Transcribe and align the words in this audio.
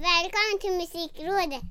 Välkommen 0.00 0.58
till 0.60 0.70
Musikrådet! 0.70 1.62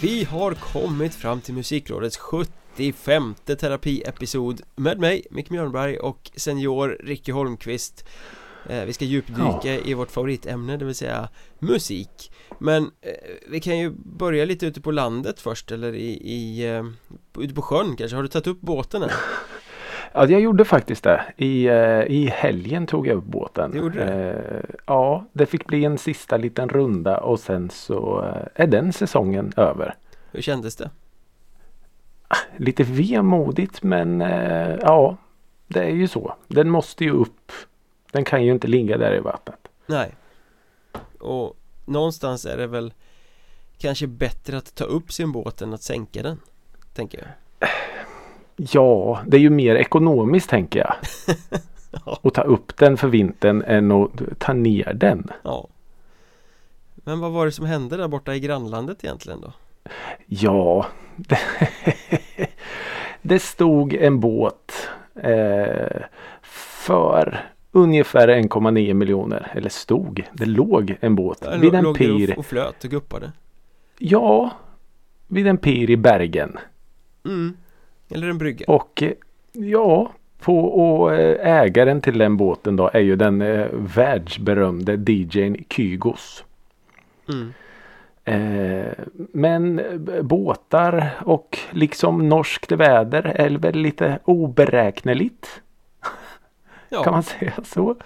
Vi 0.00 0.24
har 0.24 0.54
kommit 0.54 1.14
fram 1.14 1.40
till 1.40 1.54
Musikrådets 1.54 2.16
75 2.16 3.34
terapiepisod 3.46 4.60
med 4.76 4.98
mig, 4.98 5.26
Micke 5.30 5.50
Mjörnberg 5.50 5.98
och 5.98 6.30
senior 6.36 6.98
Ricky 7.04 7.32
Holmqvist 7.32 8.04
vi 8.68 8.92
ska 8.92 9.04
djupdyka 9.04 9.58
Ja. 9.74 9.80
i 9.84 9.94
vårt 9.94 10.10
favoritämne, 10.10 10.76
det 10.76 10.84
vill 10.84 10.94
säga 10.94 11.28
musik 11.58 12.32
Men 12.58 12.82
eh, 12.82 13.10
vi 13.48 13.60
kan 13.60 13.78
ju 13.78 13.90
börja 13.96 14.44
lite 14.44 14.66
ute 14.66 14.80
på 14.80 14.90
landet 14.90 15.40
först 15.40 15.72
eller 15.72 15.94
i, 15.94 16.10
i 16.22 16.70
eh, 16.74 16.84
ute 17.38 17.54
på 17.54 17.62
sjön 17.62 17.96
kanske, 17.96 18.16
har 18.16 18.22
du 18.22 18.28
tagit 18.28 18.46
upp 18.46 18.60
båten 18.60 19.02
än? 19.02 19.10
Ja, 20.16 20.26
jag 20.26 20.40
gjorde 20.40 20.64
faktiskt 20.64 21.04
det. 21.04 21.22
I, 21.36 21.66
eh, 21.66 22.02
i 22.02 22.26
helgen 22.34 22.86
tog 22.86 23.06
jag 23.06 23.16
upp 23.16 23.24
båten. 23.24 23.70
Du 23.70 23.78
gjorde 23.78 24.04
det? 24.04 24.32
Eh, 24.32 24.76
ja, 24.86 25.24
det 25.32 25.46
fick 25.46 25.66
bli 25.66 25.84
en 25.84 25.98
sista 25.98 26.36
liten 26.36 26.68
runda 26.68 27.18
och 27.18 27.40
sen 27.40 27.70
så 27.70 28.24
eh, 28.24 28.62
är 28.62 28.66
den 28.66 28.92
säsongen 28.92 29.52
över. 29.56 29.94
Hur 30.32 30.42
kändes 30.42 30.76
det? 30.76 30.90
Lite 32.56 32.82
vemodigt 32.82 33.82
men 33.82 34.20
eh, 34.20 34.76
ja, 34.80 35.16
det 35.66 35.80
är 35.80 35.90
ju 35.94 36.08
så. 36.08 36.34
Den 36.48 36.70
måste 36.70 37.04
ju 37.04 37.10
upp. 37.10 37.52
Den 38.14 38.24
kan 38.24 38.44
ju 38.44 38.52
inte 38.52 38.66
ligga 38.66 38.98
där 38.98 39.14
i 39.14 39.20
vattnet. 39.20 39.68
Nej 39.86 40.14
Och 41.20 41.56
någonstans 41.84 42.46
är 42.46 42.56
det 42.56 42.66
väl 42.66 42.92
kanske 43.78 44.06
bättre 44.06 44.56
att 44.56 44.74
ta 44.74 44.84
upp 44.84 45.12
sin 45.12 45.32
båt 45.32 45.62
än 45.62 45.74
att 45.74 45.82
sänka 45.82 46.22
den 46.22 46.40
Tänker 46.92 47.18
jag 47.18 47.68
Ja, 48.56 49.20
det 49.26 49.36
är 49.36 49.40
ju 49.40 49.50
mer 49.50 49.74
ekonomiskt 49.74 50.50
tänker 50.50 50.78
jag. 50.80 50.94
Ja. 52.06 52.18
Att 52.22 52.34
ta 52.34 52.42
upp 52.42 52.76
den 52.76 52.96
för 52.96 53.08
vintern 53.08 53.62
än 53.62 53.92
att 53.92 54.10
ta 54.38 54.52
ner 54.52 54.94
den. 54.94 55.30
Ja 55.42 55.68
Men 56.94 57.20
vad 57.20 57.32
var 57.32 57.46
det 57.46 57.52
som 57.52 57.66
hände 57.66 57.96
där 57.96 58.08
borta 58.08 58.34
i 58.34 58.40
grannlandet 58.40 59.04
egentligen 59.04 59.40
då? 59.40 59.52
Ja, 60.26 60.86
det, 61.16 61.38
det 63.22 63.38
stod 63.38 63.94
en 63.94 64.20
båt 64.20 64.88
eh, 65.14 66.02
för 66.42 67.53
ungefär 67.74 68.28
1,9 68.28 68.94
miljoner. 68.94 69.52
Eller 69.54 69.68
stod, 69.68 70.22
det 70.32 70.46
låg 70.46 70.96
en 71.00 71.14
båt 71.14 71.40
Där 71.40 71.58
vid 71.58 71.74
en 71.74 71.94
pir. 71.94 72.32
och, 72.32 72.38
och 72.38 72.46
flöt 72.46 72.84
och 72.84 72.90
guppade 72.90 73.32
Ja, 73.98 74.50
vid 75.28 75.46
en 75.46 75.58
pir 75.58 75.90
i 75.90 75.96
Bergen. 75.96 76.58
mm. 77.24 77.56
Eller 78.10 78.28
en 78.28 78.38
brygga 78.38 78.64
Och 78.68 79.02
eh, 79.02 79.12
ja, 79.52 80.12
på, 80.40 80.58
och 80.58 81.14
eh, 81.14 81.60
ägaren 81.62 82.00
till 82.00 82.18
den 82.18 82.36
båten 82.36 82.76
då 82.76 82.90
är 82.92 83.00
ju 83.00 83.16
den 83.16 83.42
eh, 83.42 83.66
världsberömde 83.72 85.12
DJn 85.12 85.64
Kygos. 85.70 86.44
mm. 87.28 87.52
Eh, 88.26 88.92
men 89.32 89.78
eh, 89.78 90.22
båtar 90.22 91.10
och 91.24 91.58
liksom 91.70 92.28
norskt 92.28 92.72
väder 92.72 93.22
är 93.36 93.50
väl 93.50 93.74
lite 93.76 94.18
oberäkneligt. 94.24 95.60
Ja, 96.94 97.04
Kan 97.04 97.12
man 97.12 97.22
säga 97.22 97.52
så? 97.64 97.96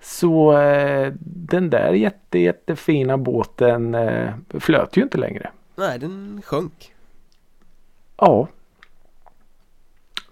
Så 0.00 0.58
eh, 0.58 1.12
den 1.20 1.70
där 1.70 1.92
jätte, 1.92 2.38
jättefina 2.38 3.18
båten 3.18 3.94
eh, 3.94 4.34
flöt 4.60 4.96
ju 4.96 5.02
inte 5.02 5.18
längre. 5.18 5.50
nej 5.76 5.98
den 5.98 6.42
sjönk 6.44 6.92
Ja. 8.16 8.48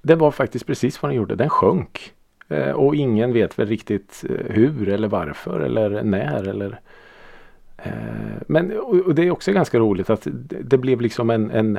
Det 0.03 0.15
var 0.15 0.31
faktiskt 0.31 0.67
precis 0.67 1.03
vad 1.03 1.11
den 1.11 1.17
gjorde. 1.17 1.35
Den 1.35 1.51
sjönk. 1.51 2.13
Eh, 2.49 2.71
och 2.71 2.95
ingen 2.95 3.33
vet 3.33 3.59
väl 3.59 3.67
riktigt 3.69 4.25
eh, 4.31 4.55
hur 4.55 4.89
eller 4.89 5.09
varför 5.09 5.61
eller 5.61 6.03
när 6.03 6.49
eller 6.49 6.81
eh, 7.77 7.93
Men 8.47 8.79
och, 8.79 8.95
och 8.95 9.15
det 9.15 9.23
är 9.23 9.31
också 9.31 9.53
ganska 9.53 9.79
roligt 9.79 10.11
att 10.11 10.23
det, 10.25 10.63
det 10.63 10.79
blev 10.79 11.01
liksom 11.01 11.31
en, 11.31 11.51
en 11.51 11.79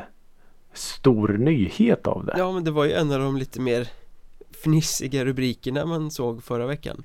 stor 0.74 1.28
nyhet 1.28 2.08
av 2.08 2.26
det. 2.26 2.36
Ja 2.38 2.52
men 2.52 2.64
det 2.64 2.72
var 2.72 2.86
ju 2.86 2.92
en 2.92 3.12
av 3.12 3.20
de 3.20 3.38
lite 3.38 3.62
mer 3.62 3.88
fnissiga 4.66 5.26
rubrikerna 5.26 5.86
man 5.86 6.12
såg 6.12 6.44
förra 6.44 6.66
veckan 6.66 7.04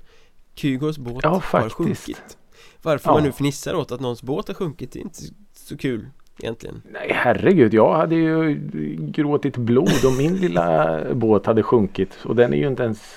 Kygos 0.55 0.99
båt 0.99 1.21
Ja, 1.23 1.43
har 1.45 1.69
sjunkit 1.69 2.39
Varför 2.83 3.11
Ja. 3.11 3.15
man 3.15 3.23
nu 3.23 3.33
fnissar 3.33 3.75
åt 3.75 3.93
att 3.93 4.01
någons 4.01 4.23
båt 4.23 4.49
har 4.49 4.55
sjunkit 4.55 4.97
är 4.97 5.01
inte 5.01 5.19
så 5.53 5.77
kul 5.77 6.07
egentligen 6.39 6.83
Nej 6.93 7.13
herregud, 7.15 7.75
jag 7.75 7.95
hade 7.97 8.15
ju 8.15 8.55
gråtit 8.99 9.57
blod 9.57 10.05
och 10.07 10.13
min 10.19 10.37
lilla 10.37 11.01
båt 11.15 11.47
hade 11.47 11.63
sjunkit. 11.63 12.19
Och 12.25 12.37
den 12.37 12.53
är 12.53 12.57
ju 12.57 12.67
inte 12.67 12.83
ens... 12.83 13.15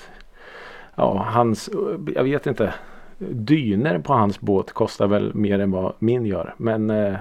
Ja, 0.94 1.26
hans... 1.30 1.70
Jag 2.14 2.24
vet 2.24 2.46
inte. 2.46 2.74
Dyner 3.18 3.98
på 3.98 4.12
hans 4.12 4.40
båt 4.40 4.72
kostar 4.72 5.06
väl 5.06 5.34
mer 5.34 5.58
än 5.58 5.70
vad 5.70 5.94
min 5.98 6.26
gör. 6.26 6.54
Men 6.58 6.90
eh, 6.90 7.16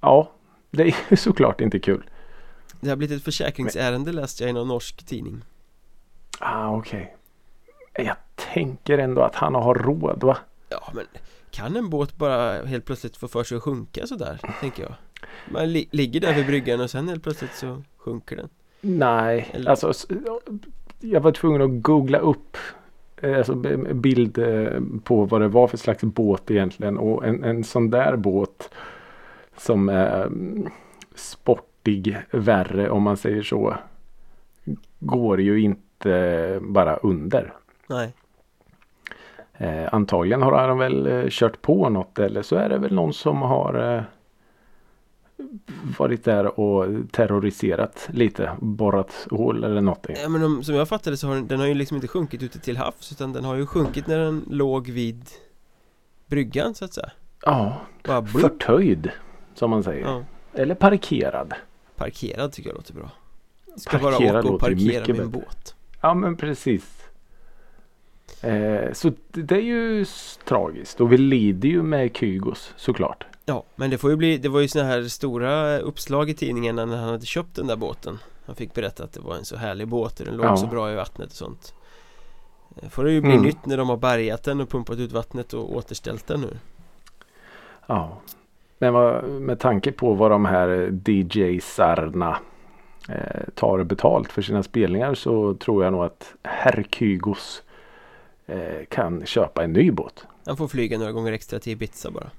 ja, 0.00 0.32
det 0.70 0.82
är 0.82 0.94
ju 1.10 1.16
såklart 1.16 1.60
inte 1.60 1.78
kul. 1.78 2.10
Det 2.80 2.88
har 2.88 2.96
blivit 2.96 3.16
ett 3.18 3.24
försäkringsärende 3.24 4.12
läste 4.12 4.42
jag 4.42 4.50
i 4.50 4.52
någon 4.52 4.68
norsk 4.68 5.06
tidning 5.06 5.42
Ah, 6.38 6.76
okej. 6.76 7.16
Jag 7.92 8.16
tänker 8.52 8.98
ändå 8.98 9.22
att 9.22 9.34
han 9.34 9.54
har 9.54 9.74
råd 9.74 10.22
va? 10.24 10.38
Ja 10.68 10.90
men 10.94 11.04
kan 11.50 11.76
en 11.76 11.90
båt 11.90 12.16
bara 12.16 12.64
helt 12.64 12.84
plötsligt 12.84 13.16
få 13.16 13.28
för 13.28 13.44
sig 13.44 13.56
att 13.56 13.62
sjunka 13.62 14.06
sådär, 14.06 14.40
tänker 14.60 14.82
jag 14.82 14.94
Man 15.52 15.72
li 15.72 15.88
ligger 15.90 16.20
där 16.20 16.34
vid 16.34 16.46
bryggan 16.46 16.80
och 16.80 16.90
sen 16.90 17.08
helt 17.08 17.22
plötsligt 17.22 17.54
så 17.54 17.82
sjunker 17.96 18.36
den 18.36 18.48
Nej, 18.80 19.48
Eller- 19.52 19.70
alltså 19.70 19.92
jag 21.00 21.20
var 21.20 21.32
tvungen 21.32 21.62
att 21.62 21.82
googla 21.82 22.18
upp 22.18 22.56
eh, 23.16 23.38
alltså, 23.38 23.54
bild 23.94 24.38
eh, 24.38 24.80
på 25.04 25.24
vad 25.24 25.40
det 25.40 25.48
var 25.48 25.68
för 25.68 25.76
slags 25.76 26.02
båt 26.02 26.50
egentligen. 26.50 26.98
Och 26.98 27.26
en, 27.26 27.44
en 27.44 27.64
sån 27.64 27.90
där 27.90 28.16
båt 28.16 28.70
som 29.56 29.88
är 29.88 30.26
mm, 30.26 30.68
sportig 31.14 32.16
värre 32.30 32.90
om 32.90 33.02
man 33.02 33.16
säger 33.16 33.42
så. 33.42 33.76
Går 34.98 35.40
ju 35.40 35.60
inte 35.60 35.82
bara 36.60 36.96
under. 36.96 37.54
Nej, 37.86 38.12
Eh, 39.60 39.94
antagligen 39.94 40.42
har 40.42 40.68
han 40.68 40.78
väl 40.78 41.06
eh, 41.06 41.24
kört 41.30 41.62
på 41.62 41.88
något 41.88 42.18
eller 42.18 42.42
så 42.42 42.56
är 42.56 42.68
det 42.68 42.78
väl 42.78 42.94
någon 42.94 43.12
som 43.12 43.42
har 43.42 43.96
eh, 43.96 44.02
varit 45.98 46.24
där 46.24 46.60
och 46.60 46.86
terroriserat 47.12 48.08
lite. 48.12 48.50
Borrat 48.60 49.26
hål 49.30 49.64
eller 49.64 49.80
någonting. 49.80 50.16
ja, 50.22 50.28
men 50.28 50.42
om, 50.44 50.64
som 50.64 50.74
jag 50.74 50.88
fattade 50.88 51.16
så 51.16 51.26
har 51.28 51.34
den, 51.34 51.46
den 51.46 51.60
har 51.60 51.66
ju 51.66 51.74
liksom 51.74 51.94
inte 51.94 52.08
sjunkit 52.08 52.42
ute 52.42 52.58
till 52.58 52.76
havs 52.76 53.12
utan 53.12 53.32
den 53.32 53.44
har 53.44 53.54
ju 53.54 53.66
sjunkit 53.66 54.06
när 54.06 54.18
den 54.18 54.44
låg 54.50 54.90
vid 54.90 55.24
bryggan 56.26 56.74
så 56.74 56.84
att 56.84 56.92
säga 56.94 57.10
Ja, 57.44 57.76
Bara 58.04 58.26
förtöjd 58.26 59.10
som 59.54 59.70
man 59.70 59.82
säger. 59.82 60.06
Ja, 60.06 60.22
Eller 60.52 60.74
parkerad. 60.74 61.54
parkerad 61.96 62.52
tycker 62.52 62.70
jag 62.70 62.76
låter 62.76 62.94
bra 62.94 63.10
Ska 63.76 63.98
bara 63.98 64.12
Parkerad 64.12 64.44
åka 64.44 64.54
och 64.54 64.60
parkera 64.60 65.04
med 65.14 65.20
en 65.20 65.30
båt 65.30 65.74
Ja 66.00 66.14
men 66.14 66.36
precis. 66.36 66.94
Eh, 68.42 68.92
så 68.92 69.12
det 69.32 69.54
är 69.56 69.60
ju 69.60 70.04
tragiskt 70.44 71.00
och 71.00 71.12
vi 71.12 71.18
lider 71.18 71.68
ju 71.68 71.82
med 71.82 72.16
Kygos 72.16 72.72
såklart. 72.76 73.26
Ja, 73.44 73.64
men 73.76 73.90
det 73.90 73.98
får 73.98 74.10
ju 74.10 74.16
bli, 74.16 74.38
det 74.38 74.48
var 74.48 74.60
ju 74.60 74.68
såna 74.68 74.84
här 74.84 75.02
stora 75.02 75.78
uppslag 75.78 76.30
i 76.30 76.34
tidningarna 76.34 76.84
när 76.84 76.96
han 76.96 77.08
hade 77.08 77.26
köpt 77.26 77.54
den 77.56 77.66
där 77.66 77.76
båten 77.76 78.18
Han 78.46 78.56
fick 78.56 78.74
berätta 78.74 79.04
att 79.04 79.12
det 79.12 79.20
var 79.20 79.34
en 79.34 79.44
så 79.44 79.56
härlig 79.56 79.88
båt 79.88 80.20
och 80.20 80.26
den 80.26 80.36
låg 80.36 80.46
Ja. 80.46 80.56
så 80.56 80.66
bra 80.66 80.92
i 80.92 80.94
vattnet 80.94 81.26
och 81.30 81.36
sånt 81.36 81.74
Eh, 82.82 82.88
Får 82.88 83.04
det 83.04 83.12
ju 83.12 83.20
bli 83.20 83.30
Mm. 83.32 83.42
nytt 83.44 83.66
när 83.66 83.76
de 83.76 83.88
har 83.88 83.96
bärgat 83.96 84.42
den 84.44 84.60
och 84.60 84.68
pumpat 84.68 84.98
ut 84.98 85.12
vattnet 85.12 85.52
och 85.54 85.76
återställt 85.76 86.26
den 86.26 86.40
nu 86.40 86.56
Ja. 87.86 88.18
Men 88.78 88.92
vad, 88.92 89.24
med 89.24 89.60
tanke 89.60 89.92
på 89.92 90.14
vad 90.14 90.30
de 90.30 90.44
här 90.44 90.90
DJ-sarna 91.06 92.38
eh, 93.08 93.48
tar 93.54 93.84
betalt 93.84 94.32
för 94.32 94.42
sina 94.42 94.62
spelningar 94.62 95.14
så 95.14 95.54
tror 95.54 95.84
jag 95.84 95.92
nog 95.92 96.04
att 96.04 96.34
herr 96.42 96.86
Kygos 96.90 97.62
eh, 98.46 98.84
kan 98.90 99.26
köpa 99.26 99.64
en 99.64 99.72
ny 99.72 99.90
båt. 99.90 100.24
Han 100.46 100.56
får 100.56 100.68
flyga 100.68 100.98
några 100.98 101.12
gånger 101.12 101.32
extra 101.32 101.58
till 101.58 101.72
Ibiza 101.72 102.10
bara 102.10 102.30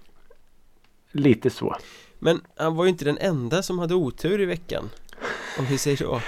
Lite 1.12 1.50
så. 1.50 1.76
Men 2.20 2.42
han 2.56 2.76
var 2.76 2.84
ju 2.86 2.90
inte 2.90 3.06
den 3.06 3.18
enda 3.18 3.64
som 3.64 3.80
hade 3.80 3.96
otur 3.96 4.42
i 4.42 4.46
veckan 4.46 4.90
Om 5.60 5.66
vi 5.66 5.78
säger 5.78 5.98
så 5.98 6.04
Jag 6.04 6.10
var 6.12 6.22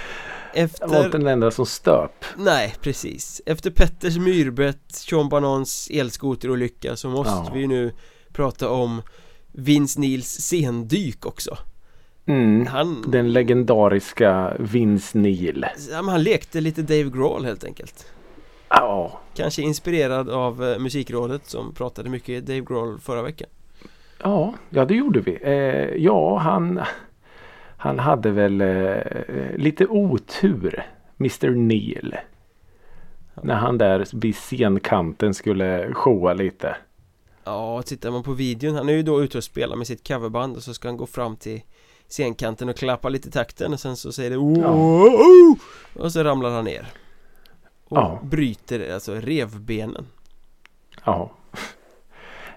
Efter 0.64 1.04
inte 1.04 1.18
den 1.18 1.26
enda 1.26 1.50
som 1.50 1.66
stöp. 1.66 2.24
Nej, 2.36 2.74
precis. 2.80 3.40
Efter 3.46 3.70
Petters 3.70 4.16
myrbett, 4.16 4.92
Sean 4.92 5.28
Banans 5.28 5.88
elskoterolycka 5.92 6.96
så 6.96 7.08
måste 7.08 7.32
Ja. 7.32 7.50
vi 7.54 7.60
ju 7.60 7.66
nu 7.66 7.92
prata 8.32 8.68
om 8.70 9.02
Vince 9.52 10.00
Nils 10.00 10.28
sendyk 10.40 11.26
också. 11.26 11.58
Mm. 12.26 12.66
Han, 12.66 13.04
Den 13.10 13.32
legendariska 13.32 14.56
Vince 14.58 15.18
Neil. 15.18 15.66
ja, 15.90 16.02
han 16.02 16.22
lekte 16.22 16.60
lite 16.60 16.82
Dave 16.82 17.10
Grohl 17.10 17.44
helt 17.44 17.64
enkelt. 17.64 18.06
Ja, 18.68 19.20
Kanske 19.34 19.62
inspirerad 19.62 20.30
av 20.30 20.64
eh, 20.64 20.78
musikrådet 20.78 21.46
som 21.46 21.74
pratade 21.74 22.10
mycket 22.10 22.46
Dave 22.46 22.60
Grohl 22.60 22.98
förra 23.00 23.22
veckan. 23.22 23.48
Ja, 24.22 24.54
ja 24.70 24.84
det 24.84 24.94
gjorde 24.94 25.20
vi. 25.20 25.38
Eh, 25.42 26.04
ja, 26.04 26.38
han, 26.38 26.80
han 27.76 27.98
hade 27.98 28.30
väl 28.30 28.60
eh, 28.60 29.56
lite 29.56 29.86
otur. 29.86 30.86
Mr 31.20 31.50
Neil. 31.50 32.16
När 33.42 33.54
han 33.54 33.78
där 33.78 34.06
vid 34.12 34.36
scenkanten 34.36 35.34
skulle 35.34 35.94
showa 35.94 36.34
lite. 36.34 36.76
Ja, 37.44 37.82
tittar 37.82 38.10
man 38.10 38.22
på 38.22 38.32
videon, 38.32 38.74
han 38.74 38.88
är 38.88 38.92
ju 38.92 39.02
då 39.02 39.22
ute 39.22 39.38
och 39.38 39.44
spelar 39.44 39.76
med 39.76 39.86
sitt 39.86 40.08
coverband 40.08 40.56
och 40.56 40.62
så 40.62 40.74
ska 40.74 40.88
han 40.88 40.96
gå 40.96 41.06
fram 41.06 41.36
till 41.36 41.60
scenkanten 42.12 42.68
och 42.68 42.76
klappa 42.76 43.08
lite 43.08 43.28
i 43.28 43.32
takten 43.32 43.72
och 43.72 43.80
sen 43.80 43.96
så 43.96 44.12
säger 44.12 44.30
det 44.30 44.36
oh, 44.36 45.56
och 45.94 46.12
så 46.12 46.24
ramlar 46.24 46.50
han 46.50 46.64
ner 46.64 46.86
och 47.84 47.96
Ja. 47.98 48.20
bryter 48.22 48.94
alltså 48.94 49.14
revbenen 49.14 50.06
Ja. 51.04 51.30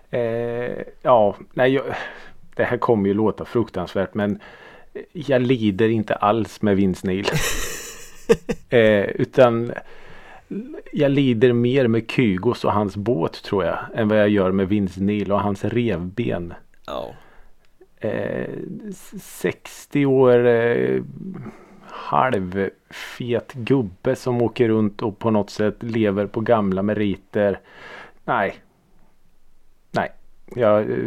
Eh, 0.09 0.81
ja, 1.01 1.35
nej, 1.53 1.73
jag, 1.73 1.83
det 2.55 2.63
här 2.63 2.77
kommer 2.77 3.07
ju 3.07 3.13
låta 3.13 3.45
fruktansvärt 3.45 4.13
men 4.13 4.39
jag 5.11 5.41
lider 5.41 5.89
inte 5.89 6.15
alls 6.15 6.61
med 6.61 6.75
Vince 6.75 7.07
Neil. 7.07 7.25
eh, 8.69 9.05
utan 9.05 9.71
jag 10.93 11.11
lider 11.11 11.53
mer 11.53 11.87
med 11.87 12.11
Kygos 12.11 12.65
och 12.65 12.73
hans 12.73 12.95
båt 12.95 13.43
tror 13.43 13.65
jag 13.65 13.77
än 13.95 14.07
vad 14.07 14.19
jag 14.19 14.29
gör 14.29 14.51
med 14.51 14.69
Vince 14.69 15.01
Neil 15.01 15.31
och 15.31 15.41
hans 15.41 15.63
revben. 15.63 16.53
Ja, 16.85 17.13
Eh, 17.99 18.49
60 19.21 20.05
år 20.05 20.45
eh, 20.45 21.03
halvfet 21.81 23.53
gubbe 23.53 24.15
som 24.15 24.41
åker 24.41 24.67
runt 24.67 25.01
och 25.01 25.19
på 25.19 25.31
något 25.31 25.49
sätt 25.49 25.83
lever 25.83 26.27
på 26.27 26.41
gamla 26.41 26.83
meriter. 26.83 27.59
Nej. 28.25 28.55
Nej. 29.91 30.11
Jag 30.55 30.81
eh, 30.81 30.97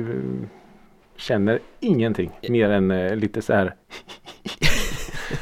känner 1.17 1.61
ingenting 1.81 2.31
mer 2.49 2.71
än 2.71 2.91
eh, 2.91 3.17
lite 3.17 3.43
så 3.43 3.53
här. 3.53 3.75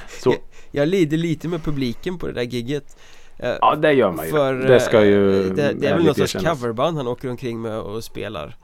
så 0.23 0.35
jag 0.71 0.89
lider 0.89 1.17
lite 1.17 1.49
med 1.49 1.65
publiken 1.65 2.19
på 2.19 2.27
det 2.27 2.33
där 2.33 2.43
gigget 2.43 2.97
Eh, 3.39 3.57
ja 3.61 3.77
det 3.77 3.93
gör 3.93 4.13
man 4.13 4.25
ju. 4.25 4.31
För 4.31 4.55
det 4.55 4.81
ska 4.81 5.05
ju 5.05 5.41
eh, 5.41 5.53
det, 5.55 5.73
det 5.73 5.87
är 5.87 5.95
väl 5.95 6.05
någon 6.05 6.15
sorts 6.15 6.35
erkännas. 6.35 6.61
coverband 6.61 6.97
han 6.97 7.07
åker 7.07 7.31
omkring 7.31 7.61
med 7.61 7.79
och 7.79 8.05
spelar 8.05 8.57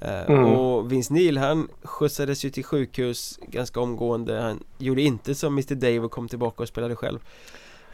Mm. 0.00 0.44
Och 0.44 0.92
Vince 0.92 1.14
Neil 1.14 1.38
han 1.38 1.68
skjutsades 1.82 2.44
ju 2.44 2.50
till 2.50 2.64
sjukhus 2.64 3.38
ganska 3.48 3.80
omgående 3.80 4.40
Han 4.40 4.64
gjorde 4.78 5.02
inte 5.02 5.34
som 5.34 5.52
Mr 5.52 5.74
Dave 5.74 5.98
och 6.00 6.10
kom 6.10 6.28
tillbaka 6.28 6.62
och 6.62 6.68
spelade 6.68 6.96
själv 6.96 7.18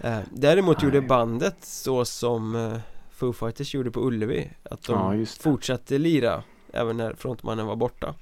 Eh, 0.01 0.19
Däremot 0.31 0.77
Nej. 0.77 0.85
gjorde 0.85 1.01
bandet 1.01 1.57
så 1.61 2.05
som 2.05 2.57
eh, 2.57 2.79
Foo 3.11 3.33
Fighters 3.33 3.75
gjorde 3.75 3.91
på 3.91 4.01
Ullevi 4.01 4.51
Att 4.63 4.83
de 4.83 5.19
Ja, 5.21 5.27
fortsatte 5.41 5.99
lira 5.99 6.43
Även 6.73 6.97
när 6.97 7.15
frontmannen 7.15 7.67
var 7.67 7.77
borta 7.77 8.15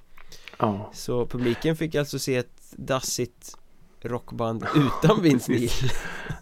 Ja. 0.59 0.91
Så 0.95 1.27
publiken 1.27 1.77
fick 1.77 1.95
alltså 1.95 2.19
se 2.19 2.37
ett 2.37 2.73
dassigt 2.73 3.57
rockband 4.03 4.67
utan 4.75 5.23
Vince 5.23 5.53
Neil 5.53 5.71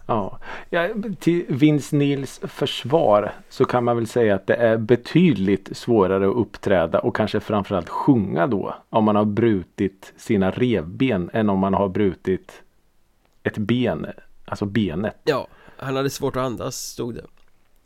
Ja. 0.06 0.38
ja, 0.70 0.88
till 1.20 1.44
Vince 1.49 1.96
Nils 1.96 2.40
försvar 2.44 3.32
så 3.49 3.64
kan 3.64 3.84
man 3.84 3.96
väl 3.96 4.06
säga 4.06 4.34
att 4.34 4.46
det 4.46 4.55
är 4.55 4.76
betydligt 4.76 5.76
svårare 5.76 6.28
att 6.28 6.37
uppträda 6.37 6.99
och 6.99 7.16
kanske 7.16 7.40
framförallt 7.40 7.88
sjunga 7.88 8.46
då 8.46 8.75
om 8.90 9.05
man 9.05 9.16
har 9.16 9.25
brutit 9.25 10.12
sina 10.16 10.50
revben 10.50 11.31
än 11.32 11.50
om 11.50 11.58
man 11.58 11.75
har 11.75 11.88
brutit 11.88 12.62
ett 13.43 13.58
ben, 13.58 14.06
alltså 14.44 14.64
benet. 14.64 15.16
Ja, 15.25 15.46
han 15.76 15.96
hade 15.96 16.11
svårt 16.11 16.37
att 16.37 16.43
andas 16.43 16.76
stod 16.76 17.14
det 17.14 17.25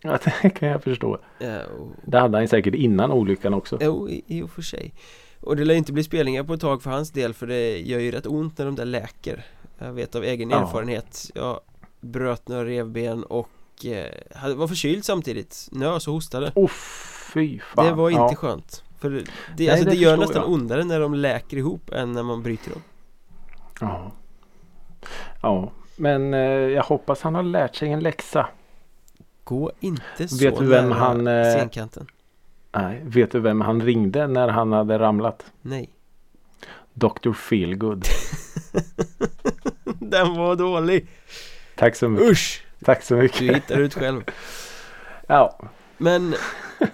Ja, 0.03 0.19
det 0.43 0.51
kan 0.51 0.69
jag 0.69 0.83
förstå. 0.83 1.19
Eh, 1.39 1.57
och 1.57 1.93
Det 2.05 2.19
hade 2.19 2.39
han 2.39 2.49
säkert 2.49 2.75
innan 2.75 3.13
olyckan 3.13 3.55
också. 3.55 3.79
Jo, 3.81 4.09
i 4.27 4.43
och 4.43 4.51
för 4.51 4.63
sig 4.63 4.95
Och 5.41 5.57
det 5.57 5.65
lär 5.65 5.75
inte 5.75 5.93
bli 5.93 6.05
spelningar 6.05 6.45
på 6.45 6.55
ett 6.55 6.61
tag 6.61 6.83
för 6.83 6.91
hans 6.91 7.11
del 7.11 7.35
för 7.35 7.47
det 7.47 7.79
gör 7.79 7.99
ju 8.01 8.11
rätt 8.11 8.27
ont 8.27 8.59
när 8.59 8.67
de 8.67 8.75
där 8.75 8.85
läker 8.85 9.45
Jag 9.84 9.93
vet 9.93 10.14
av 10.14 10.25
egen 10.25 10.50
Ja. 10.50 10.62
erfarenhet 10.62 11.31
Jag 11.34 11.61
bröt 12.00 12.49
några 12.49 12.64
revben 12.64 13.25
och 13.25 13.50
eh, 13.84 14.55
var 14.56 14.69
förkyld 14.69 15.05
samtidigt 15.05 15.69
Nös 15.73 16.08
och 16.08 16.14
hostade 16.14 16.52
Åh 16.55 16.69
fy 17.34 17.58
fan. 17.61 17.87
Det 17.87 17.93
var 17.93 18.11
inte 18.11 18.20
ja. 18.20 18.34
skönt 18.34 18.84
För 18.99 19.11
det, 19.11 19.25
Nej, 19.58 19.69
alltså, 19.70 19.84
det 19.84 19.90
det 19.90 19.96
gör 19.96 20.17
nästan 20.17 20.43
jag. 20.43 20.50
ondare 20.52 20.84
när 20.84 21.00
de 21.00 21.14
läker 21.14 21.56
ihop 21.56 21.90
än 21.93 22.12
när 22.12 22.23
man 22.23 22.43
bryter 22.43 22.70
dem 22.70 22.82
Ja. 23.81 24.12
ja. 25.43 25.73
Men 25.96 26.34
eh, 26.34 26.40
jag 26.40 26.82
hoppas 26.82 27.23
han 27.23 27.34
har 27.34 27.43
lärt 27.43 27.76
sig 27.76 27.93
en 27.93 28.00
läxa. 28.00 28.49
Gå 29.44 29.73
inte 29.81 30.29
så 30.29 30.44
Vet 30.44 30.58
du 30.58 30.67
vem 30.67 30.88
nära 30.88 30.99
han, 30.99 31.26
eh, 31.26 31.44
scenkanten 31.44 32.06
Nej, 32.73 33.00
vet 33.05 33.31
du 33.32 33.40
vem 33.40 33.61
han 33.61 33.82
ringde 33.82 34.26
när 34.26 34.49
han 34.49 34.73
hade 34.73 34.99
ramlat? 34.99 35.52
Nej 35.62 35.90
Dr. 36.94 37.32
Feelgood. 37.32 38.05
Den 40.12 40.37
var 40.37 40.56
dålig 40.56 41.06
Tack 41.75 41.97
så 41.97 42.09
mycket. 42.09 42.31
Usch! 42.31 42.64
Tack 42.85 43.03
så 43.03 43.14
Du 43.14 43.23
mycket. 43.23 43.56
hittar 43.56 43.79
ut 43.81 43.94
själv 43.94 44.23
Ja. 45.26 45.59
Men 45.99 46.35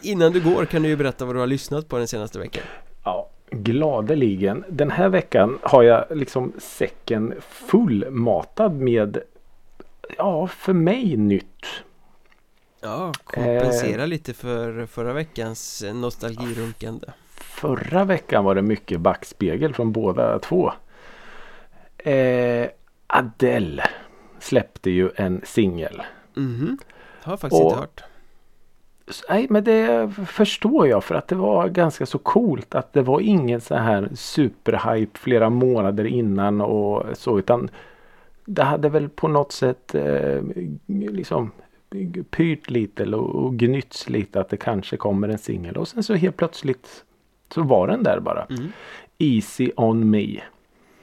innan 0.02 0.32
du 0.32 0.40
går 0.40 0.64
kan 0.64 0.82
du 0.82 0.88
ju 0.88 0.96
berätta 0.96 1.24
vad 1.24 1.34
du 1.34 1.38
har 1.38 1.46
lyssnat 1.46 1.88
på 1.88 1.98
den 1.98 2.08
senaste 2.08 2.38
veckan 2.38 2.62
ja. 3.04 3.28
Gladeligen. 3.50 4.64
Den 4.68 4.90
här 4.90 5.08
veckan 5.08 5.58
har 5.62 5.82
jag 5.82 6.04
liksom 6.10 6.52
säcken 6.58 7.34
fullmatad 7.40 8.74
med 8.74 9.18
Ja, 10.18 10.46
för 10.46 10.72
mig 10.72 11.16
nytt. 11.16 11.66
Ja, 12.80 13.12
kompensera 13.24 14.06
lite 14.06 14.34
för 14.34 14.86
förra 14.86 15.12
veckans 15.12 15.84
nostalgirunkande 15.94 17.06
Förra 17.30 18.04
veckan 18.04 18.44
var 18.44 18.54
det 18.54 18.62
mycket 18.62 19.00
backspegel 19.00 19.74
från 19.74 19.92
båda 19.92 20.38
två. 20.38 20.72
Eh, 21.98 22.68
Adele 23.10 23.84
släppte 24.38 24.90
ju 24.90 25.10
en 25.16 25.40
singel. 25.44 26.02
Mhm, 26.34 26.78
har 27.22 27.32
jag 27.32 27.40
faktiskt 27.40 27.62
Och- 27.62 27.68
inte 27.68 27.80
hört 27.80 28.02
Nej 29.28 29.46
men 29.50 29.64
det 29.64 30.10
förstår 30.26 30.88
jag 30.88 31.04
för 31.04 31.14
att 31.14 31.28
det 31.28 31.34
var 31.34 31.68
ganska 31.68 32.06
så 32.06 32.18
coolt 32.18 32.74
att 32.74 32.92
det 32.92 33.02
var 33.02 33.20
ingen 33.20 33.60
så 33.60 33.74
här 33.74 34.08
superhype 34.14 35.18
flera 35.18 35.50
månader 35.50 36.04
innan 36.04 36.60
och 36.60 37.04
så 37.18 37.38
utan 37.38 37.70
det 38.44 38.62
hade 38.62 38.88
väl 38.88 39.08
på 39.08 39.28
något 39.28 39.52
sätt 39.52 39.94
eh, 39.94 40.42
liksom 40.86 41.50
pyrt 42.30 42.70
lite 42.70 43.04
och 43.06 43.54
gnytts 43.54 44.08
lite 44.08 44.40
att 44.40 44.48
det 44.48 44.56
kanske 44.56 44.96
kommer 44.96 45.28
en 45.28 45.38
singel 45.38 45.76
och 45.76 45.88
sen 45.88 46.02
så 46.02 46.14
helt 46.14 46.36
plötsligt 46.36 47.04
så 47.54 47.62
var 47.62 47.86
den 47.88 48.02
där 48.02 48.20
bara. 48.20 48.44
mm. 48.50 48.72
Easy 49.18 49.70
on 49.76 50.10
me. 50.10 50.40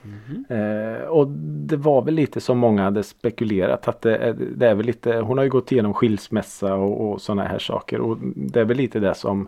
Mhm. 0.06 0.46
Eh, 0.50 1.08
och 1.08 1.28
det 1.68 1.78
var 1.78 2.02
väl 2.02 2.14
lite 2.14 2.42
som 2.42 2.58
många 2.58 2.84
hade 2.84 3.04
spekulerat 3.04 3.88
att 3.88 4.02
det 4.02 4.18
är, 4.18 4.34
det 4.34 4.68
är 4.68 4.76
väl 4.76 4.86
lite, 4.86 5.16
hon 5.16 5.38
har 5.38 5.44
ju 5.44 5.50
gått 5.50 5.72
igenom 5.72 5.94
skilsmässa 5.94 6.76
och, 6.76 7.12
och 7.12 7.22
sådana 7.22 7.44
här 7.44 7.60
saker 7.60 8.02
och 8.02 8.18
det 8.36 8.60
är 8.60 8.66
väl 8.66 8.78
lite 8.78 9.00
det 9.00 9.16
som 9.16 9.48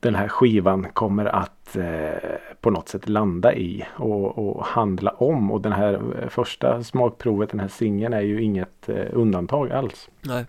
den 0.00 0.14
här 0.14 0.28
skivan 0.28 0.86
kommer 0.92 1.24
att 1.24 1.76
eh, 1.76 2.30
på 2.60 2.70
något 2.70 2.88
sätt 2.88 3.08
landa 3.08 3.54
i 3.54 3.84
och, 3.96 4.38
och 4.38 4.64
handla 4.64 5.10
om 5.10 5.50
och 5.50 5.60
den 5.60 5.72
här 5.72 5.94
eh, 5.94 6.28
första 6.28 6.82
smakprovet, 6.82 7.50
den 7.50 7.60
här 7.60 7.68
singeln 7.68 8.12
är 8.12 8.20
ju 8.20 8.42
inget 8.42 8.88
eh, 8.88 9.06
undantag 9.12 9.72
alls. 9.72 10.10
Nej, 10.20 10.44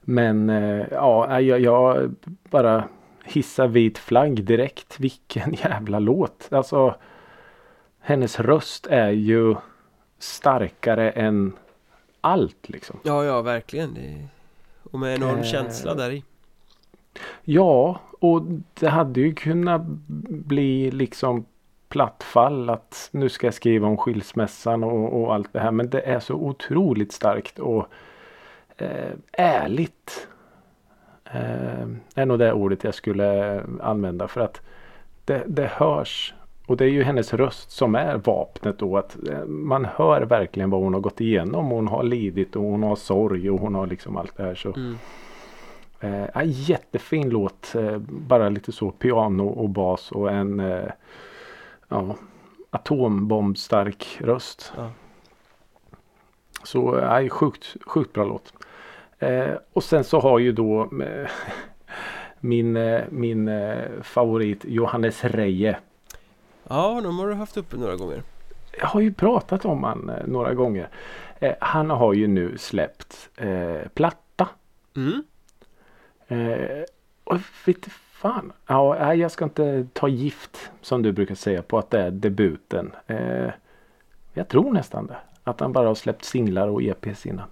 Men 0.00 0.50
eh, 0.50 0.86
ja, 0.90 1.40
jag, 1.40 1.60
jag 1.60 2.14
bara 2.50 2.84
hissar 3.24 3.68
vit 3.68 3.98
flagg 3.98 4.44
direkt. 4.44 5.00
Vilken 5.00 5.52
jävla 5.62 5.98
låt. 5.98 6.48
Alltså 6.50 6.94
hennes 8.06 8.40
röst 8.40 8.86
är 8.86 9.10
ju 9.10 9.54
starkare 10.18 11.10
än 11.10 11.52
allt 12.20 12.68
liksom. 12.68 13.00
ja 13.02 13.24
ja 13.24 13.42
verkligen. 13.42 13.98
Och 14.92 14.98
med 14.98 15.14
enorm 15.14 15.38
Eh. 15.38 15.44
känsla 15.44 15.94
där 15.94 16.10
i 16.10 16.24
Ja, 17.42 18.00
och 18.20 18.42
det 18.80 18.88
hade 18.88 19.20
ju 19.20 19.34
kunnat 19.34 19.82
bli 20.28 20.90
liksom 20.90 21.46
plattfall 21.88 22.70
att 22.70 23.08
nu 23.12 23.28
ska 23.28 23.46
jag 23.46 23.54
skriva 23.54 23.88
om 23.88 23.96
skilsmässan 23.96 24.84
och, 24.84 25.22
och 25.22 25.34
allt 25.34 25.52
det 25.52 25.60
här. 25.60 25.70
Men 25.70 25.90
det 25.90 26.00
är 26.00 26.20
så 26.20 26.34
otroligt 26.34 27.12
starkt 27.12 27.58
och 27.58 27.86
eh, 28.76 29.12
ärligt. 29.32 30.28
Eh, 31.24 31.86
är 32.14 32.26
nog 32.26 32.38
det 32.38 32.52
ordet 32.52 32.84
jag 32.84 32.94
skulle 32.94 33.62
använda 33.80 34.28
för 34.28 34.40
att 34.40 34.60
det, 35.24 35.42
det 35.46 35.66
hörs. 35.66 36.34
Och 36.66 36.76
det 36.76 36.84
är 36.84 36.88
ju 36.88 37.02
hennes 37.02 37.34
röst 37.34 37.70
som 37.70 37.94
är 37.94 38.16
vapnet 38.16 38.78
då. 38.78 38.96
Att 38.96 39.28
eh, 39.28 39.44
man 39.44 39.84
hör 39.84 40.22
verkligen 40.22 40.70
vad 40.70 40.80
hon 40.80 40.94
har 40.94 41.00
gått 41.00 41.20
igenom. 41.20 41.66
Hon 41.66 41.88
har 41.88 42.02
lidit 42.02 42.56
och 42.56 42.62
hon 42.62 42.82
har 42.82 42.96
sorg 42.96 43.50
och 43.50 43.60
hon 43.60 43.74
har 43.74 43.86
liksom 43.86 44.16
allt 44.16 44.36
det 44.36 44.42
här. 44.42 44.54
Så 44.54 44.74
mm. 44.74 44.96
Eh, 46.00 46.42
jättefin 46.44 47.30
låt. 47.30 47.74
Eh, 47.74 47.98
bara 48.08 48.48
lite 48.48 48.72
så 48.72 48.90
piano 48.90 49.46
och 49.46 49.68
bas 49.68 50.12
och 50.12 50.30
en 50.30 50.60
eh, 50.60 50.90
ja, 51.88 52.16
atombombstark 52.70 54.18
röst. 54.20 54.72
Ja. 54.76 54.90
Så 56.62 56.98
eh, 56.98 57.28
sjukt, 57.28 57.76
sjukt 57.86 58.12
bra 58.12 58.24
låt. 58.24 58.52
Eh, 59.18 59.54
och 59.72 59.84
sen 59.84 60.04
så 60.04 60.20
har 60.20 60.38
ju 60.38 60.52
då 60.52 60.82
eh, 60.82 61.28
min, 62.40 62.76
eh, 62.76 63.02
min 63.10 63.50
favorit 64.02 64.64
Johannes 64.64 65.24
Reje. 65.24 65.78
Ja, 66.68 67.00
de 67.04 67.18
har 67.18 67.28
du 67.28 67.34
haft 67.34 67.56
uppe 67.56 67.76
några 67.76 67.96
gånger 67.96 68.22
Jag 68.78 68.86
har 68.86 69.00
ju 69.00 69.12
pratat 69.12 69.64
om 69.64 69.84
han 69.84 70.08
eh, 70.10 70.26
några 70.26 70.54
gånger. 70.54 70.88
Eh, 71.38 71.54
han 71.60 71.90
har 71.90 72.12
ju 72.12 72.26
nu 72.26 72.58
släppt 72.58 73.28
eh, 73.36 73.88
platta. 73.94 74.48
Mm, 74.96 75.22
Eh, 76.28 76.82
och 77.24 77.38
vet 77.66 77.86
fan. 78.12 78.52
Ja, 78.66 79.14
jag 79.14 79.30
ska 79.30 79.44
inte 79.44 79.86
ta 79.92 80.08
gift 80.08 80.70
som 80.82 81.02
du 81.02 81.12
brukar 81.12 81.34
säga 81.34 81.62
på 81.62 81.78
att 81.78 81.90
det 81.90 82.00
är 82.00 82.10
debuten. 82.10 82.92
Eh, 83.06 83.50
jag 84.32 84.48
tror 84.48 84.72
nästan 84.72 85.06
det. 85.06 85.16
Att 85.44 85.60
han 85.60 85.72
bara 85.72 85.88
har 85.88 85.94
släppt 85.94 86.24
singlar 86.24 86.68
och 86.68 86.82
EPs 86.82 87.26
innan. 87.26 87.48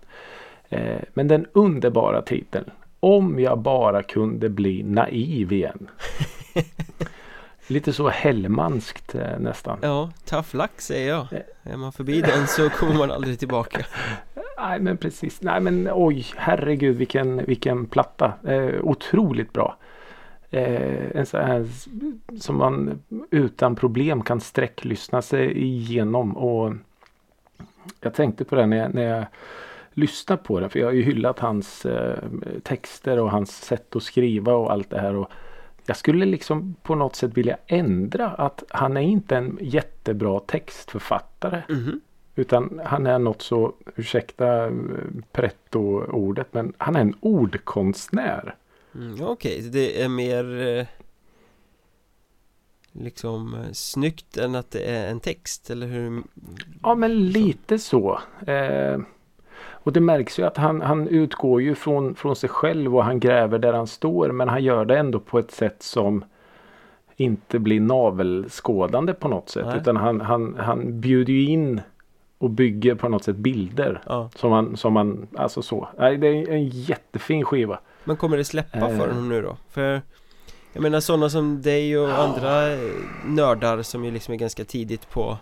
Eh, 0.68 1.00
men 1.14 1.28
den 1.28 1.46
underbara 1.52 2.22
titeln. 2.22 2.70
Om 3.00 3.40
jag 3.40 3.58
bara 3.58 4.02
kunde 4.02 4.48
bli 4.48 4.82
naiv 4.82 5.52
igen. 5.52 5.88
Lite 7.66 7.92
så 7.92 8.08
Hellmanskt 8.08 9.14
eh, 9.14 9.38
nästan. 9.38 9.78
ja, 9.82 10.10
tough 10.24 10.56
luck 10.56 10.80
säger 10.80 11.08
jag 11.08 11.26
Är 11.62 11.76
man 11.76 11.92
förbi 11.92 12.20
den 12.20 12.46
så 12.46 12.70
kommer 12.70 12.94
man 12.94 13.10
aldrig 13.10 13.38
tillbaka 13.38 13.86
Nej 14.58 14.80
men 14.80 14.96
precis. 14.96 15.42
Nej 15.42 15.60
men 15.60 15.88
oj 15.92 16.26
herregud 16.36 16.96
vilken, 16.96 17.44
vilken 17.44 17.86
platta. 17.86 18.32
Eh, 18.46 18.74
otroligt 18.82 19.52
bra. 19.52 19.76
Eh, 20.50 21.16
en 21.16 21.26
sån 21.26 21.40
här 21.40 21.66
som 22.40 22.56
man 22.56 23.02
utan 23.30 23.76
problem 23.76 24.22
kan 24.22 24.40
sträcklyssna 24.40 25.22
sig 25.22 25.62
igenom. 25.62 26.36
Och 26.36 26.74
jag 28.00 28.14
tänkte 28.14 28.44
på 28.44 28.54
det 28.54 28.66
när 28.66 28.76
jag, 28.76 28.94
när 28.94 29.02
jag 29.02 29.24
lyssnade 29.92 30.42
på 30.42 30.60
den. 30.60 30.70
För 30.70 30.78
jag 30.78 30.86
har 30.86 30.92
ju 30.92 31.02
hyllat 31.02 31.38
hans 31.38 31.86
eh, 31.86 32.18
texter 32.62 33.18
och 33.18 33.30
hans 33.30 33.56
sätt 33.56 33.96
att 33.96 34.02
skriva 34.02 34.54
och 34.54 34.72
allt 34.72 34.90
det 34.90 35.00
här. 35.00 35.14
Och 35.14 35.30
jag 35.86 35.96
skulle 35.96 36.24
liksom 36.26 36.74
på 36.82 36.94
något 36.94 37.16
sätt 37.16 37.36
vilja 37.36 37.56
ändra 37.66 38.28
att 38.28 38.64
han 38.68 38.96
är 38.96 39.00
inte 39.00 39.36
en 39.36 39.58
jättebra 39.60 40.40
textförfattare. 40.40 41.62
Mhm. 41.68 42.00
Utan 42.36 42.80
han 42.84 43.06
är 43.06 43.18
något 43.18 43.42
så, 43.42 43.74
ursäkta 43.96 44.64
eh, 44.66 44.72
pretto-ordet, 45.32 46.46
men 46.50 46.72
han 46.78 46.96
är 46.96 47.00
en 47.00 47.14
ordkonstnär. 47.20 48.54
mm, 48.94 49.24
Okej, 49.24 49.62
det 49.72 50.02
är 50.02 50.08
mer 50.08 50.60
eh, 50.60 50.86
Liksom 52.96 53.54
eh, 53.54 53.72
snyggt 53.72 54.36
än 54.36 54.54
att 54.54 54.70
det 54.70 54.80
är 54.80 55.10
en 55.10 55.20
text 55.20 55.70
eller 55.70 55.86
hur? 55.86 56.22
Ja 56.82 56.94
men 56.94 57.26
lite 57.28 57.78
så. 57.78 58.20
Eh, 58.46 59.00
och 59.84 59.92
det 59.92 60.00
märks 60.00 60.38
ju 60.38 60.42
att 60.46 60.56
han, 60.56 60.80
han 60.82 61.08
utgår 61.08 61.62
ju 61.62 61.74
från, 61.74 62.14
från 62.14 62.36
sig 62.36 62.48
själv 62.48 62.96
och 62.96 63.04
han 63.04 63.20
gräver 63.20 63.58
där 63.58 63.72
han 63.72 63.86
står. 63.86 64.32
Men 64.32 64.48
han 64.48 64.62
gör 64.64 64.84
det 64.84 64.98
ändå 64.98 65.20
på 65.20 65.38
ett 65.38 65.50
sätt 65.50 65.82
som 65.82 66.24
inte 67.16 67.58
blir 67.58 67.80
navelskådande 67.80 69.12
på 69.14 69.28
något 69.28 69.48
sätt. 69.48 69.66
Nej. 69.66 69.76
Utan 69.80 69.96
han, 69.96 70.20
han, 70.20 70.56
han 70.60 71.00
bjuder 71.00 71.32
ju 71.32 71.42
in 71.44 71.80
och 72.38 72.50
bygger 72.50 72.94
på 72.94 73.08
något 73.08 73.24
sätt 73.24 73.36
bilder. 73.36 74.02
Ja, 74.06 74.30
Som 74.36 74.50
man, 74.50 74.76
som 74.76 74.92
man, 74.92 75.26
alltså 75.36 75.62
så. 75.62 75.88
Nej, 75.98 76.16
det 76.16 76.26
är 76.28 76.48
en 76.50 76.68
jättefin 76.68 77.44
skiva. 77.44 77.78
men 78.04 78.16
kommer 78.16 78.36
det 78.36 78.44
släppa 78.44 78.78
Eh. 78.78 78.98
för 78.98 79.08
honom 79.08 79.28
nu 79.28 79.42
då? 79.42 79.56
För 79.70 80.02
Jag 80.72 80.82
menar 80.82 81.00
sådana 81.00 81.30
som 81.30 81.62
dig 81.62 81.98
och 81.98 82.08
andra 82.18 82.72
eh, 82.72 82.78
nördar 83.26 83.82
som 83.82 84.04
ju 84.04 84.10
liksom 84.10 84.34
är 84.34 84.38
ganska 84.38 84.64
tidigt 84.64 85.10
på 85.10 85.38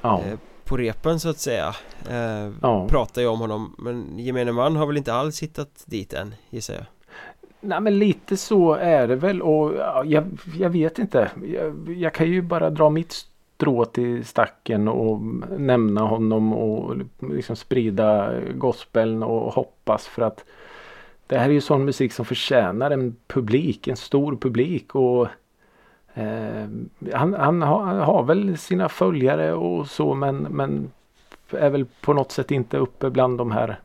Ja. 0.00 0.22
eh, 0.26 0.38
På 0.68 0.76
repen 0.76 1.20
så 1.20 1.28
att 1.28 1.38
säga 1.38 1.74
eh, 2.10 2.52
ja. 2.62 2.88
Pratar 2.88 3.22
ju 3.22 3.28
om 3.28 3.40
honom 3.40 3.74
men 3.78 4.18
gemene 4.18 4.52
man 4.52 4.76
har 4.76 4.86
väl 4.86 4.96
inte 4.96 5.14
alls 5.14 5.42
hittat 5.42 5.84
dit 5.86 6.12
än 6.12 6.34
gissar 6.50 6.74
jag 6.74 6.84
Nej 7.60 7.80
men 7.80 7.98
lite 7.98 8.36
så 8.36 8.74
är 8.74 9.08
det 9.08 9.16
väl 9.16 9.42
och 9.42 9.74
ja, 9.74 10.04
jag, 10.04 10.38
jag 10.58 10.70
vet 10.70 10.98
inte. 10.98 11.30
Jag, 11.44 11.96
jag 11.96 12.14
kan 12.14 12.30
ju 12.30 12.42
bara 12.42 12.70
dra 12.70 12.90
mitt 12.90 13.12
strå 13.58 13.84
till 13.84 14.24
stacken 14.24 14.88
och 14.88 15.20
nämna 15.58 16.00
honom 16.00 16.52
och 16.52 16.96
liksom 17.20 17.56
sprida 17.56 18.40
gospeln 18.54 19.22
och 19.22 19.52
hoppas 19.52 20.06
för 20.06 20.22
att 20.22 20.44
det 21.26 21.38
här 21.38 21.48
är 21.48 21.52
ju 21.52 21.60
sån 21.60 21.84
musik 21.84 22.12
som 22.12 22.24
förtjänar 22.24 22.90
en 22.90 23.16
publik, 23.26 23.88
en 23.88 23.96
stor 23.96 24.36
publik 24.36 24.94
och 24.94 25.28
han, 27.12 27.34
han, 27.34 27.62
har, 27.62 27.82
han 27.84 27.98
har 27.98 28.22
väl 28.22 28.58
sina 28.58 28.88
följare 28.88 29.52
och 29.52 29.86
så 29.86 30.14
men, 30.14 30.36
men 30.36 30.90
är 31.50 31.70
väl 31.70 31.86
på 32.00 32.12
något 32.12 32.32
sätt 32.32 32.50
inte 32.50 32.76
uppe 32.78 33.10
bland 33.10 33.38
de 33.38 33.50
här 33.50 33.80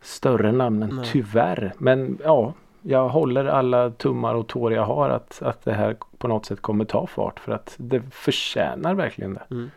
större 0.00 0.52
namnen 0.52 0.90
Nej. 0.96 1.08
tyvärr. 1.12 1.72
Men 1.78 2.18
ja, 2.24 2.52
jag 2.82 3.08
håller 3.08 3.44
alla 3.44 3.90
tummar 3.90 4.34
och 4.34 4.46
tår 4.46 4.72
jag 4.72 4.84
har 4.84 5.10
att, 5.10 5.42
att 5.42 5.64
det 5.64 5.72
här 5.72 5.96
på 6.18 6.28
något 6.28 6.46
sätt 6.46 6.62
kommer 6.62 6.84
ta 6.84 7.06
fart 7.06 7.40
för 7.40 7.52
att 7.52 7.74
det 7.76 8.02
förtjänar 8.10 8.94
verkligen 8.94 9.34
det. 9.34 9.46
mm. 9.50 9.70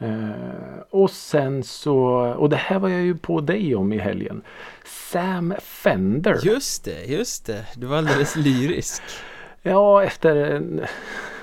Eh, 0.00 0.80
och 0.90 1.10
sen 1.10 1.62
så, 1.62 1.96
och 2.38 2.48
det 2.48 2.56
här 2.56 2.78
var 2.78 2.88
jag 2.88 3.00
ju 3.00 3.16
på 3.16 3.40
dig 3.40 3.74
om 3.74 3.92
i 3.92 3.98
helgen. 3.98 4.42
Sam 4.84 5.54
Fender. 5.60 6.38
Just 6.42 6.84
det, 6.84 7.04
just 7.04 7.46
det, 7.46 7.66
du 7.76 7.86
var 7.86 7.96
alldeles 7.96 8.36
lyrisk 8.36 9.02
Ja, 9.62 10.02
efter 10.02 10.62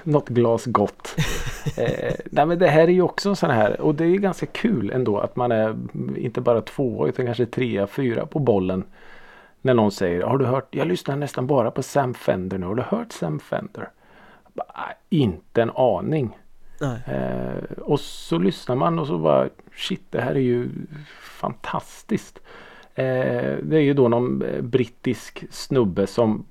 något 0.03 0.29
glas 0.29 0.65
gott. 0.65 1.15
eh, 1.77 2.13
nej 2.25 2.45
men 2.45 2.59
det 2.59 2.67
här 2.67 2.83
är 2.83 2.87
ju 2.91 3.01
också 3.01 3.29
en 3.29 3.35
sån 3.35 3.49
här 3.49 3.81
och 3.81 3.95
det 3.95 4.03
är 4.03 4.07
ju 4.07 4.17
ganska 4.17 4.45
kul 4.45 4.91
ändå 4.91 5.19
att 5.19 5.35
man 5.35 5.51
är 5.51 5.75
inte 6.17 6.41
bara 6.41 6.61
två 6.61 7.07
utan 7.07 7.25
kanske 7.25 7.45
trea, 7.45 7.87
fyra 7.87 8.25
på 8.25 8.39
bollen. 8.39 8.83
När 9.61 9.73
någon 9.73 9.91
säger 9.91 10.21
har 10.23 10.37
du 10.37 10.45
hört, 10.45 10.67
jag 10.75 10.87
lyssnar 10.87 11.15
nästan 11.15 11.47
bara 11.47 11.71
på 11.71 11.83
Sam 11.83 12.13
Fender 12.13 12.57
nu, 12.57 12.65
har 12.65 12.75
du 12.75 12.81
hört 12.81 13.11
Sam 13.11 13.39
Fender? 13.39 13.89
Bara, 14.53 14.67
"Nej, 14.77 14.95
inte 15.09 15.61
en 15.61 15.71
aning. 15.75 16.37
Eh, 17.07 17.63
och 17.81 17.99
så 17.99 18.37
lyssnar 18.37 18.75
man 18.75 18.99
och 18.99 19.07
så 19.07 19.17
bara 19.17 19.49
shit 19.75 20.01
det 20.09 20.21
här 20.21 20.35
är 20.35 20.39
ju 20.39 20.69
fantastiskt. 21.21 22.39
Eh, 22.95 23.57
det 23.63 23.75
är 23.77 23.81
ju 23.81 23.93
då 23.93 24.07
någon 24.07 24.41
eh, 24.41 24.61
brittisk 24.61 25.43
snubbe 25.49 26.07
som 26.07 26.45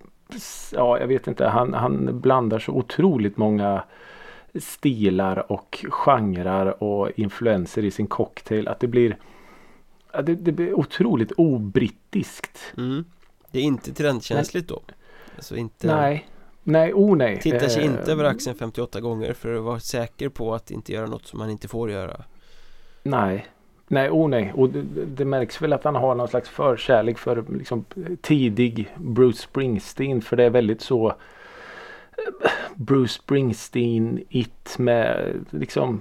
ja 0.73 0.99
jag 0.99 1.07
vet 1.07 1.27
inte 1.27 1.47
han, 1.47 1.75
han 1.75 2.21
blandar 2.21 2.59
så 2.59 2.73
otroligt 2.73 3.37
många 3.37 3.85
stilar 4.55 5.53
och 5.53 5.85
genrer 5.89 6.83
och 6.83 7.11
influenser 7.17 7.85
i 7.85 7.91
sin 7.91 8.07
cocktail 8.07 8.69
att 8.69 8.81
det 8.81 8.87
blir 8.87 9.17
det, 10.23 10.35
det 10.35 10.53
blir 10.53 10.75
otroligt 10.75 11.33
obrittiskt. 11.33 12.59
mm. 12.77 13.05
Det 13.51 13.59
är 13.59 13.63
inte 13.63 13.93
trendkänsligt 13.93 14.69
då 14.69 14.83
Alltså 15.37 15.57
inte 15.57 15.97
Nej, 15.97 16.29
nej, 16.63 16.95
oh 16.95 17.17
nej. 17.17 17.41
Tittar 17.41 17.69
sig 17.69 17.85
Eh, 17.85 17.91
inte 17.91 18.13
över 18.13 18.25
axeln 18.25 18.57
58 18.57 19.01
gånger 19.01 19.33
för 19.33 19.55
att 19.55 19.63
vara 19.63 19.81
säker 19.81 20.29
på 20.29 20.55
att 20.55 20.71
inte 20.71 20.93
göra 20.93 21.07
något 21.07 21.27
som 21.27 21.39
man 21.39 21.51
inte 21.51 21.69
får 21.69 21.91
göra 21.91 22.25
Nej. 23.03 23.47
Nej, 23.89 24.11
oh 24.11 24.29
nej. 24.29 24.53
Och 24.57 24.69
det, 24.69 24.83
det- 25.07 25.25
märks 25.25 25.63
väl 25.63 25.73
att 25.73 25.85
han 25.85 25.95
har 25.95 26.15
någon 26.15 26.29
slags 26.29 26.49
förkärlek 26.49 27.19
för 27.19 27.45
liksom, 27.59 27.85
tidig 28.21 28.95
Bruce 28.97 29.39
Springsteen. 29.43 30.23
För 30.23 30.37
det 30.37 30.45
är 30.45 30.51
väldigt 30.51 30.81
så 30.81 31.09
eh, 31.09 31.15
Bruce 32.75 33.13
Springsteen 33.13 34.25
it 34.29 34.79
med 34.79 35.35
liksom 35.51 36.01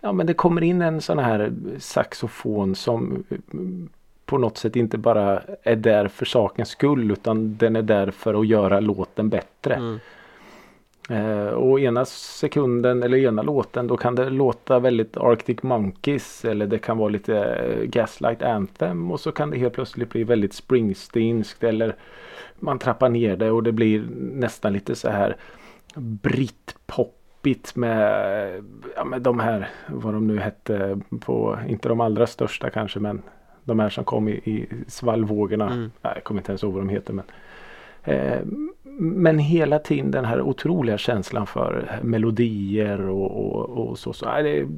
Ja 0.00 0.12
men 0.12 0.26
det 0.26 0.34
kommer 0.34 0.62
in 0.62 0.82
en 0.82 1.00
sån 1.00 1.18
här 1.18 1.52
saxofon 1.78 2.74
som 2.74 3.24
eh, 3.30 3.38
på 4.26 4.38
något 4.38 4.58
sätt 4.58 4.76
inte 4.76 4.98
bara 4.98 5.42
är 5.62 5.76
där 5.76 6.08
för 6.08 6.24
sakens 6.26 6.68
skull 6.68 7.10
utan 7.10 7.56
den 7.56 7.76
är 7.76 7.82
där 7.82 8.10
för 8.10 8.34
att 8.40 8.46
göra 8.46 8.80
låten 8.80 9.28
bättre. 9.28 9.74
mm. 9.74 9.98
Eh, 11.10 11.46
och 11.46 11.80
ena 11.80 12.04
sekunden 12.04 13.02
eller 13.02 13.18
ena 13.18 13.42
låten 13.42 13.86
då 13.86 13.96
kan 13.96 14.14
det 14.14 14.30
låta 14.30 14.78
väldigt 14.78 15.16
Arctic 15.16 15.62
Monkeys 15.62 16.44
eller 16.44 16.66
det 16.66 16.78
kan 16.78 16.98
vara 16.98 17.08
lite 17.08 17.38
eh, 17.38 17.84
Gaslight 17.84 18.42
Anthem 18.42 19.10
och 19.10 19.20
så 19.20 19.32
kan 19.32 19.50
det 19.50 19.58
helt 19.58 19.74
plötsligt 19.74 20.10
bli 20.10 20.24
väldigt 20.24 20.52
Springsteenskt 20.52 21.64
eller 21.64 21.96
man 22.58 22.78
trappar 22.78 23.08
ner 23.08 23.36
det 23.36 23.50
och 23.50 23.62
det 23.62 23.72
blir 23.72 24.04
nästan 24.16 24.72
lite 24.72 24.94
så 24.94 25.08
här 25.08 25.36
britpoppigt 25.94 27.76
med, 27.76 28.64
ja, 28.96 29.04
med 29.04 29.22
de 29.22 29.40
här 29.40 29.68
vad 29.86 30.14
de 30.14 30.26
nu 30.26 30.38
hette 30.38 31.00
på, 31.20 31.58
inte 31.68 31.88
de 31.88 32.00
allra 32.00 32.26
största 32.26 32.70
kanske 32.70 33.00
men 33.00 33.22
de 33.64 33.78
här 33.78 33.88
som 33.88 34.04
kom 34.04 34.28
i, 34.28 34.32
i 34.32 34.68
svallvågorna. 34.86 35.66
Mm. 35.70 35.90
Nej, 36.02 36.12
jag 36.14 36.24
kommer 36.24 36.40
inte 36.40 36.52
ens 36.52 36.62
ihåg 36.62 36.72
vad 36.72 36.82
de 36.82 36.88
heter 36.88 37.12
men 37.12 37.24
men 39.00 39.38
hela 39.38 39.78
tiden 39.78 40.10
den 40.10 40.24
här 40.24 40.40
otroliga 40.40 40.98
känslan 40.98 41.46
för 41.46 42.00
melodier 42.02 43.00
och, 43.00 43.30
och, 43.30 43.88
och 43.88 43.98
så. 43.98 44.12
så 44.12 44.24
det 44.24 44.58
är 44.58 44.68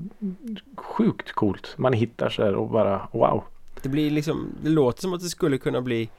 sjukt 0.76 1.32
coolt. 1.32 1.74
Man 1.76 1.92
hittar 1.92 2.28
sig 2.28 2.54
och 2.54 2.68
bara 2.68 3.08
wow. 3.12 3.44
Det 3.82 3.88
blir 3.88 4.10
liksom 4.10 4.46
Det 4.62 4.70
låter 4.70 5.00
som 5.00 5.14
att 5.14 5.20
det 5.20 5.28
skulle 5.28 5.58
kunna 5.58 5.80
bli 5.80 6.10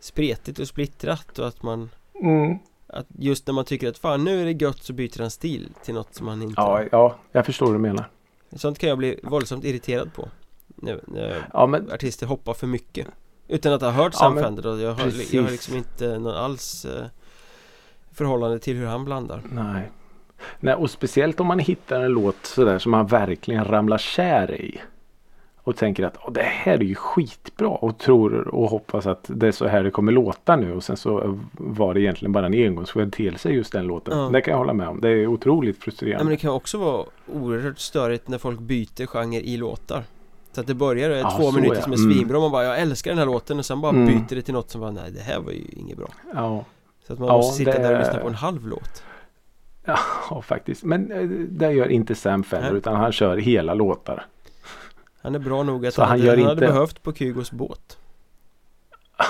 Spretigt 0.00 0.58
och 0.58 0.68
splittrat 0.68 1.38
och 1.38 1.48
att 1.48 1.62
man 1.62 1.90
Mm. 2.22 2.58
Att 2.86 3.06
just 3.18 3.46
när 3.46 3.54
man 3.54 3.64
tycker 3.64 3.88
att 3.88 3.98
fan 3.98 4.24
nu 4.24 4.40
är 4.40 4.44
det 4.44 4.64
gött 4.64 4.82
så 4.82 4.92
byter 4.92 5.20
han 5.20 5.30
stil 5.30 5.68
till 5.84 5.94
något 5.94 6.14
som 6.14 6.26
man 6.26 6.42
inte 6.42 6.54
Ja, 6.56 6.82
ja, 6.92 7.16
jag 7.32 7.46
förstår 7.46 7.66
vad 7.66 7.74
du 7.74 7.78
menar. 7.78 8.10
Sånt 8.52 8.78
kan 8.78 8.88
jag 8.88 8.98
bli 8.98 9.20
våldsamt 9.22 9.64
irriterad 9.64 10.14
på 10.14 10.28
Nu 10.76 11.00
när 11.06 11.48
Ja, 11.52 11.66
men 11.66 11.92
artister 11.92 12.26
hoppar 12.26 12.54
för 12.54 12.66
mycket 12.66 13.06
Utan 13.54 13.72
att 13.72 13.82
ha 13.82 13.90
hört 13.90 14.12
Ja, 14.12 14.18
Sam 14.18 14.34
men 14.34 14.44
Fender 14.44 14.62
då. 14.62 14.78
Jag 14.80 14.92
har, 14.94 15.12
jag 15.32 15.42
har 15.42 15.50
liksom 15.50 15.76
inte 15.76 16.18
någon 16.18 16.34
alls 16.34 16.84
eh, 16.84 17.04
förhållande 18.12 18.58
till 18.58 18.76
hur 18.76 18.86
han 18.86 19.04
blandar 19.04 19.40
Nej. 19.52 19.90
Nej, 20.60 20.74
och 20.74 20.90
speciellt 20.90 21.40
om 21.40 21.46
man 21.46 21.58
hittar 21.58 22.00
en 22.00 22.12
låt 22.12 22.36
sådär 22.46 22.78
som 22.78 22.90
man 22.90 23.06
verkligen 23.06 23.64
ramlar 23.64 23.98
kär 23.98 24.52
i. 24.60 24.80
Och 25.56 25.76
tänker 25.76 26.04
att 26.04 26.16
"Åh, 26.24 26.32
det 26.32 26.42
här 26.42 26.72
är 26.74 26.80
ju 26.84 26.94
skitbra 26.94 27.68
och 27.68 27.98
tror 27.98 28.48
och 28.54 28.68
hoppas 28.70 29.06
att 29.06 29.24
det 29.28 29.46
är 29.48 29.52
så 29.52 29.66
här 29.66 29.82
det 29.84 29.90
kommer 29.90 30.12
låta 30.12 30.56
nu. 30.56 30.72
Och 30.72 30.84
sen 30.84 30.96
så 30.96 31.40
var 31.52 31.94
det 31.94 32.00
egentligen 32.00 32.32
bara 32.32 32.46
en 32.46 32.54
engångsföreteelse 32.54 33.50
just 33.50 33.72
den 33.72 33.86
låten. 33.86 34.18
Ja. 34.18 34.28
Det 34.32 34.40
kan 34.40 34.52
jag 34.52 34.58
hålla 34.58 34.72
med 34.72 34.88
om. 34.88 35.00
Det 35.00 35.08
är 35.08 35.26
otroligt 35.26 35.78
frustrerande. 35.82 36.24
men 36.24 36.30
det 36.30 36.36
kan 36.36 36.50
också 36.50 36.78
vara 36.78 37.04
oerhört 37.32 37.78
störigt 37.78 38.28
när 38.28 38.38
folk 38.38 38.60
byter 38.60 39.06
genre 39.06 39.40
i 39.40 39.56
låtar 39.56 40.04
Så 40.54 40.60
att 40.60 40.66
det 40.66 40.74
börjar 40.74 41.10
Ja, 41.10 41.30
två 41.30 41.52
minuter 41.52 41.76
ja. 41.76 41.82
som 41.82 41.92
är 41.92 41.96
Mm. 41.96 42.12
svinbra 42.14 42.40
man 42.40 42.50
bara 42.52 42.64
jag 42.64 42.78
älskar 42.80 43.10
den 43.10 43.18
här 43.18 43.26
låten 43.26 43.58
och 43.58 43.66
sen 43.66 43.80
bara 43.80 43.92
Mm. 43.92 44.06
byter 44.06 44.36
det 44.36 44.42
till 44.42 44.54
något 44.54 44.70
som 44.70 44.80
bara 44.80 44.90
nej 44.90 45.10
det 45.10 45.20
här 45.20 45.40
var 45.40 45.52
ju 45.52 45.62
inget 45.72 45.96
bra 45.98 46.08
Ja, 46.34 46.64
Så 47.06 47.12
att 47.12 47.18
man 47.18 47.28
Ja, 47.28 47.36
måste 47.36 47.56
sitta 47.56 47.72
det- 47.72 47.78
där 47.78 47.92
och 47.92 47.98
lyssna 47.98 48.18
på 48.18 48.28
en 48.28 48.34
halv 48.34 48.66
låt 48.68 49.02
ja 50.28 50.42
faktiskt. 50.46 50.84
Men 50.84 51.12
eh, 51.12 51.22
det 51.48 51.72
gör 51.72 51.88
inte 51.88 52.14
Sam 52.14 52.44
Nej. 52.52 52.62
utan 52.72 52.96
han 52.96 53.12
kör 53.12 53.36
hela 53.36 53.74
låtar. 53.74 54.26
Han 55.22 55.34
är 55.34 55.38
bra 55.38 55.62
nog 55.62 55.86
att 55.86 55.94
Så 55.94 56.00
han, 56.02 56.08
han 56.10 56.18
hade, 56.20 56.26
gör 56.30 56.36
han 56.36 56.46
hade 56.46 56.52
inte- 56.64 56.72
behövt 56.72 57.02
på 57.02 57.12
Kygos 57.12 57.50
båt 57.52 57.98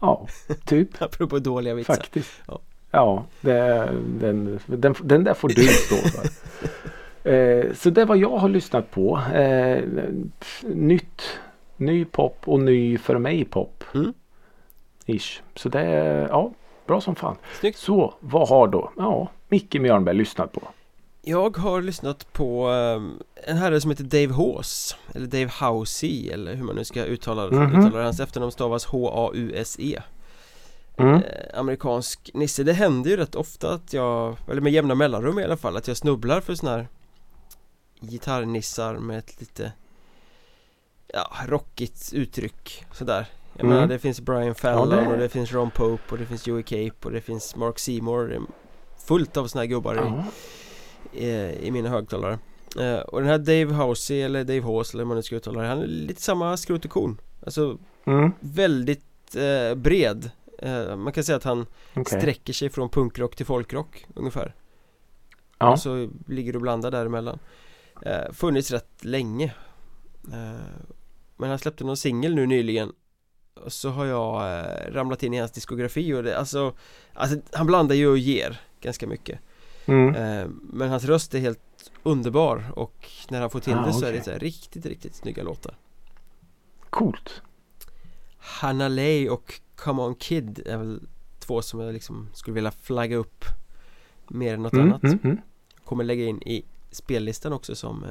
Ja, 0.00 0.26
typ. 0.64 1.02
Apropå 1.02 1.38
dåliga 1.38 1.74
vitsar 1.74 1.94
Faktiskt. 1.94 2.30
Ja. 2.46 2.60
Ja, 2.90 3.24
det, 3.40 3.88
den, 4.20 4.60
den, 4.66 4.94
den 5.02 5.24
där 5.24 5.34
får 5.34 5.48
du 5.48 5.62
stå 5.62 5.96
för. 5.96 6.28
Eh, 7.28 7.72
så 7.74 7.90
det 7.90 8.02
är 8.02 8.06
vad 8.06 8.18
jag 8.18 8.36
har 8.38 8.48
lyssnat 8.48 8.90
på. 8.90 9.20
Eh, 9.34 9.82
nytt, 10.62 11.22
ny 11.76 12.04
pop 12.04 12.36
och 12.44 12.60
ny 12.60 12.98
för 12.98 13.18
mig 13.18 13.44
pop. 13.44 13.84
Mm. 13.94 14.12
Ish. 15.06 15.42
Så 15.54 15.68
det 15.68 15.80
är 15.80 16.28
ja, 16.28 16.52
bra 16.86 17.00
som 17.00 17.14
fan. 17.14 17.36
Snyggt 17.60 17.78
Så 17.78 18.14
vad 18.20 18.48
har 18.48 18.68
då 18.68 18.90
ja, 18.96 19.28
Micke 19.48 19.74
Mjörnberg 19.74 20.16
lyssnat 20.16 20.52
på? 20.52 20.62
Jag 21.22 21.56
har 21.56 21.82
lyssnat 21.82 22.32
på 22.32 22.66
ehm, 22.68 23.12
en 23.46 23.56
herre 23.56 23.80
som 23.80 23.90
heter 23.90 24.04
Dave 24.04 24.32
Hause 24.34 24.96
Eller 25.14 25.26
Dave 25.26 25.50
Housey 25.60 26.28
eller 26.30 26.54
hur 26.54 26.64
man 26.64 26.76
nu 26.76 26.84
ska 26.84 27.04
uttala, 27.04 27.46
Mhm. 27.46 27.62
uttala 27.78 27.98
det. 27.98 28.04
Hans 28.04 28.20
efternamn 28.20 28.52
stavas 28.52 28.84
H-A-U-S-E 28.86 29.98
Mm. 30.96 31.14
eh, 31.14 31.58
Amerikansk 31.60 32.30
nisse 32.34 32.62
Det 32.62 32.72
händer 32.72 33.10
ju 33.10 33.16
rätt 33.16 33.34
ofta 33.34 33.72
att 33.74 33.92
jag, 33.92 34.36
eller 34.50 34.60
med 34.60 34.72
jämna 34.72 34.94
mellanrum 34.94 35.38
i 35.38 35.44
alla 35.44 35.56
fall, 35.56 35.76
att 35.76 35.88
jag 35.88 35.96
snubblar 35.96 36.40
för 36.40 36.54
såna 36.54 36.72
här 36.72 36.88
Gitarrnissar 38.00 38.94
med 38.98 39.18
ett 39.18 39.40
lite 39.40 39.72
Ja, 41.12 41.30
rockigt 41.46 42.10
uttryck 42.12 42.84
sådär 42.92 43.26
Jag 43.54 43.64
Mm. 43.64 43.74
menar 43.74 43.86
det 43.88 43.98
finns 43.98 44.20
Brian 44.20 44.54
Fallon 44.54 44.88
det- 45.04 45.06
och 45.12 45.18
det 45.18 45.28
finns 45.28 45.52
Ron 45.52 45.70
Pope 45.70 46.02
och 46.12 46.18
det 46.18 46.26
finns 46.26 46.46
Joey 46.46 46.62
Cape 46.62 46.94
och 47.08 47.10
det 47.12 47.20
finns 47.20 47.56
Mark 47.56 47.78
Seymour 47.78 48.40
Fullt 49.06 49.36
av 49.36 49.46
såna 49.46 49.62
här 49.62 49.66
gubbar 49.66 49.94
i 49.94 49.98
Ja. 49.98 50.24
eh, 51.20 51.52
i 51.66 51.70
mina 51.70 51.88
högtalare 51.88 52.38
eh, 52.78 52.98
Och 52.98 53.20
den 53.20 53.28
här 53.30 53.38
Dave 53.38 53.64
Housey 53.84 54.20
eller 54.22 54.44
Dave 54.44 54.60
Hause 54.60 54.92
eller 54.96 55.04
hur 55.04 55.08
man 55.08 55.16
nu 55.16 55.22
ska 55.22 55.36
uttala 55.36 55.60
det 55.62 55.68
Han 55.68 55.78
är 55.82 55.86
lite 55.86 56.22
samma 56.22 56.56
skrot 56.56 56.84
och 56.84 56.90
korn 56.90 57.20
Alltså 57.46 57.78
Mm. 58.04 58.32
väldigt 58.40 59.36
eh, 59.36 59.74
bred 59.74 60.30
eh, 60.58 60.96
Man 60.96 61.12
kan 61.12 61.24
säga 61.24 61.36
att 61.36 61.44
han 61.44 61.66
Okej. 61.94 62.20
sträcker 62.20 62.52
sig 62.52 62.70
från 62.70 62.88
punkrock 62.88 63.36
till 63.36 63.46
folkrock 63.46 64.06
ungefär 64.14 64.54
Ja. 65.58 65.72
Och 65.72 65.80
så 65.80 66.08
ligger 66.26 66.54
och 66.56 66.62
blandar 66.62 66.90
däremellan 66.90 67.38
eh, 68.02 68.32
Funnits 68.32 68.70
rätt 68.70 69.04
länge 69.04 69.54
eh, 70.32 70.60
Men 71.36 71.48
han 71.50 71.58
släppte 71.58 71.84
någon 71.84 71.96
singel 71.96 72.34
nu 72.34 72.46
nyligen 72.46 72.92
Och 73.64 73.72
så 73.72 73.90
har 73.90 74.04
jag 74.06 74.58
eh, 74.58 74.92
ramlat 74.92 75.22
in 75.22 75.34
i 75.34 75.38
hans 75.38 75.52
diskografi 75.52 76.14
och 76.14 76.22
det, 76.22 76.38
alltså, 76.38 76.74
alltså 77.14 77.38
Han 77.52 77.66
blandar 77.66 77.94
ju 77.94 78.08
och 78.08 78.18
ger 78.18 78.60
ganska 78.80 79.06
mycket 79.06 79.38
Mm. 79.86 80.14
Eh, 80.14 80.48
Men 80.62 80.88
hans 80.88 81.04
röst 81.04 81.34
är 81.34 81.38
helt 81.38 81.90
underbar 82.02 82.64
och 82.76 83.10
när 83.30 83.40
han 83.40 83.50
får 83.50 83.60
till 83.60 83.74
Ah, 83.74 83.86
det 83.86 83.92
så 83.92 84.04
är 84.04 84.08
okej. 84.08 84.18
det 84.18 84.24
så 84.24 84.38
riktigt, 84.38 84.86
riktigt 84.86 85.14
snygga 85.14 85.42
låtar 85.42 85.74
Coolt. 86.90 87.42
Hanna 88.38 88.88
Lay 88.88 89.28
och 89.28 89.60
Come 89.76 90.02
On 90.02 90.14
Kid 90.14 90.62
är 90.66 90.76
väl 90.76 91.00
två 91.38 91.62
som 91.62 91.80
jag 91.80 91.92
liksom 91.92 92.28
skulle 92.32 92.54
vilja 92.54 92.70
flagga 92.70 93.16
upp 93.16 93.44
mer 94.28 94.54
än 94.54 94.62
något 94.62 94.72
Mm, 94.72 94.86
annat 94.88 95.02
mm, 95.02 95.18
mm. 95.24 95.38
Kommer 95.84 96.04
lägga 96.04 96.24
in 96.24 96.42
i 96.42 96.64
spellistan 96.98 97.52
också 97.52 97.74
som 97.74 98.04
eh, 98.04 98.10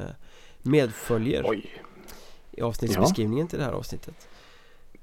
medföljer 0.62 1.43
Oj, 1.47 1.84
i 2.52 2.62
avsnittsbeskrivningen 2.62 3.47
till 3.47 3.60
det 3.60 3.65
här 3.65 3.71
avsnittet 3.73 4.28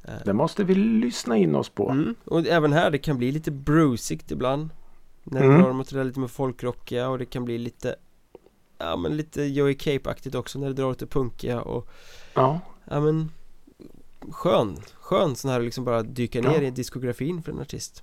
Eh, 0.09 0.15
det 0.25 0.33
måste 0.33 0.65
vi 0.65 0.75
lyssna 0.75 1.37
in 1.37 1.55
oss 1.55 1.69
på. 1.69 1.91
mm. 1.91 2.15
Och 2.25 2.47
även 2.47 2.73
här, 2.73 2.91
det 2.91 2.99
kan 2.99 3.19
bli 3.19 3.33
lite 3.33 3.51
brucigt 3.51 4.31
ibland 4.31 4.69
När 5.23 5.41
det 5.41 5.47
Mm. 5.47 5.61
drar 5.63 5.73
mot 5.73 5.91
det 5.91 5.97
där 5.97 6.05
lite 6.05 6.21
mer 6.21 6.27
folkrockiga 6.29 7.09
och 7.09 7.19
det 7.19 7.25
kan 7.27 7.45
bli 7.45 7.59
lite 7.59 7.97
Ja 8.79 8.97
men 8.97 9.17
lite 9.17 9.43
Joey 9.43 9.75
Cape-aktigt 9.75 10.35
också 10.35 10.59
när 10.59 10.67
det 10.67 10.73
drar 10.75 10.91
åt 10.91 10.99
det 10.99 11.07
punkiga 11.07 11.61
och 11.61 11.89
Ja. 12.35 12.61
Ja 12.85 13.01
men 13.01 13.31
Skön, 14.31 14.77
skön 14.95 15.37
sån 15.37 15.51
här 15.51 15.61
liksom 15.61 15.85
bara 15.85 16.03
dyka 16.03 16.41
ner 16.41 16.61
Ja. 16.61 16.69
i 16.69 16.71
diskografin 16.71 17.43
för 17.43 17.53
en 17.53 17.61
artist 17.61 18.03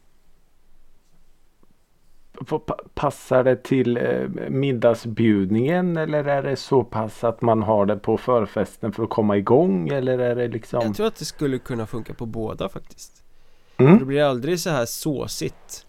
Passar 2.94 3.44
det 3.44 3.64
till 3.64 3.98
eh, 3.98 4.04
middagsbjudningen 4.50 5.98
eller 5.98 6.24
är 6.24 6.44
det 6.44 6.56
så 6.56 6.84
pass 6.84 7.24
att 7.24 7.42
man 7.42 7.64
har 7.64 7.86
det 7.86 7.96
på 7.98 8.18
förfesten 8.18 8.92
för 8.92 9.04
att 9.04 9.10
komma 9.10 9.38
igång 9.38 9.90
eller 9.90 10.20
är 10.20 10.36
det 10.36 10.48
liksom? 10.48 10.82
Jag 10.82 10.96
tror 10.96 11.08
att 11.08 11.16
det 11.16 11.26
skulle 11.26 11.58
kunna 11.60 11.88
funka 11.88 12.14
på 12.14 12.26
båda 12.26 12.70
faktiskt 12.70 13.24
Det 13.78 13.84
Mm. 13.84 14.06
blir 14.08 14.24
aldrig 14.24 14.60
så 14.60 14.70
här 14.70 14.86
såsigt 14.86 15.86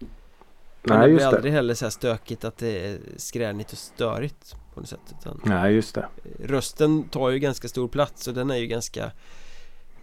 Men 0.83 0.99
Nej 0.99 1.07
det 1.07 1.13
blir 1.15 1.19
det. 1.25 1.27
aldrig 1.27 1.53
heller 1.53 1.73
så 1.73 1.85
här 1.85 1.89
stökigt 1.89 2.43
att 2.45 2.57
det 2.57 2.87
är 2.87 2.97
skränigt 3.17 3.71
och 3.71 3.77
störigt 3.77 4.55
på 4.73 4.79
något 4.79 4.89
sätt 4.89 5.15
utan 5.19 5.41
Nej 5.43 5.73
just 5.73 5.95
det. 5.95 6.05
Rösten 6.43 7.03
tar 7.03 7.29
ju 7.29 7.39
ganska 7.39 7.67
stor 7.67 7.87
plats 7.87 8.27
och 8.27 8.33
den 8.33 8.51
är 8.51 8.55
ju 8.57 8.67
ganska 8.67 9.11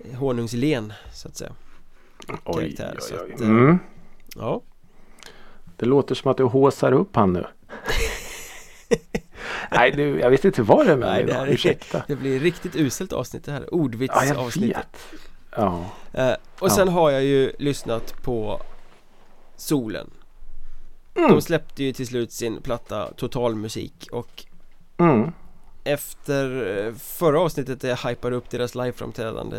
eh, 0.05 0.19
honungslen 0.19 0.93
så 1.13 1.29
att 1.29 1.37
säga 1.37 1.53
Oj, 2.45 2.75
Karaktär, 2.77 2.95
oj, 2.95 3.01
så 3.03 3.15
oj. 3.25 3.33
att, 3.35 3.41
eh, 3.41 3.49
Mm. 3.49 3.79
Ja, 4.37 4.61
Det 5.81 5.87
låter 5.87 6.15
som 6.15 6.31
att 6.31 6.37
du 6.37 6.45
håsar 6.45 6.93
upp 6.93 7.17
han 7.17 7.33
nu. 7.33 7.47
Nej 9.71 9.91
du, 9.91 10.21
jag 10.21 10.31
vet 10.31 10.45
inte 10.45 10.63
vad 10.63 10.87
det 10.87 10.93
är 10.93 10.97
med 10.97 11.09
Nej, 11.09 11.25
det 11.25 11.35
här 11.35 11.47
Ursäkta. 11.47 12.03
det 12.09 12.17
blir 12.17 12.41
riktigt 12.41 12.77
uselt 12.77 13.13
avsnitt 13.13 13.45
det 13.45 13.53
här 13.53 13.61
Ja, 13.61 13.67
Ordvitsavsnittet 13.77 14.77
vet. 14.77 15.21
Ja. 15.57 15.85
Eh, 16.13 16.31
och 16.59 16.69
Ja. 16.69 16.71
sen 16.71 16.89
har 16.89 17.11
jag 17.11 17.25
ju 17.25 17.53
lyssnat 17.59 18.23
på 18.23 18.61
Solen 19.57 20.11
Mm. 21.15 21.31
De 21.31 21.43
släppte 21.43 21.85
ju 21.85 21.93
till 21.93 22.07
slut 22.07 22.33
sin 22.33 22.63
platta 22.63 23.13
Totalmusik 23.17 24.09
och 24.13 24.45
Mm. 24.99 25.33
efter 25.85 26.69
eh, 26.87 26.95
förra 26.95 27.41
avsnittet 27.41 27.81
där 27.81 27.89
jag 27.89 27.97
hypade 28.11 28.37
upp 28.37 28.51
deras 28.51 28.75
liveframträdande 28.75 29.57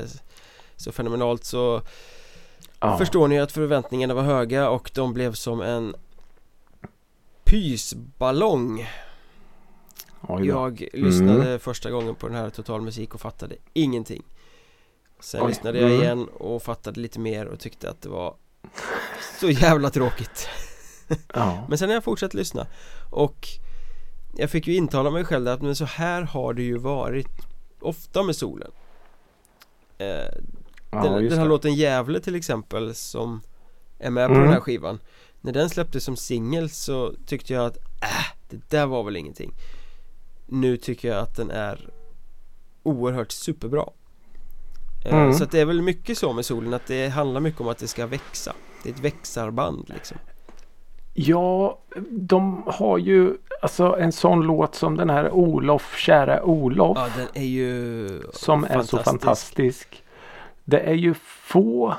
så 0.75 0.91
fenomenalt 0.91 1.43
så 1.45 1.81
Ja. 2.79 2.97
förstår 2.97 3.27
ni 3.27 3.39
att 3.39 3.51
förväntningarna 3.51 4.13
var 4.13 4.21
höga 4.21 4.69
och 4.69 4.91
de 4.93 5.13
blev 5.13 5.33
som 5.33 5.61
en 5.61 5.95
pysballong. 7.51 8.87
Jag 10.43 10.87
lyssnade 10.93 11.43
Mm. 11.47 11.59
första 11.59 11.91
gången 11.91 12.15
på 12.15 12.27
den 12.27 12.37
här 12.37 12.49
Totalmusik 12.49 13.13
och 13.15 13.21
fattade 13.21 13.55
ingenting 13.73 14.23
Sen 15.19 15.41
Oj. 15.41 15.47
lyssnade 15.47 15.79
jag 15.79 15.89
Mm. 15.89 16.01
igen 16.01 16.27
och 16.27 16.63
fattade 16.63 16.99
lite 16.99 17.19
mer 17.19 17.45
och 17.45 17.59
tyckte 17.59 17.89
att 17.89 18.01
det 18.01 18.09
var 18.09 18.35
så 19.39 19.49
jävla 19.49 19.89
tråkigt 19.89 20.47
Ja. 21.33 21.65
Men 21.69 21.77
sen 21.77 21.89
har 21.89 21.93
jag 21.93 22.03
fortsatt 22.03 22.33
lyssna 22.33 22.67
och 23.09 23.47
jag 24.37 24.49
fick 24.49 24.67
ju 24.67 24.75
intala 24.75 25.09
mig 25.11 25.25
själv 25.25 25.47
att 25.47 25.61
men 25.61 25.75
så 25.75 25.85
här 25.85 26.21
har 26.21 26.53
det 26.53 26.63
ju 26.63 26.77
varit 26.77 27.27
ofta 27.79 28.23
med 28.23 28.35
solen 28.35 28.71
eh, 29.97 30.07
ja 30.91 31.03
den 31.03 31.31
här 31.31 31.39
det. 31.39 31.45
låten 31.45 31.75
Gävle 31.75 32.19
till 32.19 32.35
exempel 32.35 32.95
som 32.95 33.41
är 33.99 34.09
med 34.09 34.27
på 34.27 34.33
Mm. 34.33 34.43
den 34.45 34.53
här 34.53 34.59
skivan 34.61 34.99
När 35.41 35.51
den 35.51 35.69
släpptes 35.69 36.03
som 36.03 36.15
singel 36.15 36.69
så 36.69 37.13
tyckte 37.25 37.53
jag 37.53 37.65
att 37.65 37.77
äh, 37.77 38.25
det 38.49 38.69
där 38.69 38.85
var 38.85 39.03
väl 39.03 39.15
ingenting 39.15 39.53
Nu 40.45 40.77
tycker 40.77 41.07
jag 41.07 41.17
att 41.17 41.35
den 41.35 41.51
är 41.51 41.89
oerhört 42.83 43.31
superbra 43.31 43.85
Eh, 45.05 45.15
Mm. 45.15 45.33
Så 45.33 45.43
att 45.43 45.51
det 45.51 45.59
är 45.59 45.65
väl 45.65 45.81
mycket 45.81 46.17
så 46.17 46.33
med 46.33 46.45
solen 46.45 46.73
att 46.73 46.87
det 46.87 47.07
handlar 47.07 47.41
mycket 47.41 47.61
om 47.61 47.67
att 47.67 47.77
det 47.77 47.87
ska 47.87 48.07
växa 48.07 48.53
Det 48.83 48.89
är 48.89 48.93
ett 48.93 48.99
växarband 48.99 49.89
liksom 49.93 50.17
Ja, 51.13 51.79
de 52.09 52.63
har 52.65 52.97
ju 52.97 53.37
alltså 53.61 53.95
en 53.99 54.11
sån 54.11 54.41
låt 54.41 54.75
som 54.75 54.97
den 54.97 55.09
här 55.09 55.31
Olof, 55.31 55.97
kära 55.97 56.43
Olof. 56.43 56.97
Ja 56.97 57.09
den 57.17 57.27
är 57.33 57.47
ju 57.47 58.21
som 58.33 58.63
är 58.63 58.83
så 58.83 58.97
fantastisk. 58.97 60.03
Det 60.63 60.79
är 60.79 60.93
ju 60.93 61.13
få 61.23 61.95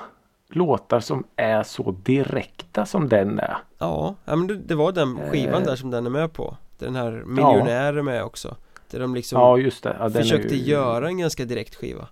låtar 0.56 1.00
som 1.00 1.24
är 1.36 1.62
så 1.62 1.90
direkta 2.02 2.86
som 2.86 3.08
den 3.08 3.38
är. 3.38 3.56
Ja, 3.78 4.14
ja 4.24 4.36
men 4.36 4.46
det, 4.46 4.56
det 4.56 4.74
var 4.74 4.92
den 4.92 5.18
skivan 5.30 5.62
Eh. 5.62 5.66
där 5.66 5.76
som 5.76 5.90
den 5.90 6.06
är 6.06 6.10
med 6.10 6.32
på 6.32 6.56
Den 6.78 6.96
här 6.96 7.22
Miljonär 7.26 7.94
är 7.94 8.02
med 8.02 8.24
också 8.24 8.56
Där 8.90 9.00
de 9.00 9.14
liksom 9.14 9.40
Ja, 9.40 9.58
just 9.58 9.82
det. 9.82 9.96
Ja, 9.98 10.08
den 10.08 10.22
försökte 10.22 10.54
ju... 10.56 10.70
göra 10.70 11.06
en 11.08 11.18
ganska 11.18 11.44
direkt 11.44 11.74
skiva 11.74 12.08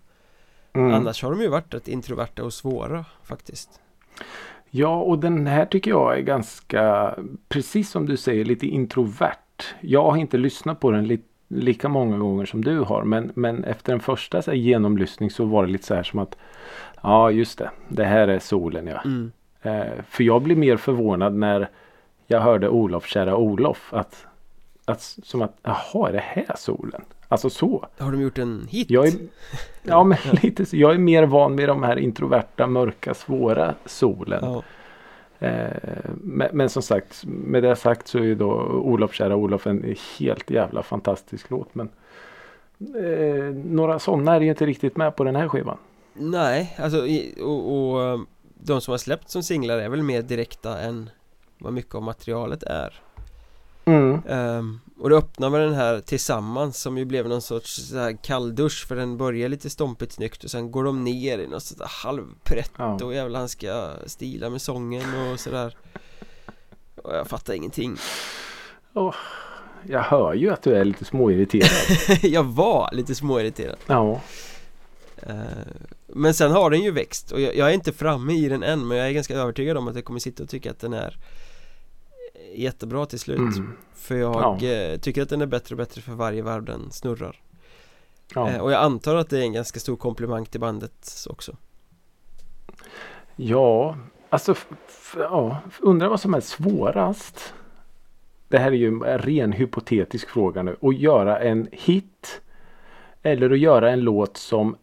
Mm. 0.73 0.95
Annars 0.95 1.23
har 1.23 1.31
de 1.31 1.41
ju 1.41 1.49
varit 1.49 1.75
rätt 1.75 1.89
introverta 1.89 2.45
och 2.45 2.53
svåra 2.53 3.05
faktiskt 3.23 3.81
Ja, 4.71 5.03
och 5.03 5.19
den 5.19 5.47
här 5.47 5.67
tycker 5.67 5.91
jag 5.91 6.19
är 6.19 6.23
ganska, 6.23 7.15
precis 7.49 7.91
som 7.91 8.07
du 8.07 8.17
säger, 8.17 8.45
lite 8.45 8.67
introvert. 8.67 9.63
Jag 9.81 10.11
har 10.11 10.17
inte 10.17 10.37
lyssnat 10.39 10.81
på 10.81 10.91
den 10.91 11.07
li 11.07 11.21
lika 11.49 11.89
många 11.89 12.19
gånger 12.19 12.47
som 12.47 12.65
du 12.65 12.79
har. 12.79 13.05
Men, 13.05 13.33
men 13.35 13.65
efter 13.65 13.93
en 13.93 14.01
första 14.01 14.43
så 14.43 14.51
här, 14.51 14.59
genomlyssning 14.59 15.31
så 15.31 15.45
var 15.45 15.67
det 15.67 15.73
lite 15.73 15.87
så 15.87 15.95
här 15.95 16.03
som 16.03 16.19
att 16.19 16.37
Ja, 17.03 17.31
just 17.31 17.59
det. 17.59 17.71
Det 17.89 18.05
här 18.05 18.29
är 18.29 18.39
solen 18.39 18.87
ja. 18.87 19.01
mm. 19.05 19.33
Eh, 19.63 20.03
för 20.09 20.25
jag 20.25 20.43
blev 20.43 20.59
mer 20.59 20.77
förvånad 20.77 21.35
när 21.35 21.69
jag 22.27 22.41
hörde 22.41 22.69
Olof, 22.69 23.07
kära 23.07 23.37
Olof. 23.37 23.95
Att, 23.95 24.27
att, 24.85 25.01
som 25.01 25.43
att, 25.43 25.57
jaha, 25.63 26.09
är 26.09 26.13
det 26.13 26.25
här 26.25 26.57
solen? 26.57 27.03
Alltså 27.29 27.51
så. 27.51 27.87
Har 27.99 28.13
de 28.13 28.21
gjort 28.21 28.39
en 28.39 28.67
hit? 28.71 28.91
Jag 28.91 29.07
är, 29.07 29.13
ja, 29.83 30.05
men 30.05 30.19
lite 30.43 30.67
så. 30.67 30.77
Jag 30.77 30.95
är 30.95 30.99
mer 30.99 31.27
van 31.27 31.57
vid 31.57 31.69
de 31.69 31.83
här 31.83 31.99
introverta, 31.99 32.67
mörka, 32.67 33.15
svåra 33.15 33.75
solen. 33.85 34.45
Ja. 34.45 34.63
Eh, 35.47 36.11
men, 36.15 36.49
men 36.53 36.69
som 36.69 36.83
sagt, 36.83 37.25
med 37.27 37.63
det 37.63 37.77
sagt 37.77 38.09
så 38.09 38.19
är 38.19 38.23
ju 38.23 38.35
då 38.35 38.53
Olof, 38.63 39.15
kära 39.15 39.37
Olof 39.37 39.67
en 39.67 39.95
helt 40.19 40.51
jävla 40.51 40.83
fantastisk 40.83 41.51
låt. 41.51 41.75
Men 41.75 41.89
eh, 42.79 43.55
några 43.55 43.99
sådana 43.99 44.37
är 44.37 44.41
ju 44.41 44.49
inte 44.49 44.67
riktigt 44.67 44.97
med 44.97 45.17
på 45.17 45.25
den 45.25 45.37
här 45.37 45.49
skivan. 45.49 45.77
Nej, 46.21 46.77
alltså 46.79 47.07
i- 47.07 47.35
och, 47.41 47.73
och 47.93 48.03
eh, 48.03 48.21
de 48.55 48.81
som 48.81 48.91
har 48.93 48.99
släppt 48.99 49.31
som 49.31 49.43
singlar 49.43 49.79
är 49.79 49.89
väl 49.89 50.03
mer 50.03 50.23
direkta 50.23 50.79
än 50.81 51.11
vad 51.59 51.73
mycket 51.73 51.95
av 51.95 52.03
materialet 52.03 52.63
är 52.63 53.03
Mm. 53.85 54.23
Ehm, 54.29 54.81
Och 54.99 55.11
det 55.11 55.17
öppnar 55.17 55.51
med 55.51 55.61
den 55.61 55.75
här 55.75 56.01
tillsammans 56.01 56.81
som 56.81 56.99
ju 56.99 57.05
blev 57.05 57.29
någon 57.29 57.43
sorts 57.43 57.89
så 57.89 57.99
här 57.99 58.17
kalldusch 58.23 58.87
för 58.89 58.97
den 58.97 59.17
börjar 59.17 59.49
lite 59.49 59.71
stompigt 59.71 60.13
snyggt 60.13 60.45
och 60.45 60.51
sen 60.51 60.71
går 60.71 60.85
de 60.85 61.05
ner 61.05 61.39
i 61.39 61.47
något 61.47 61.63
sådär 61.63 61.87
halvprätt 62.05 62.71
Ja. 62.77 62.99
och 63.05 63.15
jävlar 63.15 63.39
han 63.41 63.49
ska 63.49 63.91
stila 64.07 64.51
med 64.51 64.63
sången 64.63 65.03
och 65.33 65.41
sådär 65.41 65.77
Och 67.03 67.15
jag 67.17 67.27
fattar 67.27 67.55
ingenting 67.55 67.97
Jag 69.89 70.03
hör 70.03 70.35
ju 70.35 70.51
att 70.51 70.63
du 70.63 70.77
är 70.77 70.85
lite 70.85 71.05
småirriterad. 71.05 71.71
Jag 72.23 72.45
var 72.45 72.91
lite 72.93 73.15
småirriterad 73.15 73.77
ja. 73.87 74.21
Ehm, 75.27 75.39
Men 76.07 76.35
sen 76.35 76.51
har 76.51 76.71
den 76.71 76.83
ju 76.83 76.91
växt 76.91 77.33
och 77.33 77.41
jag, 77.41 77.57
jag 77.57 77.69
är 77.71 77.75
inte 77.75 77.93
framme 77.93 78.33
i 78.33 78.49
den 78.49 78.63
än 78.63 78.89
men 78.89 78.99
jag 78.99 79.09
är 79.09 79.13
ganska 79.13 79.35
övertygad 79.35 79.77
om 79.77 79.89
att 79.89 79.95
jag 79.95 80.05
kommer 80.05 80.21
sitta 80.21 80.43
och 80.43 80.49
tycka 80.49 80.71
att 80.71 80.79
den 80.81 80.93
är 80.93 81.17
Jättebra 82.55 83.07
till 83.07 83.21
slut 83.21 83.39
Mm. 83.39 83.73
För 83.95 84.17
jag 84.17 84.63
eh, 84.63 84.99
tycker 84.99 85.23
att 85.23 85.29
den 85.29 85.41
är 85.41 85.47
bättre 85.47 85.75
och 85.75 85.77
bättre 85.77 86.01
för 86.03 86.13
varje 86.13 86.43
varv 86.43 86.65
den 86.65 86.91
snurrar 86.91 87.41
Ja. 88.35 88.51
Eh, 88.51 88.59
Och 88.61 88.73
jag 88.73 88.83
antar 88.83 89.17
att 89.17 89.31
det 89.31 89.39
är 89.39 89.43
en 89.43 89.53
ganska 89.53 89.81
stor 89.81 89.97
komplimang 89.97 90.47
till 90.47 90.61
bandet 90.61 91.27
också 91.31 91.57
ja, 93.37 93.97
alltså 94.31 94.55
ja, 95.17 95.59
undrar 95.81 96.09
vad 96.09 96.21
som 96.21 96.35
är 96.35 96.41
svårast. 96.41 97.55
Det 98.49 98.59
här 98.59 98.73
är 98.73 98.77
ju 98.77 98.87
en 98.89 99.19
ren 99.19 99.53
hypotetisk 99.53 100.29
fråga 100.29 100.63
nu. 100.63 100.77
Att 100.81 100.99
göra 100.99 101.39
en 101.41 101.69
hit. 101.73 102.41
Eller 103.23 103.51
att 103.51 103.59
göra 103.59 103.91
en 103.91 104.01
låt 104.01 104.37
som 104.37 104.77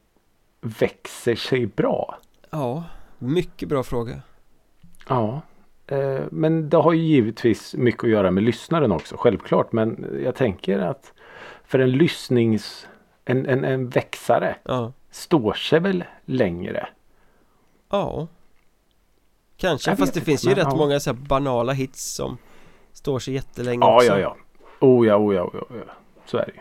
växer 0.62 1.36
sig 1.36 1.66
bra. 1.66 2.18
Ja, 2.50 2.84
mycket 3.20 3.70
bra 3.70 3.84
fråga 3.84 4.22
Ja. 5.10 5.42
Eh, 5.88 6.22
men 6.32 6.70
det 6.70 6.78
har 6.78 6.94
ju 6.94 7.02
givetvis 7.02 7.76
mycket 7.76 8.04
att 8.04 8.10
göra 8.10 8.32
med 8.32 8.44
lyssnaren 8.44 8.92
också. 8.92 9.16
Självklart. 9.18 9.72
Men 9.72 10.20
jag 10.24 10.36
tänker 10.36 10.80
att 10.80 11.14
för 11.64 11.80
en 11.80 11.92
lyssnings... 11.92 12.88
En, 13.30 13.46
en, 13.46 13.64
en 13.66 13.90
växare 13.90 14.56
Ja, 14.64 14.94
står 15.12 15.54
sig 15.54 15.80
väl 15.80 16.04
längre. 16.26 16.90
ja 17.90 18.28
Kanske, 19.58 19.92
Jag 19.92 19.98
fast 20.00 20.14
det 20.14 20.22
finns 20.22 20.46
ju 20.46 20.50
rätt 20.50 20.68
ja. 20.72 20.76
många 20.76 21.00
så 21.00 21.14
banala 21.14 21.74
hits 21.74 22.16
som 22.16 22.38
Står 22.94 23.20
sig 23.20 23.34
jättelänge 23.34 23.86
Ja, 23.86 23.96
också 23.96 24.08
ja, 24.08 24.20
ja. 24.20 24.36
Oh 24.80 25.08
ja, 25.08 25.18
oh 25.18 25.36
ja, 25.36 25.44
oh 25.44 25.78
ja. 25.88 25.94
Så 26.26 26.38
är 26.38 26.46
det 26.46 26.52
ju. 26.54 26.60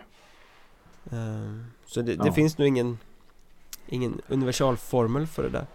Ehm, 1.18 1.64
Så 1.86 2.02
det, 2.02 2.14
det 2.14 2.32
finns 2.32 2.58
nog 2.58 2.68
ingen 2.68 2.98
Ingen 3.88 4.20
universalformel 4.28 5.26
för 5.26 5.42
det 5.42 5.48
där 5.48 5.66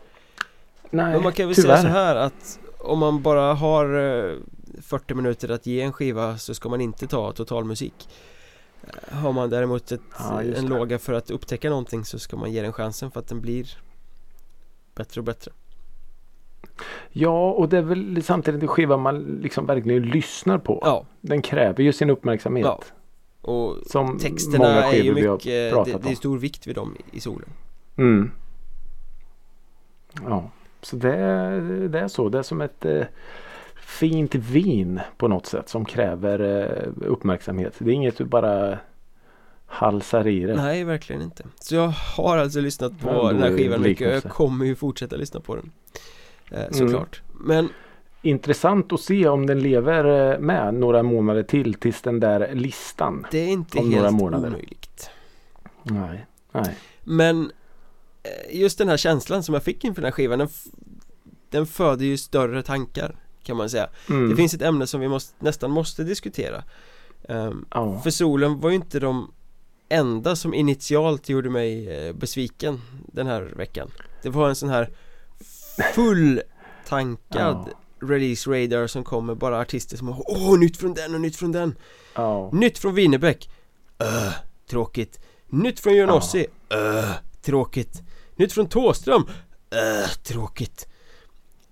Nej, 0.89 1.13
Men 1.13 1.23
man 1.23 1.33
kan 1.33 1.47
väl 1.47 1.55
tyvärr. 1.55 1.69
säga 1.77 1.81
så 1.81 1.87
här 1.87 2.15
att 2.15 2.59
Om 2.79 2.99
man 2.99 3.21
bara 3.21 3.53
har 3.53 3.85
eh, 4.29 4.35
40 4.81 5.13
minuter 5.13 5.49
att 5.51 5.65
ge 5.65 5.81
en 5.81 5.93
skiva 5.93 6.37
så 6.37 6.53
ska 6.53 6.69
man 6.69 6.81
inte 6.81 7.07
ta 7.07 7.31
totalmusik 7.31 8.09
Eh, 8.83 9.17
Har 9.17 9.31
man 9.33 9.49
däremot 9.49 9.91
ett, 9.91 10.01
Ja, 10.19 10.41
en 10.41 10.51
det. 10.51 10.61
låga 10.61 10.99
för 10.99 11.13
att 11.13 11.31
upptäcka 11.31 11.69
någonting 11.69 12.05
så 12.05 12.19
ska 12.19 12.37
man 12.37 12.51
ge 12.51 12.61
den 12.61 12.73
chansen 12.73 13.11
för 13.11 13.19
att 13.19 13.27
den 13.27 13.41
blir 13.41 13.77
Bättre 14.95 15.21
och 15.21 15.25
bättre 15.25 15.51
Ja, 17.09 17.51
och 17.51 17.69
det 17.69 17.77
är 17.77 17.81
väl 17.81 18.23
samtidigt 18.23 18.61
en 18.61 18.67
skiva 18.67 18.97
man 18.97 19.19
liksom 19.41 19.65
verkligen 19.65 20.03
lyssnar 20.03 20.57
på. 20.57 20.79
Ja, 20.85 21.05
Den 21.21 21.41
kräver 21.41 21.83
ju 21.83 21.93
sin 21.93 22.09
uppmärksamhet. 22.09 22.65
Ja. 22.65 22.81
och 23.41 23.75
Som 23.87 24.17
texterna 24.19 24.83
är 24.83 25.03
ju 25.03 25.13
mycket, 25.13 25.43
det, 25.43 25.99
det 26.03 26.09
är 26.11 26.15
stor 26.15 26.37
vikt 26.37 26.67
vid 26.67 26.75
dem 26.75 26.95
i 27.11 27.19
solen 27.19 27.49
Mm. 28.01 28.31
Ja, 30.25 30.49
så 30.81 30.95
det, 30.95 31.15
är- 31.15 31.87
det 31.87 31.99
är 31.99 32.07
så. 32.07 32.29
Det 32.29 32.39
är 32.39 32.43
som 32.43 32.61
ett 32.61 32.85
eh, 32.85 33.03
fint 33.75 34.35
vin 34.35 34.99
på 35.17 35.27
något 35.27 35.45
sätt 35.45 35.69
som 35.69 35.85
kräver 35.85 36.39
eh, 36.39 37.07
uppmärksamhet. 37.07 37.73
Det 37.77 37.89
är 37.91 37.93
inget 37.93 38.17
du 38.17 38.25
bara 38.25 38.77
halsar 39.65 40.27
i 40.27 40.39
det. 40.45 40.55
Nej, 40.55 40.83
verkligen 40.83 41.21
inte 41.21 41.43
Så 41.59 41.75
jag 41.75 41.87
har 41.87 42.37
alltså 42.37 42.59
lyssnat 42.61 42.99
på 42.99 43.09
Ja, 43.09 43.27
den 43.31 43.41
här 43.41 43.49
är 43.51 43.57
skivan 43.57 43.81
mycket 43.81 44.07
och 44.07 44.13
jag 44.13 44.23
kommer 44.23 44.65
ju 44.65 44.75
fortsätta 44.75 45.15
lyssna 45.15 45.39
på 45.39 45.55
den 45.55 45.71
eh, 46.51 46.59
Mm. 46.61 46.73
Såklart 46.73 47.21
Men 47.33 47.69
Intressant 48.23 48.93
att 48.93 48.99
se 49.01 49.27
om 49.27 49.45
den 49.45 49.59
lever 49.59 50.31
eh, 50.33 50.39
med 50.39 50.73
några 50.73 51.03
månader 51.03 51.43
till 51.43 51.73
tills 51.73 52.01
den 52.01 52.19
där 52.19 52.49
listan. 52.55 53.25
det 53.31 53.37
är 53.39 53.47
inte 53.47 53.77
Om 53.79 53.89
några 53.89 54.03
helt 54.03 54.15
månader. 54.21 54.47
omöjligt 54.47 55.09
Nej, 55.83 56.25
nej. 56.51 56.75
Men 57.03 57.51
just 58.51 58.77
den 58.77 58.89
här 58.89 58.97
känslan 58.97 59.43
som 59.43 59.53
jag 59.53 59.63
fick 59.63 59.83
inför 59.83 60.01
den 60.01 60.07
här 60.07 60.11
skivan 60.11 60.39
den, 60.39 60.49
den 61.49 61.65
föder 61.67 62.05
ju 62.05 62.17
större 62.17 62.63
tankar 62.63 63.15
kan 63.43 63.57
man 63.57 63.69
säga. 63.69 63.89
Mm. 64.09 64.29
Det 64.29 64.35
finns 64.35 64.53
ett 64.53 64.61
ämne 64.61 64.87
som 64.87 65.01
vi 65.01 65.07
måste, 65.07 65.33
nästan 65.39 65.71
måste 65.71 66.03
diskutera. 66.03 66.63
Ehm, 67.29 67.65
Ja. 67.71 67.99
För 67.99 68.09
solen 68.09 68.59
var 68.59 68.69
ju 68.69 68.75
inte 68.75 68.99
de 68.99 69.31
enda 69.89 70.35
som 70.35 70.53
initialt 70.53 71.29
gjorde 71.29 71.49
mig 71.49 71.89
eh, 71.89 72.13
besviken 72.13 72.81
den 73.13 73.27
här 73.27 73.41
veckan. 73.41 73.91
Det 74.21 74.29
var 74.29 74.49
en 74.49 74.55
sån 74.55 74.69
här 74.69 74.89
full 75.95 76.41
tankad 76.87 77.69
release 78.01 78.49
radar 78.49 78.87
som 78.87 79.03
kom 79.03 79.25
med 79.25 79.37
bara 79.37 79.59
artister 79.59 79.97
som 79.97 80.07
har 80.07 80.23
Åh, 80.27 80.59
nytt 80.59 80.77
från 80.77 80.93
den 80.93 81.15
och 81.15 81.21
nytt 81.21 81.35
från 81.35 81.51
den. 81.51 81.75
Ja. 82.15 82.49
Nytt 82.53 82.77
från 82.77 82.95
Winnerbäck. 82.95 83.49
Öh, 83.99 84.33
tråkigt. 84.69 85.19
Nytt 85.47 85.79
från 85.79 85.95
Jonossi 85.95 86.47
Öh, 86.69 87.11
tråkigt 87.41 88.01
Nytt 88.41 88.53
från 88.53 88.67
Tåström 88.67 89.23
Öh, 89.71 90.09
tråkigt 90.23 90.87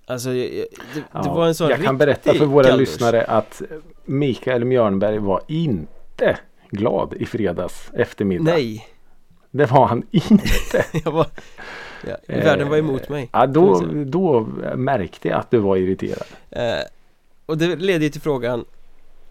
Alltså, 0.06 0.30
det, 0.30 0.50
det 0.94 1.04
Ja, 1.14 1.34
var 1.34 1.48
en 1.48 1.56
sån 1.56 1.70
Jag 1.70 1.84
kan 1.84 1.98
berätta 1.98 2.34
för 2.34 2.46
våra 2.46 2.64
kalldusch. 2.68 2.80
lyssnare 2.90 3.24
att 3.26 3.62
Mikael 4.06 4.66
Mjörnberg 4.66 5.18
var 5.18 5.42
inte 5.48 6.40
glad 6.72 7.14
i 7.14 7.26
fredags 7.26 7.90
eftermiddag. 7.94 8.44
Nej, 8.52 8.88
Det 9.52 9.66
var 9.66 9.88
han 9.88 10.04
inte. 10.12 10.86
jag 11.04 11.12
var 11.12 11.28
ja, 12.08 12.16
Världen 12.28 12.70
var 12.70 12.78
emot 12.78 13.10
mig 13.10 13.30
Ja, 13.34 13.40
kan 13.40 13.54
då, 13.54 13.82
då 14.06 14.42
märkte 14.76 15.28
jag 15.28 15.40
att 15.40 15.52
du 15.52 15.58
var 15.58 15.78
irriterad. 15.78 16.28
Eh, 16.50 16.64
Och 17.46 17.58
det 17.58 17.76
leder 17.76 18.04
ju 18.04 18.10
till 18.10 18.22
frågan 18.22 18.66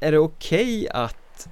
Är 0.01 0.13
det 0.13 0.19
okej 0.19 0.89
att 0.91 1.49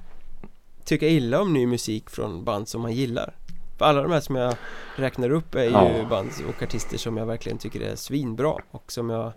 tycka 0.85 1.09
illa 1.09 1.41
om 1.41 1.53
ny 1.55 1.67
musik 1.67 2.11
från 2.11 2.45
band 2.45 2.69
som 2.69 2.81
man 2.83 2.93
gillar? 2.93 3.35
För 3.79 3.85
alla 3.85 4.03
de 4.03 4.13
här 4.13 4.21
som 4.21 4.37
jag 4.37 4.55
räknar 4.97 5.31
upp 5.31 5.55
är 5.55 5.65
ju 5.65 5.71
Ja. 5.71 6.07
band 6.11 6.31
och 6.49 6.63
artister 6.63 6.99
som 6.99 7.17
jag 7.17 7.27
verkligen 7.27 7.59
tycker 7.59 7.81
är 7.81 7.97
svinbra 7.97 8.55
och 8.71 8.93
som 8.93 9.11
jag 9.11 9.33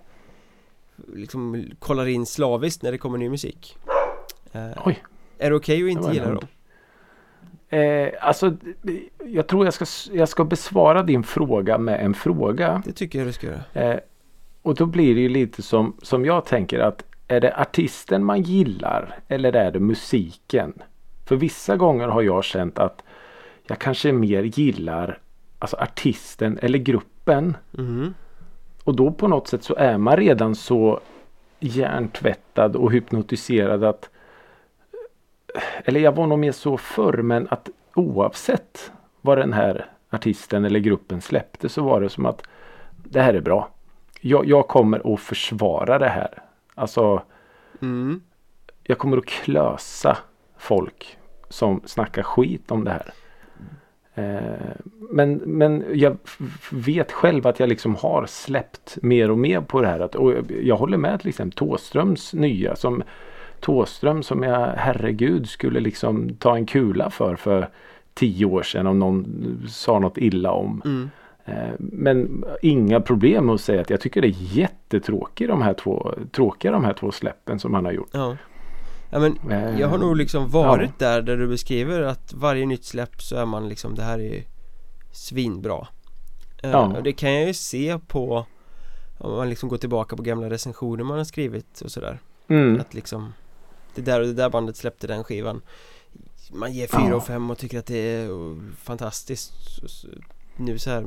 liksom 1.13 1.65
kollar 1.79 2.07
in 2.07 2.25
slaviskt 2.25 2.83
när 2.83 2.91
det 2.91 2.97
kommer 2.97 3.17
ny 3.17 3.29
musik 3.29 3.77
eh, 4.51 4.67
Oj. 4.85 5.03
Är 5.37 5.49
det 5.49 5.55
okej 5.55 5.79
att 5.81 5.85
Det 5.85 5.91
inte 5.91 6.11
gilla 6.13 6.31
dem? 6.31 6.47
Eh, 7.69 8.09
alltså, 8.21 8.53
jag 9.25 9.47
tror 9.47 9.65
jag 9.65 9.73
ska, 9.73 9.85
jag 10.13 10.29
ska 10.29 10.43
besvara 10.45 11.03
din 11.03 11.23
fråga 11.23 11.77
med 11.77 12.05
en 12.05 12.13
fråga. 12.13 12.81
Det 12.85 12.91
tycker 12.91 13.19
jag 13.19 13.27
du 13.27 13.33
ska 13.33 13.47
göra 13.47 13.63
Eh, 13.73 13.99
och 14.61 14.75
då 14.75 14.85
blir 14.85 15.15
det 15.15 15.21
ju 15.21 15.29
lite 15.29 15.61
som, 15.61 15.95
som 16.01 16.25
jag 16.25 16.45
tänker 16.45 16.79
att 16.79 17.03
är 17.27 17.39
det 17.41 17.55
artisten 17.57 18.23
man 18.25 18.41
gillar 18.41 19.19
eller 19.27 19.55
är 19.55 19.71
det 19.71 19.79
musiken? 19.79 20.73
För 21.25 21.35
vissa 21.35 21.77
gånger 21.77 22.07
har 22.07 22.21
jag 22.21 22.43
känt 22.43 22.79
att 22.79 23.03
jag 23.69 23.79
kanske 23.79 24.11
mer 24.11 24.43
gillar 24.43 25.19
alltså 25.59 25.77
artisten 25.77 26.59
eller 26.61 26.79
gruppen. 26.79 27.57
Mhm. 27.71 28.13
Och 28.83 28.95
då 28.95 29.11
på 29.11 29.27
något 29.27 29.47
sätt 29.47 29.63
så 29.63 29.75
är 29.75 29.97
man 29.97 30.17
redan 30.17 30.55
så 30.55 30.99
hjärntvättad 31.59 32.75
och 32.75 32.91
hypnotiserad 32.91 33.83
att 33.83 34.09
eller 35.85 35.99
jag 35.99 36.15
var 36.15 36.27
nog 36.27 36.39
mer 36.39 36.51
så 36.51 36.77
förr 36.77 37.17
men 37.21 37.47
att 37.49 37.69
oavsett 37.95 38.91
vad 39.21 39.37
den 39.37 39.53
här 39.53 39.85
artisten 40.09 40.65
eller 40.65 40.79
gruppen 40.79 41.21
släppte 41.21 41.69
så 41.69 41.83
var 41.83 42.01
det 42.01 42.09
som 42.09 42.25
att 42.25 42.43
det 43.03 43.21
här 43.21 43.33
är 43.33 43.41
bra. 43.41 43.69
Jag, 44.21 44.45
jag 44.45 44.67
kommer 44.67 45.13
att 45.13 45.19
försvara 45.19 45.99
det 45.99 46.09
här. 46.09 46.41
Alltså 46.75 47.21
Mm. 47.81 48.21
jag 48.83 48.97
kommer 48.97 49.17
att 49.17 49.25
klösa 49.25 50.17
folk 50.57 51.17
som 51.49 51.81
snackar 51.85 52.23
skit 52.23 52.71
om 52.71 52.83
det 52.83 52.91
här. 52.91 53.13
Eh, 54.19 54.41
men, 55.11 55.33
men 55.45 55.83
jag 55.93 56.17
vet 56.71 57.11
själv 57.11 57.47
att 57.47 57.59
jag 57.59 57.69
liksom 57.69 57.95
har 57.95 58.25
släppt 58.25 58.97
mer 59.01 59.31
och 59.31 59.37
mer 59.37 59.61
på 59.61 59.81
det 59.81 59.87
här. 59.87 59.99
Att, 59.99 60.15
och 60.15 60.33
jag- 60.63 60.75
håller 60.77 60.97
med 60.97 61.19
till 61.19 61.29
exempel 61.29 61.57
Tåströms 61.57 62.33
nya. 62.33 62.75
Som 62.75 63.03
Tåström 63.59 64.23
som 64.23 64.43
jag 64.43 64.67
herregud 64.77 65.49
skulle 65.49 65.79
liksom 65.79 66.29
ta 66.35 66.55
en 66.55 66.65
kula 66.65 67.09
för 67.09 67.35
för 67.35 67.69
tio 68.13 68.45
år 68.45 68.63
sedan 68.63 68.87
om 68.87 68.99
någon 68.99 69.25
sa 69.69 69.99
något 69.99 70.17
illa 70.17 70.51
om. 70.51 70.81
Mm. 70.85 71.09
Eh, 71.45 71.73
Men 71.79 72.43
inga 72.61 72.99
problem 73.01 73.45
med 73.45 73.55
att 73.55 73.61
säga 73.61 73.81
att 73.81 73.89
jag 73.89 74.01
tycker 74.01 74.21
det 74.21 74.27
är 74.27 74.35
jättetråkigt 74.57 75.49
de 75.49 75.61
här 75.61 75.73
två, 75.73 76.13
tråkiga 76.31 76.71
de 76.71 76.83
här 76.83 76.93
två 76.93 77.11
släppen 77.11 77.59
som 77.59 77.73
han 77.73 77.85
har 77.85 77.91
gjort. 77.91 78.09
Ja 78.11 78.35
Ja 79.09 79.19
men 79.19 79.51
Eh, 79.51 79.79
jag 79.79 79.87
har 79.87 79.97
nog 79.97 80.15
liksom 80.17 80.49
varit 80.49 80.99
där 80.99 81.21
där 81.21 81.37
du 81.37 81.47
beskriver 81.47 82.01
att 82.01 82.33
varje 82.33 82.65
nytt 82.65 82.85
släpp 82.85 83.21
så 83.21 83.35
är 83.35 83.45
man 83.45 83.69
liksom 83.69 83.95
det 83.95 84.03
här 84.03 84.19
är 84.19 84.43
svinbra 85.11 85.87
Eh, 86.63 86.69
Ja. 86.71 86.97
och 86.97 87.03
Det 87.03 87.13
kan 87.13 87.33
jag 87.33 87.47
ju 87.47 87.53
se 87.53 87.99
på 88.07 88.45
om 89.17 89.31
man 89.35 89.49
liksom 89.49 89.69
går 89.69 89.77
tillbaka 89.77 90.15
på 90.15 90.23
gamla 90.23 90.49
recensioner 90.49 91.03
man 91.03 91.17
har 91.17 91.23
skrivit 91.25 91.81
och 91.81 91.91
sådär 91.91 92.19
Mm. 92.47 92.79
Att 92.79 92.93
liksom 92.93 93.33
Det 93.95 94.01
där 94.01 94.19
och 94.21 94.27
det 94.27 94.33
där 94.33 94.49
bandet 94.49 94.77
släppte 94.77 95.07
den 95.07 95.23
skivan 95.23 95.61
Man 96.51 96.73
ger 96.73 96.87
fyra 96.87 97.09
Ja. 97.09 97.15
och 97.15 97.25
fem 97.25 97.49
och 97.51 97.57
tycker 97.57 97.79
att 97.79 97.85
det 97.85 97.97
är 98.15 98.29
fantastiskt 98.75 99.53
Nu 100.57 100.77
så 100.79 100.89
här 100.89 101.05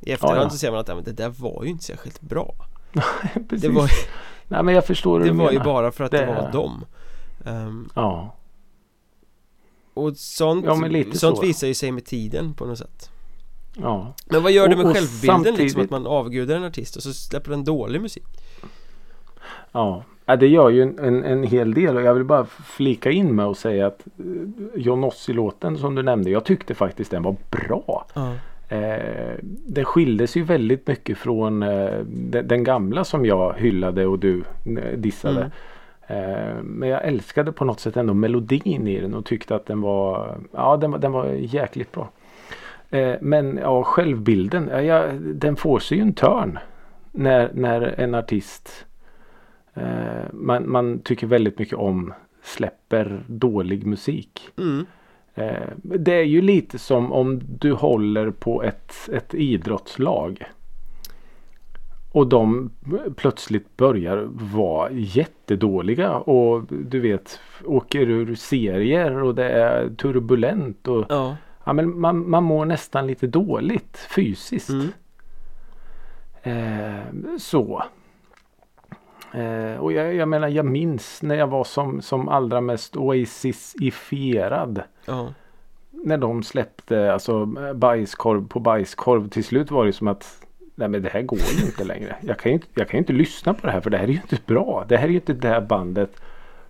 I 0.00 0.12
efterhand 0.12 0.38
Ja, 0.38 0.42
ja. 0.42 0.50
så 0.50 0.58
ser 0.58 0.70
man 0.70 0.80
att 0.80 0.88
ja, 0.88 0.94
men 0.94 1.04
det 1.04 1.12
där 1.12 1.28
var 1.28 1.64
ju 1.64 1.70
inte 1.70 1.84
särskilt 1.84 2.20
bra 2.20 2.54
Precis. 3.48 3.62
Det 3.62 3.68
var, 3.68 3.90
Nej 4.48 4.62
men 4.62 4.74
jag 4.74 4.86
förstår 4.86 5.18
hur 5.18 5.26
det 5.26 5.32
du 5.32 5.38
var 5.38 5.50
ju 5.52 5.58
menar. 5.58 5.64
bara 5.72 5.92
för 5.92 6.04
att 6.04 6.10
det, 6.10 6.18
Det- 6.18 6.26
var 6.26 6.52
dem 6.52 6.84
Ehm, 7.44 7.88
Ja. 7.94 8.34
Och 9.94 10.16
sånt, 10.16 10.64
Ja, 10.64 10.74
sånt 11.12 11.36
så. 11.38 11.42
visar 11.42 11.66
ju 11.66 11.74
sig 11.74 11.92
med 11.92 12.04
tiden 12.04 12.54
på 12.54 12.66
något 12.66 12.78
sätt 12.78 13.10
ja. 13.76 14.14
Men 14.30 14.42
vad 14.42 14.52
gör 14.52 14.68
det 14.68 14.76
med 14.76 14.86
och 14.86 14.92
självbilden 14.92 15.42
liksom 15.42 15.58
samtidigt- 15.58 15.84
att 15.84 15.90
man 15.90 16.06
avgudar 16.06 16.56
en 16.56 16.64
artist 16.64 16.96
och 16.96 17.02
så 17.02 17.12
släpper 17.12 17.50
den 17.50 17.64
dålig 17.64 18.00
musik? 18.02 18.24
Ja. 19.72 20.02
ja, 20.26 20.36
det 20.36 20.46
gör 20.46 20.70
ju 20.70 20.82
en, 20.82 20.98
en, 20.98 21.24
en 21.24 21.42
hel 21.44 21.74
del 21.74 21.96
och 21.96 22.02
jag 22.02 22.14
vill 22.14 22.24
bara 22.24 22.44
flika 22.64 23.10
in 23.10 23.34
med 23.36 23.46
och 23.46 23.56
säga 23.56 23.86
att 23.86 24.06
eh, 24.18 24.24
John 24.80 25.04
Ossie-låten 25.04 25.78
som 25.78 25.94
du 25.94 26.02
nämnde, 26.02 26.30
jag 26.30 26.44
tyckte 26.44 26.74
faktiskt 26.74 27.10
den 27.10 27.22
var 27.22 27.36
bra. 27.50 28.06
Ja, 28.14 28.32
Eh, 28.68 29.34
den 29.42 29.84
skildes 29.84 30.36
ju 30.36 30.42
väldigt 30.42 30.86
mycket 30.86 31.18
från 31.18 31.62
eh, 31.62 31.98
den, 32.06 32.48
den 32.48 32.64
gamla 32.64 33.04
som 33.04 33.26
jag 33.26 33.54
hyllade 33.58 34.06
och 34.06 34.18
du 34.18 34.44
eh, 34.64 34.98
dissade. 34.98 35.40
Eh, 35.40 35.46
men 36.62 36.88
jag 36.88 37.04
älskade 37.04 37.52
på 37.52 37.64
något 37.64 37.80
sätt 37.80 37.96
ändå 37.96 38.14
melodin 38.14 38.86
i 38.86 39.00
den 39.00 39.14
och 39.14 39.24
tyckte 39.24 39.54
att 39.54 39.66
den 39.66 39.80
var, 39.80 40.38
ja, 40.52 40.76
den, 40.76 40.90
var- 40.90 40.98
den 40.98 41.12
var 41.12 41.26
jäkligt 41.26 41.92
bra. 41.92 42.08
Eh, 42.90 43.14
men 43.20 43.56
ja, 43.62 43.82
självbilden, 43.82 44.84
ja, 44.86 45.04
den 45.20 45.56
får 45.56 45.78
sig 45.78 45.98
ju 45.98 46.02
en 46.02 46.12
törn 46.14 46.58
när, 47.12 47.50
när 47.54 48.00
en 48.00 48.14
artist 48.14 48.86
eh, 49.74 49.84
man, 50.32 50.70
man 50.70 50.98
tycker 50.98 51.26
väldigt 51.26 51.58
mycket 51.58 51.78
om 51.78 52.12
släpper 52.42 53.24
dålig 53.26 53.86
musik. 53.86 54.48
mm. 54.58 54.86
Eh, 55.34 55.68
Det 55.82 56.14
är 56.14 56.24
ju 56.24 56.40
lite 56.42 56.78
som 56.78 57.12
om 57.12 57.40
du 57.58 57.72
håller 57.72 58.30
på 58.30 58.62
ett, 58.62 59.08
ett 59.12 59.34
idrottslag. 59.34 60.44
Och 62.14 62.26
de 62.26 62.70
plötsligt 63.16 63.76
börjar 63.76 64.28
vara 64.54 64.90
jättedåliga 64.90 66.16
och 66.16 66.62
du 66.68 67.00
vet 67.00 67.40
åker 67.64 68.00
ur 68.00 68.34
serier 68.34 69.22
och 69.22 69.34
det 69.34 69.48
är 69.48 69.88
turbulent 69.88 70.88
och 70.88 71.06
ja. 71.08 71.36
ja, 71.64 71.72
men 71.72 72.00
man, 72.00 72.30
man 72.30 72.44
mår 72.44 72.64
nästan 72.64 73.06
lite 73.06 73.26
dåligt 73.26 73.96
fysiskt. 73.96 74.70
Mm. 74.70 74.88
Eh, 76.42 77.36
så. 77.38 77.84
Eh, 79.32 79.76
och 79.80 79.92
jag, 79.92 80.14
jag 80.14 80.28
menar 80.28 80.48
jag 80.48 80.66
minns 80.66 81.22
när 81.22 81.34
jag 81.34 81.46
var 81.46 81.64
som, 81.64 82.02
som 82.02 82.28
allra 82.28 82.60
mest 82.60 82.96
Oasis-ifierad. 82.96 84.82
ja. 85.06 85.28
När 85.90 86.18
de 86.18 86.42
släppte 86.42 87.12
alltså 87.12 87.46
bajskorv 87.74 88.48
på 88.48 88.60
bajskorv. 88.60 89.28
Till 89.28 89.44
slut 89.44 89.70
var 89.70 89.84
det 89.86 89.92
som 89.92 90.08
att 90.08 90.43
Nej 90.74 90.88
men 90.88 91.02
det 91.02 91.08
här 91.08 91.22
går 91.22 91.38
ju 91.38 91.66
inte 91.66 91.84
längre. 91.84 92.16
Jag 92.20 92.38
kan 92.38 92.52
ju 92.52 92.54
inte, 92.54 92.66
jag 92.74 92.88
kan 92.88 92.98
inte 92.98 93.12
lyssna 93.12 93.54
på 93.54 93.66
det 93.66 93.72
här 93.72 93.80
för 93.80 93.90
det 93.90 93.96
här 93.96 94.04
är 94.04 94.08
ju 94.08 94.14
inte 94.14 94.38
bra. 94.46 94.84
Det 94.88 94.96
här 94.96 95.04
är 95.04 95.08
ju 95.08 95.14
inte 95.14 95.32
det 95.32 95.48
här 95.48 95.60
bandet 95.60 96.20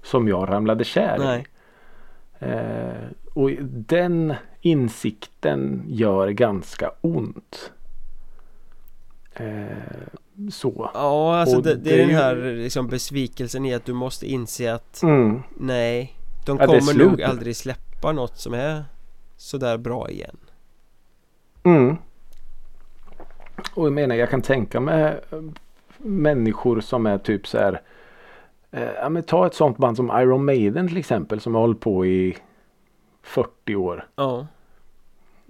som 0.02 0.28
jag 0.28 0.48
ramlade 0.48 0.84
kär 0.84 1.16
i. 1.16 1.24
Nej. 1.24 1.46
Eh, 2.38 3.08
och 3.34 3.50
den 3.70 4.34
insikten 4.60 5.82
gör 5.86 6.28
ganska 6.28 6.90
ont. 7.00 7.72
Eh, 9.34 9.66
så. 10.52 10.90
Ja, 10.94 11.36
alltså 11.36 11.60
det, 11.60 11.74
det 11.74 11.94
är 11.94 12.06
den 12.06 12.16
här 12.16 12.36
liksom 12.36 12.88
besvikelsen 12.88 13.64
i 13.64 13.74
att 13.74 13.84
du 13.84 13.92
måste 13.92 14.26
inse 14.26 14.74
att 14.74 15.02
Mm. 15.02 15.42
nej, 15.56 16.18
de 16.46 16.58
Ja, 16.60 16.66
kommer 16.66 17.04
nog 17.04 17.22
aldrig 17.22 17.56
släppa 17.56 18.12
något 18.12 18.38
som 18.38 18.54
är 18.54 18.84
sådär 19.36 19.78
bra 19.78 20.10
igen. 20.10 20.36
Mm. 21.62 21.96
Och 23.74 23.86
jag 23.86 23.92
menar 23.92 24.14
jag 24.14 24.30
kan 24.30 24.42
tänka 24.42 24.80
mig 24.80 25.02
eh, 25.30 25.38
människor 25.98 26.80
som 26.80 27.06
är 27.06 27.18
typ 27.18 27.46
så 27.46 27.58
här. 27.58 27.80
Eh, 28.70 28.82
ja, 29.02 29.08
men 29.08 29.22
ta 29.22 29.46
ett 29.46 29.54
sånt 29.54 29.76
band 29.78 29.96
som 29.96 30.10
Iron 30.20 30.44
Maiden 30.44 30.88
till 30.88 30.96
exempel 30.96 31.40
som 31.40 31.54
har 31.54 31.60
hållit 31.62 31.80
på 31.80 32.06
i 32.06 32.36
40 33.22 33.76
år. 33.76 34.06
Ja, 34.16 34.46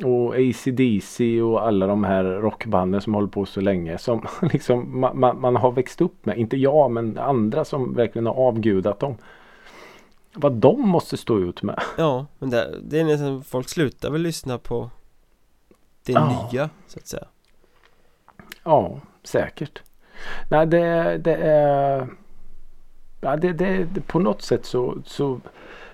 Och 0.04 0.34
AC/DC 0.34 1.42
och 1.42 1.66
alla 1.66 1.86
de 1.86 2.04
här 2.04 2.24
rockbanden 2.24 3.00
som 3.00 3.14
håller 3.14 3.28
på 3.28 3.46
så 3.46 3.60
länge. 3.60 3.98
Som 3.98 4.26
liksom 4.52 5.00
man, 5.00 5.20
man, 5.20 5.40
man 5.40 5.56
har 5.56 5.72
växt 5.72 6.00
upp 6.00 6.26
med. 6.26 6.38
Inte 6.38 6.56
jag 6.56 6.90
men 6.90 7.18
andra 7.18 7.64
som 7.64 7.94
verkligen 7.94 8.26
har 8.26 8.34
avgudat 8.34 9.00
dem. 9.00 9.14
Vad 10.36 10.52
de 10.52 10.88
måste 10.88 11.16
stå 11.16 11.38
ut 11.38 11.62
med. 11.62 11.82
ja, 11.98 12.26
men 12.38 12.50
det, 12.50 12.74
det 12.82 13.00
är 13.00 13.04
nästan, 13.04 13.44
folk 13.44 13.68
slutar 13.68 14.10
väl 14.10 14.20
lyssna 14.22 14.58
på 14.58 14.90
det 16.06 16.12
Ja. 16.12 16.48
nya, 16.52 16.70
så 16.86 16.98
att 16.98 17.06
säga. 17.06 17.24
Ja, 18.64 19.00
säkert. 19.22 19.83
Nej, 20.48 20.66
det, 20.66 21.18
det 21.18 21.35
är... 21.35 22.07
Ja, 23.20 23.37
det, 23.37 23.53
det, 23.53 23.85
det, 23.94 24.00
på 24.00 24.18
något 24.18 24.42
sätt 24.42 24.64
så, 24.66 24.98
så... 25.05 25.40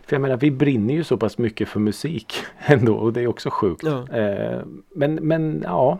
För 0.07 0.17
jag 0.17 0.21
menar, 0.23 0.37
vi 0.37 0.51
brinner 0.51 0.95
ju 0.95 1.05
så 1.05 1.17
pass 1.17 1.39
mycket 1.39 1.69
för 1.69 1.81
musik 1.81 2.35
ändå 2.59 2.95
och 2.97 3.13
det 3.13 3.21
är 3.23 3.27
också 3.27 3.51
sjukt. 3.51 3.83
Ja, 3.83 4.09
Eh, 4.17 4.61
men, 4.95 5.15
men 5.15 5.63
ja, 5.67 5.99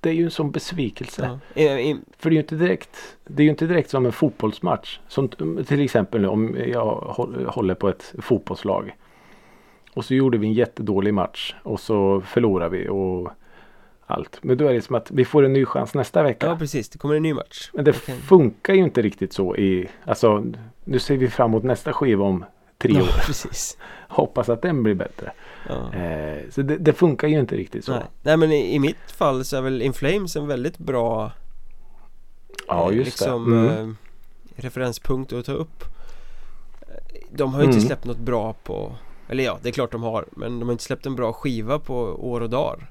det 0.00 0.08
är 0.10 0.14
ju 0.14 0.24
en 0.24 0.30
sån 0.30 0.50
besvikelse. 0.50 1.38
ja. 1.54 1.62
I, 1.62 1.90
i, 1.90 2.00
För 2.18 2.30
det 2.30 2.34
är 2.34 2.36
ju 2.36 2.40
inte 2.42 2.54
direkt, 2.56 3.16
det 3.24 3.42
är 3.42 3.48
inte 3.48 3.66
direkt 3.66 3.90
som 3.90 4.06
en 4.06 4.12
fotbollsmatch. 4.12 5.00
Som 5.08 5.28
till 5.66 5.80
exempel 5.80 6.26
om 6.26 6.56
jag 6.66 7.14
hå- 7.16 7.46
håller 7.46 7.74
på 7.74 7.88
ett 7.88 8.14
fotbollslag. 8.18 8.96
Och 9.94 10.04
så 10.04 10.14
gjorde 10.14 10.38
vi 10.38 10.46
en 10.46 10.52
jättedålig 10.52 11.14
match 11.14 11.54
och 11.62 11.80
så 11.80 12.20
förlorar 12.20 12.68
vi 12.68 12.88
och 12.88 13.30
allt. 14.12 14.38
Men 14.42 14.56
då 14.58 14.66
är 14.68 14.72
det 14.72 14.82
som 14.82 14.94
att 14.96 15.10
vi 15.10 15.24
får 15.24 15.42
en 15.42 15.52
ny 15.52 15.64
chans 15.66 15.94
nästa 15.94 16.22
vecka. 16.22 16.46
ja, 16.46 16.56
precis, 16.56 16.88
det 16.88 16.98
kommer 16.98 17.14
en 17.14 17.22
ny 17.22 17.34
match. 17.34 17.70
Men 17.72 17.84
det 17.84 17.90
Okej. 17.90 18.16
funkar 18.16 18.74
ju 18.74 18.84
inte 18.84 19.02
riktigt 19.02 19.32
så 19.32 19.56
i, 19.56 19.88
alltså 20.04 20.44
nu 20.84 20.98
ser 20.98 21.16
vi 21.16 21.28
fram 21.28 21.50
emot 21.50 21.62
nästa 21.64 21.92
skiva 21.92 22.24
om 22.24 22.44
tre 22.78 22.92
Ja, 22.92 23.02
år. 23.02 23.06
precis. 23.26 23.78
Hoppas 24.08 24.48
att 24.48 24.62
den 24.62 24.82
blir 24.82 24.94
bättre. 24.94 25.32
Ja. 25.68 25.94
Eh, 25.94 26.38
så 26.50 26.62
det, 26.62 26.76
det 26.76 26.92
funkar 26.92 27.28
ju 27.28 27.38
inte 27.40 27.56
riktigt 27.56 27.84
så. 27.84 27.92
Nej. 27.92 28.02
Nej 28.22 28.36
men 28.36 28.52
i, 28.52 28.74
i 28.74 28.78
mitt 28.78 29.10
fall 29.10 29.44
så 29.44 29.56
är 29.56 29.60
väl 29.60 29.82
In 29.82 29.92
Flames 29.92 30.36
en 30.36 30.46
väldigt 30.46 30.78
bra 30.78 31.32
Ja 32.68 32.90
eh, 32.90 32.96
just 32.96 33.06
liksom. 33.20 33.52
Mm. 33.52 33.90
eh, 33.90 33.94
referenspunkt 34.56 35.32
att 35.32 35.44
ta 35.46 35.52
upp 35.52 35.84
De 37.30 37.54
har 37.54 37.60
ju 37.60 37.66
inte 37.66 37.76
Mm. 37.78 37.86
släppt 37.86 38.04
något 38.04 38.18
bra 38.18 38.52
på 38.64 38.92
Eller 39.28 39.44
ja, 39.44 39.58
det 39.62 39.68
är 39.68 39.72
klart 39.72 39.92
de 39.92 40.02
har 40.02 40.24
Men 40.30 40.58
de 40.58 40.64
har 40.68 40.72
inte 40.72 40.84
släppt 40.84 41.06
en 41.06 41.16
bra 41.16 41.32
skiva 41.32 41.78
på 41.78 41.96
år 42.30 42.40
och 42.40 42.50
dagar 42.50 42.90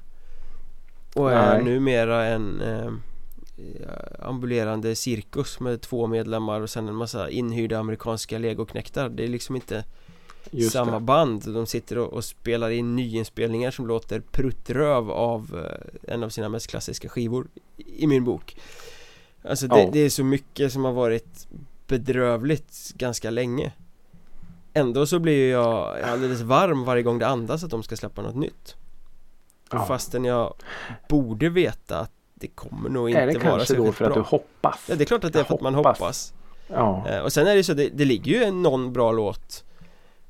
Och 1.14 1.32
är 1.32 1.54
Nej. 1.54 1.64
numera 1.64 2.24
en 2.26 2.60
eh, 2.60 2.92
ambulerande 4.18 4.94
cirkus 4.96 5.60
med 5.60 5.80
två 5.80 6.06
medlemmar 6.06 6.60
och 6.60 6.70
sen 6.70 6.88
en 6.88 6.94
massa 6.94 7.30
inhyrda 7.30 7.78
amerikanska 7.78 8.38
legoknektar 8.38 9.08
Det 9.08 9.24
är 9.24 9.28
liksom 9.28 9.56
inte 9.56 9.84
Just 10.50 10.72
samma 10.72 10.92
det. 10.92 11.00
band 11.00 11.54
De 11.54 11.66
sitter 11.66 11.98
och, 11.98 12.12
och 12.12 12.24
spelar 12.24 12.70
in 12.70 12.96
nyinspelningar 12.96 13.70
som 13.70 13.86
låter 13.86 14.20
pruttröv 14.20 15.10
av 15.10 15.64
eh, 16.04 16.12
en 16.14 16.22
av 16.22 16.28
sina 16.28 16.48
mest 16.48 16.66
klassiska 16.66 17.08
skivor 17.08 17.46
i 17.76 18.06
min 18.06 18.24
bok 18.24 18.56
Alltså 19.44 19.66
det, 19.66 19.80
Ja. 19.82 19.90
det 19.92 19.98
är 19.98 20.10
så 20.10 20.24
mycket 20.24 20.72
som 20.72 20.84
har 20.84 20.92
varit 20.92 21.48
bedrövligt 21.86 22.92
ganska 22.94 23.30
länge 23.30 23.72
Ändå 24.74 25.06
så 25.06 25.18
blir 25.18 25.50
jag 25.50 26.00
alldeles 26.00 26.40
varm 26.40 26.84
varje 26.84 27.02
gång 27.02 27.18
det 27.18 27.26
andas 27.26 27.64
att 27.64 27.70
de 27.70 27.82
ska 27.82 27.96
släppa 27.96 28.22
något 28.22 28.36
nytt 28.36 28.76
Ja. 29.78 29.84
Fastän 29.86 30.24
jag 30.24 30.54
borde 31.08 31.48
veta 31.48 31.98
att 31.98 32.12
det 32.34 32.46
kommer 32.48 32.88
nog 32.90 33.10
Är 33.10 33.22
inte 33.28 33.38
det 33.38 33.44
vara 33.44 33.56
kanske 33.58 33.74
då 33.74 33.84
särskilt 33.84 33.96
för 33.96 34.04
att 34.04 34.14
bra 34.14 34.22
du 34.22 34.28
hoppas? 34.28 34.86
Ja 34.88 34.94
det 34.94 35.04
är 35.04 35.06
klart 35.06 35.24
att 35.24 35.32
det 35.32 35.40
är 35.40 35.44
för 35.44 35.54
att 35.54 35.60
man 35.60 35.74
Hoppas. 35.74 36.34
Ja. 36.68 37.08
Eh, 37.08 37.20
Och 37.20 37.32
sen 37.32 37.46
är 37.46 37.56
det 37.56 37.64
så, 37.64 37.74
det, 37.74 37.88
det 37.88 38.04
ligger 38.04 38.32
ju 38.44 38.50
någon 38.50 38.92
bra 38.92 39.12
låt 39.12 39.64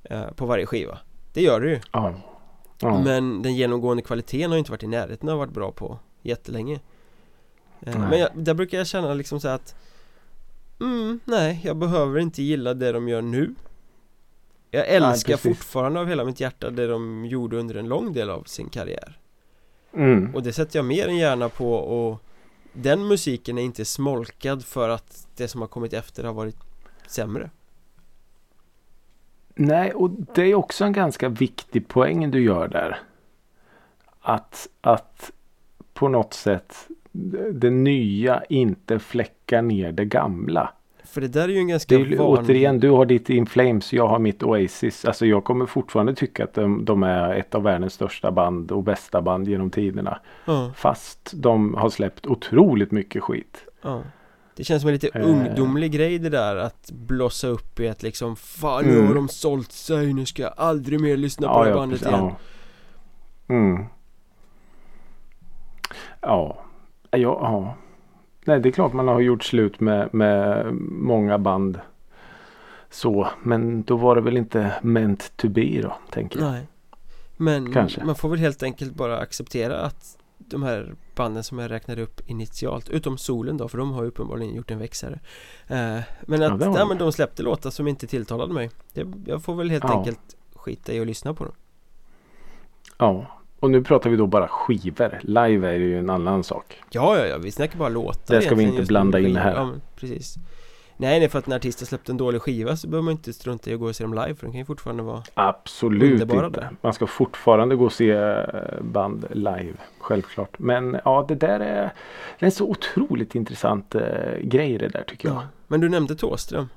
eh, 0.03 0.31
På 0.31 0.47
varje 0.47 0.67
skiva 0.67 0.99
Det 1.33 1.43
gör 1.43 1.61
det 1.61 1.69
ju 1.71 1.81
ja. 1.93 2.15
ja. 2.81 3.01
Men 3.03 3.43
den 3.43 3.55
genomgående 3.55 4.03
kvaliteten 4.03 4.51
har 4.51 4.59
inte 4.59 4.71
varit 4.71 4.83
i 4.83 4.87
närheten 4.87 5.29
av 5.29 5.35
att 5.35 5.39
varit 5.39 5.55
bra 5.55 5.73
på 5.73 5.99
jättelänge 6.23 6.81
Eh, 7.87 7.99
Nej. 7.99 8.09
Men 8.11 8.19
jag, 8.19 8.29
där 8.35 8.55
brukar 8.55 8.79
jag 8.79 8.87
känna 8.87 9.15
liksom 9.15 9.41
så 9.41 9.49
att 9.49 9.75
Mm, 10.81 11.21
nej, 11.25 11.61
jag 11.65 11.77
behöver 11.77 12.21
inte 12.21 12.43
gilla 12.43 12.75
det 12.75 12.93
de 12.93 13.09
gör 13.09 13.23
nu 13.23 13.55
Jag 14.71 14.89
älskar 14.89 15.33
precis. 15.37 15.57
fortfarande 15.59 16.01
av 16.01 16.07
hela 16.09 16.25
mitt 16.25 16.41
hjärta 16.41 16.71
det 16.71 16.87
de 16.87 17.25
gjorde 17.25 17.57
under 17.57 17.75
en 17.75 17.89
lång 17.89 18.13
del 18.13 18.31
av 18.31 18.43
sin 18.43 18.69
karriär 18.69 19.19
Mm. 19.95 20.35
Och 20.35 20.43
det 20.43 20.53
sätter 20.53 20.79
jag 20.79 20.85
mer 20.85 21.09
än 21.09 21.17
gärna 21.17 21.49
på 21.49 21.75
och 21.75 22.23
Den 22.73 23.09
musiken 23.09 23.59
är 23.59 23.63
inte 23.63 23.85
smolkad 23.85 24.65
för 24.65 24.89
att 24.89 25.29
det 25.37 25.49
som 25.49 25.61
har 25.61 25.69
kommit 25.69 25.93
efter 25.93 26.25
har 26.25 26.33
varit 26.33 26.57
sämre 27.07 27.51
Nej, 29.55 29.93
och 29.93 30.11
det 30.11 30.43
är 30.43 30.55
också 30.55 30.85
en 30.85 30.93
ganska 30.93 31.29
viktig 31.29 31.89
poäng 31.89 32.31
du 32.31 32.45
gör 32.45 32.69
där. 32.69 32.99
Att, 34.21 34.69
att 34.81 35.31
på 35.95 36.09
något 36.09 36.35
sätt 36.35 36.89
det 37.53 37.71
nya 37.71 38.45
inte 38.45 38.99
fläckar 38.99 39.63
ner 39.63 39.93
det 39.93 40.05
gamla. 40.05 40.73
För 41.13 41.21
det 41.21 41.29
där 41.29 41.43
är 41.45 41.49
ju 41.49 41.59
en 41.59 41.69
ganska 41.69 41.95
Det 41.99 42.01
är, 42.03 42.17
vanlig 42.17 42.45
återigen, 42.45 42.81
du 42.81 42.91
har 42.91 43.05
ditt 43.07 43.31
In 43.31 43.47
Flames, 43.47 43.93
jag 43.93 44.09
har 44.09 44.19
mitt 44.19 44.43
Oasis. 44.43 45.05
Alltså 45.05 45.27
jag 45.27 45.45
kommer 45.45 45.67
fortfarande 45.67 46.15
tycka 46.15 46.45
att 46.45 46.55
de, 46.55 46.85
de 46.85 47.03
är 47.03 47.35
ett 47.35 47.55
av 47.55 47.63
världens 47.63 47.93
största 47.95 48.31
band 48.33 48.73
och 48.73 48.83
bästa 48.83 49.23
band 49.23 49.49
genom 49.49 49.71
tiderna. 49.71 50.19
ja, 50.45 50.73
Fast 50.77 51.33
de 51.35 51.75
har 51.75 51.91
släppt 51.91 52.27
otroligt 52.27 52.91
mycket 52.91 53.23
skit. 53.23 53.65
ja. 53.83 54.03
Det 54.57 54.65
känns 54.65 54.83
som 54.83 54.89
en 54.89 54.93
lite 54.95 55.11
Eh. 55.15 55.29
ungdomlig 55.29 55.93
grej 55.93 56.19
det 56.19 56.29
där 56.29 56.57
att 56.57 56.91
blossa 56.93 57.49
upp 57.49 57.81
i 57.81 57.89
att 57.89 58.03
liksom 58.03 58.37
Fan 58.37 58.85
nu 58.85 58.93
Mm. 58.95 59.07
har 59.07 59.15
de 59.15 59.29
sålt 59.29 59.73
sig, 59.73 60.13
nu 60.13 60.27
ska 60.27 60.43
jag 60.43 60.53
aldrig 60.57 61.01
mer 61.01 61.17
lyssna 61.17 61.49
på 61.53 61.63
det 61.65 61.69
här 61.71 61.77
bandet 61.77 62.01
precis, 62.01 62.15
igen 62.15 62.31
Ja. 63.47 63.55
Mm. 63.55 63.85
Ja. 66.21 66.59
Ja, 67.11 67.19
ja. 67.19 67.75
Nej, 68.45 68.61
det 68.61 68.69
är 68.69 68.73
klart 68.73 68.93
man 68.93 69.09
har 69.09 69.21
gjort 69.21 69.45
slut 69.45 69.81
med, 69.81 70.15
med 70.15 70.67
många 70.91 71.39
band. 71.39 71.81
Så, 72.91 73.29
men 73.43 73.83
då 73.83 73.97
var 73.97 74.15
det 74.15 74.21
väl 74.21 74.37
inte 74.37 74.73
meant 74.83 75.37
to 75.37 75.49
be 75.49 75.81
då, 75.83 75.97
tänker 76.11 76.41
jag. 76.41 76.51
Nej 76.51 76.67
Men 77.37 77.73
Kanske. 77.73 78.05
man 78.05 78.15
får 78.15 78.29
väl 78.29 78.39
helt 78.39 78.63
enkelt 78.63 78.95
bara 78.95 79.19
acceptera 79.19 79.79
att 79.81 80.19
de 80.39 80.63
här 80.63 80.95
banden 81.17 81.45
som 81.45 81.59
jag 81.59 81.71
räknade 81.71 82.03
upp 82.03 82.21
initialt 82.31 82.89
Utom 82.89 83.19
Solen 83.19 83.57
då, 83.57 83.69
för 83.69 83.79
de 83.79 83.93
har 83.93 84.03
ju 84.03 84.09
uppenbarligen 84.09 84.55
gjort 84.55 84.71
en 84.71 84.79
växare 84.79 85.21
eh, 85.69 85.99
Men 86.27 86.43
att, 86.43 86.61
ja, 86.61 86.73
de. 86.79 86.89
men 86.89 86.99
de 86.99 87.13
släppte 87.13 87.43
låtar 87.43 87.71
som 87.71 87.89
inte 87.89 88.07
tilltalade 88.07 88.55
mig 88.55 88.71
det, 88.95 89.07
Jag 89.27 89.43
får 89.43 89.55
väl 89.55 89.71
helt 89.71 89.85
Ja. 89.85 89.99
enkelt 89.99 90.37
skita 90.55 90.93
i 90.93 91.01
att 91.01 91.07
lyssna 91.07 91.35
på 91.35 91.45
dem 91.45 91.55
Ja. 92.99 93.27
Och 93.63 93.71
nu 93.71 93.83
pratar 93.83 94.11
vi 94.11 94.17
då 94.17 94.27
bara 94.27 94.49
skivor. 94.49 95.19
Live 95.23 95.69
är 95.69 95.75
ju 95.75 95.99
en 95.99 96.11
annan 96.11 96.45
sak. 96.45 96.83
Ja, 96.91 97.19
ja, 97.19 97.27
ja, 97.27 97.39
vi 97.39 97.51
snackar 97.51 97.79
bara 97.79 97.89
låtar 97.89 98.35
Det 98.35 98.43
ska 98.43 98.55
vi 98.55 98.63
inte 98.63 98.83
blanda 98.83 99.19
in 99.21 99.37
här. 99.37 99.55
Ja, 99.55 99.71
precis 99.97 100.37
Nej, 100.97 101.21
nej, 101.21 101.29
för 101.29 101.39
att 101.39 101.47
en 101.47 101.53
artist 101.53 101.81
har 101.81 101.87
släppt 101.87 102.09
en 102.09 102.17
dålig 102.17 102.43
skiva 102.43 102.77
så 102.77 102.89
behöver 102.89 103.05
man 103.05 103.13
inte 103.13 103.33
strunta 103.33 103.71
i 103.71 103.75
att 103.75 103.81
gå 103.81 103.87
och 103.87 103.97
se 103.97 104.05
dem 104.05 104.15
live 104.15 104.35
för 104.35 104.47
de 104.47 104.53
kan 104.53 104.59
ju 104.59 104.65
fortfarande 104.65 105.03
vara 105.03 105.23
Absolut 105.35 106.21
inte. 106.21 106.35
då. 106.35 106.63
Man 106.81 106.93
ska 106.95 107.07
fortfarande 107.07 107.77
gå 107.77 107.85
och 107.85 107.93
se 107.93 108.11
eh, 108.11 108.45
band 108.81 109.27
live. 109.31 109.75
Självklart. 109.99 110.59
Men 110.59 111.01
ja, 111.05 111.25
det 111.29 111.35
där 111.35 111.61
är, 111.61 111.93
det 112.39 112.45
är 112.45 112.47
en 112.47 112.51
så 112.51 112.69
otroligt 112.69 113.35
intressant 113.35 113.95
eh, 113.95 114.03
grej 114.43 114.79
det 114.79 114.89
där 114.89 115.05
tycker 115.07 115.29
jag. 115.29 115.37
ja. 115.37 115.43
Men 115.67 115.81
du 115.81 115.89
nämnde 115.89 116.15
Thåström 116.17 116.69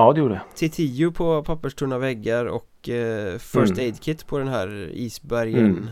Ja, 0.00 0.12
det 0.12 0.20
gjorde 0.20 0.34
det. 0.34 0.40
Titio 0.54 1.10
på 1.12 1.42
papperstunna 1.42 1.98
väggar 1.98 2.44
och 2.46 2.88
eh, 2.88 3.38
First 3.38 3.72
Mm. 3.72 3.78
Aid 3.84 4.00
Kit 4.00 4.26
på 4.26 4.38
den 4.38 4.48
här 4.48 4.90
isbergen 4.92 5.64
Mm. 5.66 5.86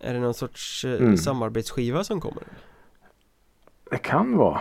Är 0.00 0.14
det 0.14 0.20
någon 0.20 0.34
sorts 0.34 0.84
eh, 0.84 0.92
Mm. 1.00 1.16
samarbetsskiva 1.16 2.04
som 2.04 2.20
kommer? 2.20 2.42
Det 3.90 3.98
kan 3.98 4.36
vara. 4.36 4.60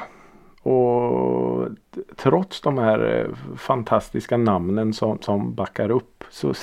Och 0.74 1.68
trots 2.18 2.62
de 2.62 2.78
här 2.78 3.26
eh, 3.30 3.56
fantastiska 3.58 4.38
namnen 4.38 4.94
som, 4.94 5.22
som 5.22 5.56
backar 5.56 5.92
upp 5.92 6.24
så 6.30 6.54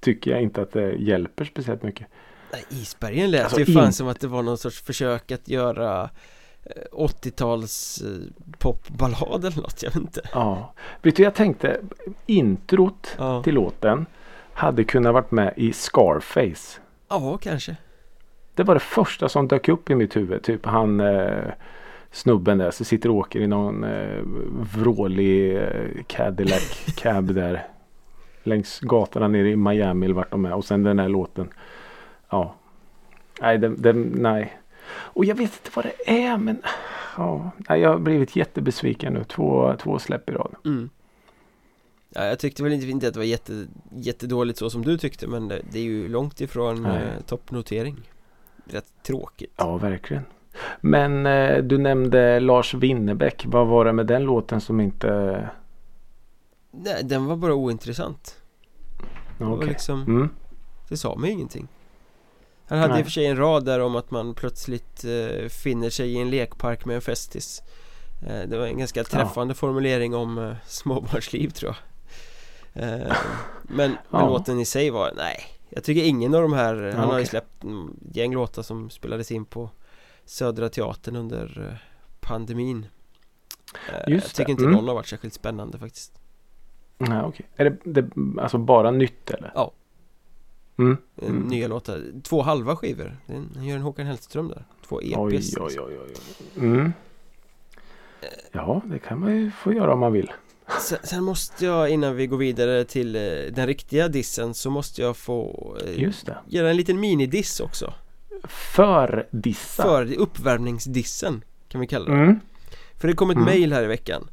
tycker 0.00 0.30
jag 0.30 0.42
inte 0.42 0.62
att 0.62 0.72
det 0.72 0.92
hjälper 0.92 1.44
speciellt 1.44 1.82
mycket. 1.82 2.06
Nej, 2.52 2.64
isbergen 2.68 3.30
lät 3.30 3.42
Alltså, 3.44 3.60
ju 3.60 3.66
fan 3.74 3.86
in- 3.86 3.92
som 3.92 4.08
att 4.08 4.20
det 4.20 4.28
var 4.28 4.42
någon 4.42 4.58
sorts 4.58 4.82
försök 4.82 5.30
att 5.32 5.48
göra 5.48 6.10
80-tals 6.92 8.02
eh, 8.02 8.32
popballad 8.58 9.44
eller 9.44 9.62
något, 9.62 9.82
jag 9.82 9.90
vet 9.90 9.96
inte 10.02 10.20
Ja. 10.32 10.72
Vet 11.02 11.16
du, 11.16 11.22
jag 11.22 11.34
tänkte 11.34 11.80
introt 12.26 13.14
Ja, 13.18 13.42
till 13.42 13.54
låten 13.54 14.06
hade 14.52 14.84
kunnat 14.84 15.12
varit 15.14 15.30
med 15.30 15.52
i 15.56 15.72
Scarface. 15.72 16.80
ja 17.08 17.38
kanske 17.42 17.76
Det 18.54 18.62
var 18.62 18.74
det 18.74 18.80
första 18.80 19.28
som 19.28 19.48
dök 19.48 19.68
upp 19.68 19.90
i 19.90 19.94
mitt 19.94 20.16
huvud. 20.16 20.42
Typ 20.42 20.66
han 20.66 21.00
eh, 21.00 21.44
snubben 22.10 22.58
där 22.58 22.70
som 22.70 22.86
sitter 22.86 23.08
och 23.08 23.16
åker 23.16 23.40
i 23.40 23.46
någon 23.46 23.84
eh, 23.84 24.20
vrålig 24.74 25.56
eh, 25.56 26.02
Cadillac 26.06 26.94
cab 26.96 27.34
där. 27.34 27.66
Längs 28.42 28.80
gatorna 28.80 29.28
nere 29.28 29.50
i 29.50 29.56
Miami 29.56 30.06
eller 30.06 30.14
vart 30.14 30.30
de 30.30 30.44
är. 30.44 30.52
Och 30.54 30.64
sen 30.64 30.82
den 30.82 30.98
här 30.98 31.08
låten. 31.08 31.48
Ja. 32.30 32.54
Nej, 33.40 33.58
den, 33.58 33.82
den, 33.82 34.02
nej. 34.02 34.56
Och 34.94 35.24
jag 35.24 35.34
vet 35.34 35.52
inte 35.52 35.70
vad 35.74 35.84
det 35.84 36.10
är 36.22 36.36
men. 36.36 36.62
Ja, 37.16 37.50
jag 37.68 37.90
har 37.90 37.98
blivit 37.98 38.36
jättebesviken 38.36 39.12
nu. 39.12 39.24
Två, 39.24 39.74
två 39.82 39.98
släpp 39.98 40.28
i 40.30 40.32
rad. 40.32 40.54
mm. 40.64 40.90
Ja, 42.14 42.24
jag 42.24 42.38
tyckte 42.38 42.62
väl 42.62 42.72
inte, 42.72 43.08
att 43.08 43.14
det 43.14 43.20
var 43.20 43.24
jätte, 43.24 43.66
jättedåligt 43.92 44.58
så 44.58 44.70
som 44.70 44.82
du 44.84 44.98
tyckte 44.98 45.26
men 45.26 45.48
det, 45.48 45.62
det 45.70 45.78
är 45.78 45.82
ju 45.82 46.08
långt 46.08 46.40
ifrån 46.40 46.86
eh, 46.86 47.20
toppnotering 47.26 47.96
Rätt 48.64 48.92
tråkigt 49.02 49.52
Ja, 49.56 49.76
verkligen. 49.76 50.22
Men 50.80 51.26
eh, 51.26 51.58
du 51.62 51.78
nämnde 51.78 52.40
Lars 52.40 52.74
Winnerbäck. 52.74 53.44
Vad 53.48 53.66
var 53.66 53.84
det 53.84 53.92
med 53.92 54.06
den 54.06 54.22
låten 54.22 54.60
som 54.60 54.80
inte... 54.80 55.48
Nej, 56.70 57.00
den 57.04 57.26
var 57.26 57.36
bara 57.36 57.54
ointressant 57.54 58.40
Det 59.38 59.44
var 59.44 59.64
liksom, 59.64 60.02
Mm. 60.02 60.28
det 60.88 60.96
sa 60.96 61.16
mig 61.16 61.30
ingenting 61.30 61.68
Han 62.72 62.80
hade 62.80 62.92
i 62.92 62.94
Nej. 62.94 63.00
och 63.00 63.06
för 63.06 63.12
sig 63.12 63.26
en 63.26 63.36
rad 63.36 63.64
där 63.64 63.80
om 63.80 63.96
att 63.96 64.10
man 64.10 64.34
plötsligt 64.34 65.04
eh, 65.04 65.48
finner 65.48 65.90
sig 65.90 66.12
i 66.12 66.20
en 66.20 66.30
lekpark 66.30 66.84
med 66.84 66.96
en 66.96 67.02
festis 67.02 67.62
eh, 68.26 68.48
Det 68.48 68.58
var 68.58 68.66
en 68.66 68.78
ganska 68.78 69.04
träffande 69.04 69.54
formulering 69.54 70.14
om 70.14 70.38
eh, 70.38 70.54
småbarnsliv 70.66 71.48
tror 71.50 71.76
jag 72.74 72.84
eh, 72.84 72.98
Men, 72.98 73.16
men 73.62 73.96
Ja. 74.10 74.28
låten 74.28 74.60
i 74.60 74.64
sig 74.64 74.90
var, 74.90 75.12
nej 75.16 75.44
Jag 75.70 75.84
tycker 75.84 76.04
ingen 76.04 76.34
av 76.34 76.42
de 76.42 76.52
här, 76.52 76.92
han 76.96 77.10
har 77.10 77.18
ju 77.18 77.26
släppt 77.26 77.64
gäng 78.12 78.34
låtar 78.34 78.62
som 78.62 78.90
spelades 78.90 79.32
in 79.32 79.44
på 79.44 79.70
Södra 80.24 80.68
Teatern 80.68 81.16
under 81.16 81.68
eh, 81.70 81.76
pandemin 82.20 82.86
eh, 83.88 84.12
Just 84.12 84.26
Jag 84.26 84.34
tycker 84.34 84.44
det, 84.46 84.50
inte 84.50 84.64
mm. 84.64 84.74
någon 84.74 84.88
har 84.88 84.94
varit 84.94 85.06
särskilt 85.06 85.34
spännande 85.34 85.78
faktiskt 85.78 86.18
Ja, 86.98 87.24
okej. 87.24 87.46
Är 87.56 87.64
det, 87.64 87.76
det 87.84 88.10
alltså 88.40 88.58
bara 88.58 88.90
nytt 88.90 89.30
eller? 89.30 89.52
Ja. 89.54 89.72
Mm. 90.78 90.96
Eh, 91.16 91.28
Mm. 91.28 91.42
Nya 91.42 91.68
låtar, 91.68 92.02
två 92.22 92.42
halva 92.42 92.76
skivor 92.76 93.16
Han 93.26 93.64
gör 93.64 93.76
en 93.76 93.82
Håkan 93.82 94.06
Hellström 94.06 94.48
där 94.48 94.64
Två 94.88 95.00
EPs 95.00 95.16
Oj, 95.18 95.32
liksom. 95.32 95.64
oj, 95.66 95.80
oj, 95.80 95.98
oj. 96.06 96.14
oj. 96.56 96.62
Mm. 96.66 96.92
Ja, 98.52 98.82
det 98.84 98.98
kan 98.98 99.20
man 99.20 99.36
ju 99.36 99.50
få 99.50 99.72
göra 99.72 99.92
om 99.92 100.00
man 100.00 100.12
vill. 100.12 100.32
Sen, 100.80 100.98
sen 101.02 101.24
måste 101.24 101.64
jag 101.64 101.90
innan 101.90 102.16
vi 102.16 102.26
går 102.26 102.36
vidare 102.36 102.84
till 102.84 103.16
eh, 103.16 103.22
den 103.52 103.66
riktiga 103.66 104.08
dissen 104.08 104.54
så 104.54 104.70
måste 104.70 105.02
jag 105.02 105.16
få 105.16 105.76
eh, 105.86 106.02
Just 106.02 106.26
det. 106.26 106.36
göra 106.48 106.70
en 106.70 106.76
liten 106.76 107.00
minidiss 107.00 107.60
också 107.60 107.94
För 108.44 109.26
dissa. 109.30 109.82
För 109.82 110.14
uppvärmningsdissen 110.18 111.44
kan 111.68 111.80
vi 111.80 111.86
kalla 111.86 112.04
det 112.04 112.12
Mm. 112.22 112.40
För 113.00 113.08
det 113.08 113.14
kom 113.14 113.30
ett 113.30 113.36
Mm. 113.36 113.44
mail 113.46 113.72
här 113.72 113.82
i 113.82 113.86
veckan 113.86 114.28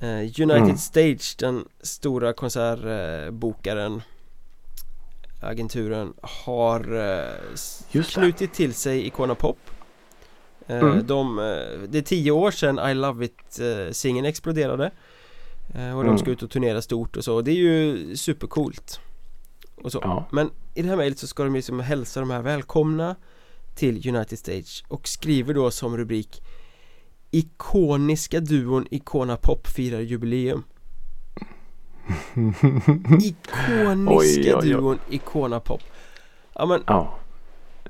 eh, 0.00 0.08
United 0.18 0.50
Mm. 0.56 0.76
Stage, 0.76 1.36
den 1.38 1.64
stora 1.80 2.32
konsertbokaren 2.32 4.02
Agenturen 5.40 6.12
har 6.22 6.96
eh, 6.96 8.02
knutit 8.02 8.52
till 8.54 8.74
sig 8.74 9.06
Icona 9.06 9.34
Pop 9.34 9.58
eh, 10.66 10.78
Mm. 10.78 11.06
de, 11.06 11.38
eh, 11.38 11.44
Det 11.88 11.98
är 11.98 12.02
tio 12.02 12.30
år 12.30 12.50
sedan 12.50 12.78
I 12.90 12.94
Love 12.94 13.24
It 13.24 13.58
eh, 13.60 13.92
singeln 13.92 14.26
exploderade 14.26 14.90
eh, 15.74 15.96
Och 15.98 16.04
de 16.04 16.08
Mm. 16.08 16.18
ska 16.18 16.30
ut 16.30 16.42
och 16.42 16.50
turnera 16.50 16.82
stort 16.82 17.16
och 17.16 17.24
så, 17.24 17.34
och 17.34 17.44
det 17.44 17.50
är 17.50 17.54
ju 17.56 18.16
supercoolt 18.16 19.00
och 19.82 19.92
så. 19.92 20.00
Ja. 20.02 20.24
Men 20.32 20.50
i 20.74 20.82
det 20.82 20.88
här 20.88 20.96
mejlet 20.96 21.18
så 21.18 21.26
ska 21.26 21.44
de 21.44 21.54
liksom 21.54 21.80
hälsa 21.80 22.20
de 22.20 22.30
här 22.30 22.42
välkomna 22.42 23.16
till 23.74 24.08
United 24.16 24.38
Stage 24.38 24.84
och 24.88 25.08
skriver 25.08 25.54
då 25.54 25.70
som 25.70 25.96
rubrik 25.96 26.42
Ikoniska 27.30 28.40
duon 28.40 28.86
Icona 28.90 29.36
Pop 29.36 29.66
firar 29.66 30.00
jubileum 30.00 30.62
Ikoniska 33.22 34.58
Oj, 34.58 34.70
duon 34.70 34.98
Icona 35.10 35.60
Pop 35.60 35.80
Ja 36.54 36.66
men 36.66 36.82
ja. 36.86 37.14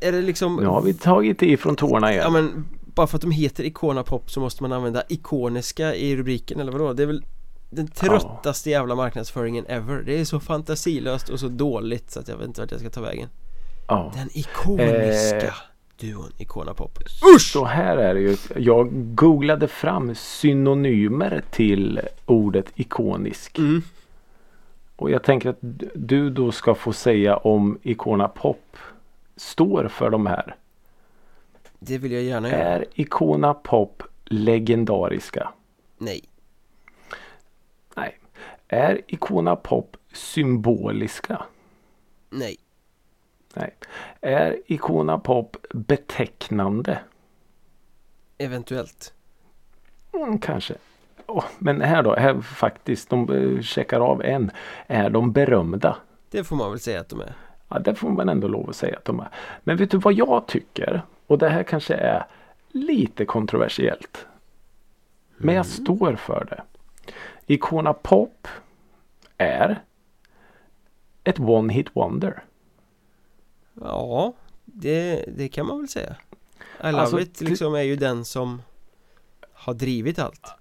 Är 0.00 0.12
det 0.12 0.22
liksom 0.22 0.56
Nu 0.56 0.66
har 0.66 0.82
vi 0.82 0.94
tagit 0.94 1.42
i 1.42 1.56
från 1.56 1.76
tårna 1.76 2.12
igen. 2.12 2.22
Ja 2.24 2.30
men 2.30 2.68
bara 2.94 3.06
för 3.06 3.16
att 3.16 3.22
de 3.22 3.30
heter 3.30 3.64
Icona 3.64 4.02
Pop 4.02 4.30
så 4.30 4.40
måste 4.40 4.62
man 4.62 4.72
använda 4.72 5.02
ikoniska 5.08 5.94
i 5.94 6.16
rubriken 6.16 6.60
eller 6.60 6.72
vadå? 6.72 6.92
Det 6.92 7.02
är 7.02 7.06
väl 7.06 7.24
den 7.70 7.88
tröttaste 7.88 8.70
jävla 8.70 8.94
marknadsföringen 8.94 9.66
ever 9.68 10.02
Det 10.06 10.20
är 10.20 10.24
så 10.24 10.40
fantasilöst 10.40 11.28
och 11.28 11.40
så 11.40 11.48
dåligt 11.48 12.10
så 12.10 12.20
att 12.20 12.28
jag 12.28 12.36
vet 12.36 12.46
inte 12.46 12.60
vart 12.60 12.70
jag 12.70 12.80
ska 12.80 12.90
ta 12.90 13.00
vägen 13.00 13.28
Ja. 13.88 14.12
Den 14.16 14.28
ikoniska 14.32 15.46
Eh. 15.46 15.52
duon 16.00 16.32
Icona 16.38 16.74
Pop 16.74 16.98
Så 17.40 17.64
här 17.64 17.96
är 17.96 18.14
det 18.14 18.20
ju. 18.20 18.36
Jag 18.56 18.88
googlade 19.14 19.68
fram 19.68 20.14
synonymer 20.14 21.42
till 21.50 22.00
ordet 22.26 22.66
ikonisk. 22.74 23.58
mm. 23.58 23.82
Och 25.00 25.10
jag 25.10 25.22
tänker 25.22 25.48
att 25.50 25.58
du 25.94 26.30
då 26.30 26.52
ska 26.52 26.74
få 26.74 26.92
säga 26.92 27.36
om 27.36 27.78
Icona 27.82 28.28
Pop 28.28 28.76
står 29.36 29.88
för 29.88 30.10
de 30.10 30.26
här. 30.26 30.56
Det 31.78 31.98
vill 31.98 32.12
jag 32.12 32.22
gärna 32.22 32.48
göra 32.48 32.58
Är 32.60 32.84
Icona 32.94 33.54
Pop 33.54 34.02
legendariska? 34.24 35.52
Nej 35.98 36.24
Nej. 37.94 38.18
Är 38.68 39.00
Icona 39.06 39.56
Pop 39.56 39.96
symboliska? 40.12 41.42
Nej 42.30 42.56
Nej. 43.54 43.74
Är 44.20 44.56
Icona 44.66 45.18
Pop 45.18 45.56
betecknande? 45.70 46.98
Eventuellt 48.38 49.14
Mm, 50.12 50.38
kanske. 50.38 50.74
Åh, 51.30 51.44
men 51.58 51.80
här 51.80 52.02
då, 52.02 52.14
här 52.14 52.40
faktiskt, 52.40 53.10
de 53.10 53.30
eh, 53.30 53.62
checkar 53.62 54.00
av 54.00 54.22
en. 54.22 54.50
Är 54.86 55.10
de 55.10 55.32
berömda? 55.32 55.96
Det 56.30 56.44
får 56.44 56.56
man 56.56 56.70
väl 56.70 56.80
säga 56.80 57.00
att 57.00 57.08
de 57.08 57.20
är 57.20 57.34
Ja, 57.72 57.78
det 57.78 57.94
får 57.94 58.10
man 58.10 58.28
ändå 58.28 58.48
lov 58.48 58.70
att 58.70 58.76
säga 58.76 58.96
att 58.96 59.04
de 59.04 59.20
är. 59.20 59.28
Men 59.64 59.76
vet 59.76 59.90
du 59.90 59.98
vad 59.98 60.12
jag 60.12 60.46
tycker? 60.46 61.02
Och 61.26 61.38
det 61.38 61.48
här 61.48 61.62
kanske 61.62 61.94
är 61.94 62.26
lite 62.68 63.24
kontroversiellt. 63.24 64.26
Men 65.36 65.54
jag 65.54 65.66
står 65.66 66.16
för 66.16 66.44
det. 66.50 66.62
Icona 67.46 67.92
Pop 67.92 68.48
är 69.36 69.82
ett 71.24 71.40
one 71.40 71.72
hit 71.72 71.96
wonder. 71.96 72.44
Ja 73.74 74.32
det, 74.64 75.24
det 75.36 75.48
kan 75.48 75.66
man 75.66 75.78
väl 75.78 75.88
säga 75.88 76.16
I 76.80 76.86
Love 76.86 76.98
Alltså, 76.98 77.20
It 77.20 77.40
liksom 77.40 77.74
är 77.74 77.82
ju 77.82 77.96
den 77.96 78.24
som 78.24 78.62
har 79.52 79.74
drivit 79.74 80.18
allt 80.18 80.54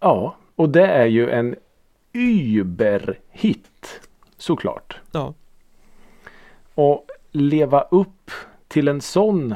Ja, 0.00 0.36
och 0.56 0.68
det 0.68 0.86
är 0.86 1.06
ju 1.06 1.30
en 1.30 1.56
überhit. 2.12 4.00
Såklart. 4.36 5.00
Ja 5.12 5.34
Och 6.74 7.06
leva 7.30 7.80
upp 7.80 8.30
till 8.68 8.88
en 8.88 9.00
sån 9.00 9.54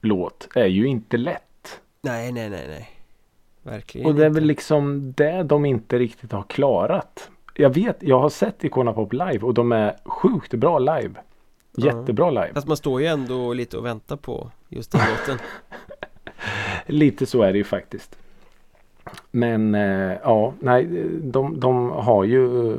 låt 0.00 0.48
är 0.54 0.66
ju 0.66 0.86
inte 0.86 1.16
lätt. 1.16 1.80
Nej 2.02 2.32
nej 2.32 2.50
nej 2.50 2.64
nej 2.68 2.90
Verkligen 3.62 4.06
Och 4.06 4.14
det 4.14 4.22
är 4.22 4.26
inte. 4.26 4.40
väl 4.40 4.48
liksom 4.48 5.12
det 5.16 5.42
de 5.42 5.64
inte 5.64 5.98
riktigt 5.98 6.32
har 6.32 6.42
klarat. 6.42 7.30
Jag 7.54 7.74
vet, 7.74 7.96
jag 8.00 8.20
har 8.20 8.28
sett 8.28 8.64
Icona 8.64 8.92
Pop 8.92 9.12
live 9.12 9.38
och 9.38 9.54
de 9.54 9.72
är 9.72 9.96
sjukt 10.04 10.54
bra 10.54 10.78
live. 10.78 11.14
Jättebra 11.76 12.30
live. 12.30 12.50
Fast 12.54 12.66
man 12.66 12.76
står 12.76 13.00
ju 13.00 13.06
ändå 13.06 13.52
lite 13.52 13.76
och 13.76 13.84
väntar 13.86 14.16
på 14.16 14.50
just 14.68 14.92
den 14.92 15.00
låten 15.10 15.38
Lite 16.86 17.26
så 17.26 17.42
är 17.42 17.52
det 17.52 17.58
ju 17.58 17.64
faktiskt. 17.64 18.18
Men 19.30 19.74
eh, 19.74 20.12
ja, 20.22 20.52
nej, 20.60 20.84
de, 21.22 21.60
de 21.60 21.90
har 21.90 22.24
ju 22.24 22.72
eh, 22.72 22.78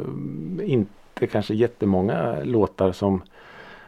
inte 0.71 1.28
kanske 1.32 1.53
jättemånga 1.55 2.36
låtar 2.43 2.91
som 2.91 3.21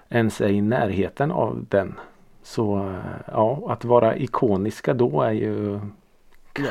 ens 0.09 0.41
är 0.41 0.47
i 0.49 0.61
närheten 0.61 1.31
av 1.31 1.65
den. 1.69 1.99
Så 2.43 2.77
eh, 2.77 2.95
ja, 3.27 3.61
att 3.67 3.85
vara 3.85 4.17
ikoniska 4.17 4.93
då 4.93 5.21
är 5.21 5.31
ju 5.31 5.79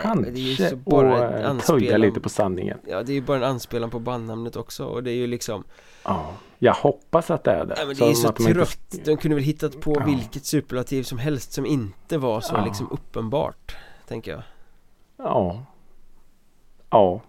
kanske 0.03 0.69
så 0.71 0.77
bara 0.77 1.29
att 1.29 1.45
eh, 1.45 1.59
töja 1.59 1.97
lite 1.97 2.21
på 2.21 2.29
sanningen. 2.29 2.79
Ja 2.89 3.03
det 3.03 3.13
är 3.13 3.15
ju 3.15 3.23
bara 3.23 3.37
en 3.37 3.45
anspelan 3.45 3.91
på 3.91 3.99
bandnamnet 3.99 4.57
också 4.57 4.85
och 4.85 5.03
det 5.03 5.11
är 5.11 5.15
ju 5.17 5.27
liksom 5.27 5.65
Ja, 6.05 6.27
jag 6.59 6.75
hoppas 6.75 7.31
att 7.31 7.45
det 7.45 7.51
är 7.51 7.65
det. 7.67 7.75
Ja 7.79 7.87
men 7.87 7.97
det 7.97 8.05
är 8.05 8.09
ju 8.09 8.15
så 8.15 8.29
att 8.29 8.37
de 8.37 8.43
inte- 8.43 8.55
trött 8.55 8.95
De 9.05 9.17
kunde 9.17 9.35
väl 9.35 9.45
hittat 9.45 9.81
på 9.81 9.97
Ja. 10.01 10.05
vilket 10.07 10.45
superlativ 10.45 11.03
som 11.03 11.19
helst 11.19 11.53
som 11.53 11.67
inte 11.67 12.19
var 12.19 12.41
så 12.41 12.55
Ja. 12.55 12.65
liksom 12.65 12.89
uppenbart 12.91 13.77
Tänker 14.09 14.31
jag 14.31 14.43
Ja. 15.17 15.65
Ja. 16.91 17.21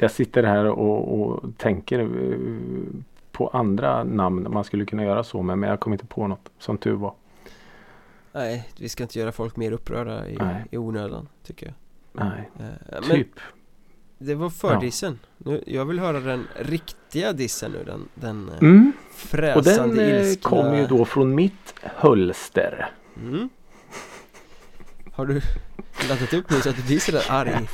Jag 0.00 0.10
sitter 0.10 0.42
här 0.42 0.64
och, 0.64 1.20
och 1.20 1.42
tänker 1.58 1.98
eh, 2.00 2.38
på 3.32 3.48
andra 3.48 4.04
namn 4.04 4.46
man 4.50 4.64
skulle 4.64 4.84
kunna 4.84 5.04
göra 5.04 5.24
så 5.24 5.42
med. 5.42 5.58
Men 5.58 5.70
jag 5.70 5.80
kommer 5.80 5.94
inte 5.94 6.06
på 6.06 6.26
något. 6.26 6.50
Som 6.58 6.78
tur 6.78 6.94
var. 6.94 7.14
Nej 8.34 8.68
vi 8.78 8.88
ska 8.88 9.02
inte 9.02 9.18
göra 9.18 9.32
folk 9.32 9.56
mer 9.56 9.72
upprörda 9.72 10.28
i, 10.28 10.36
Nej. 10.36 10.64
i 10.70 10.76
onödan 10.78 11.28
tycker 11.42 11.66
jag 11.66 11.74
Nej, 12.12 12.50
Men 12.90 13.02
typ. 13.02 13.40
det 14.18 14.34
var 14.34 14.50
fördissen 14.50 15.18
nu, 15.38 15.64
Jag 15.66 15.84
vill 15.84 15.98
höra 15.98 16.20
den 16.20 16.46
riktiga 16.56 17.32
dissen 17.32 17.72
nu 17.72 17.84
Den, 17.84 18.08
den 18.14 18.48
eh, 18.48 18.58
Mm. 18.60 18.92
Och 19.08 19.14
fräsande 19.14 19.94
den 20.06 20.14
eh, 20.14 20.20
ilskna 20.20 20.50
kommer 20.50 20.80
ju 20.80 20.86
då 20.86 21.04
från 21.04 21.34
mitt 21.34 21.74
hölster. 21.82 22.90
mm. 23.22 23.48
Har 25.12 25.26
du 25.26 25.40
laddat 26.08 26.34
upp 26.34 26.50
nu 26.50 26.60
så 26.60 26.68
att 26.70 26.76
du 26.76 26.82
blir 26.82 26.98
sådär 26.98 27.24
arg? 27.28 27.50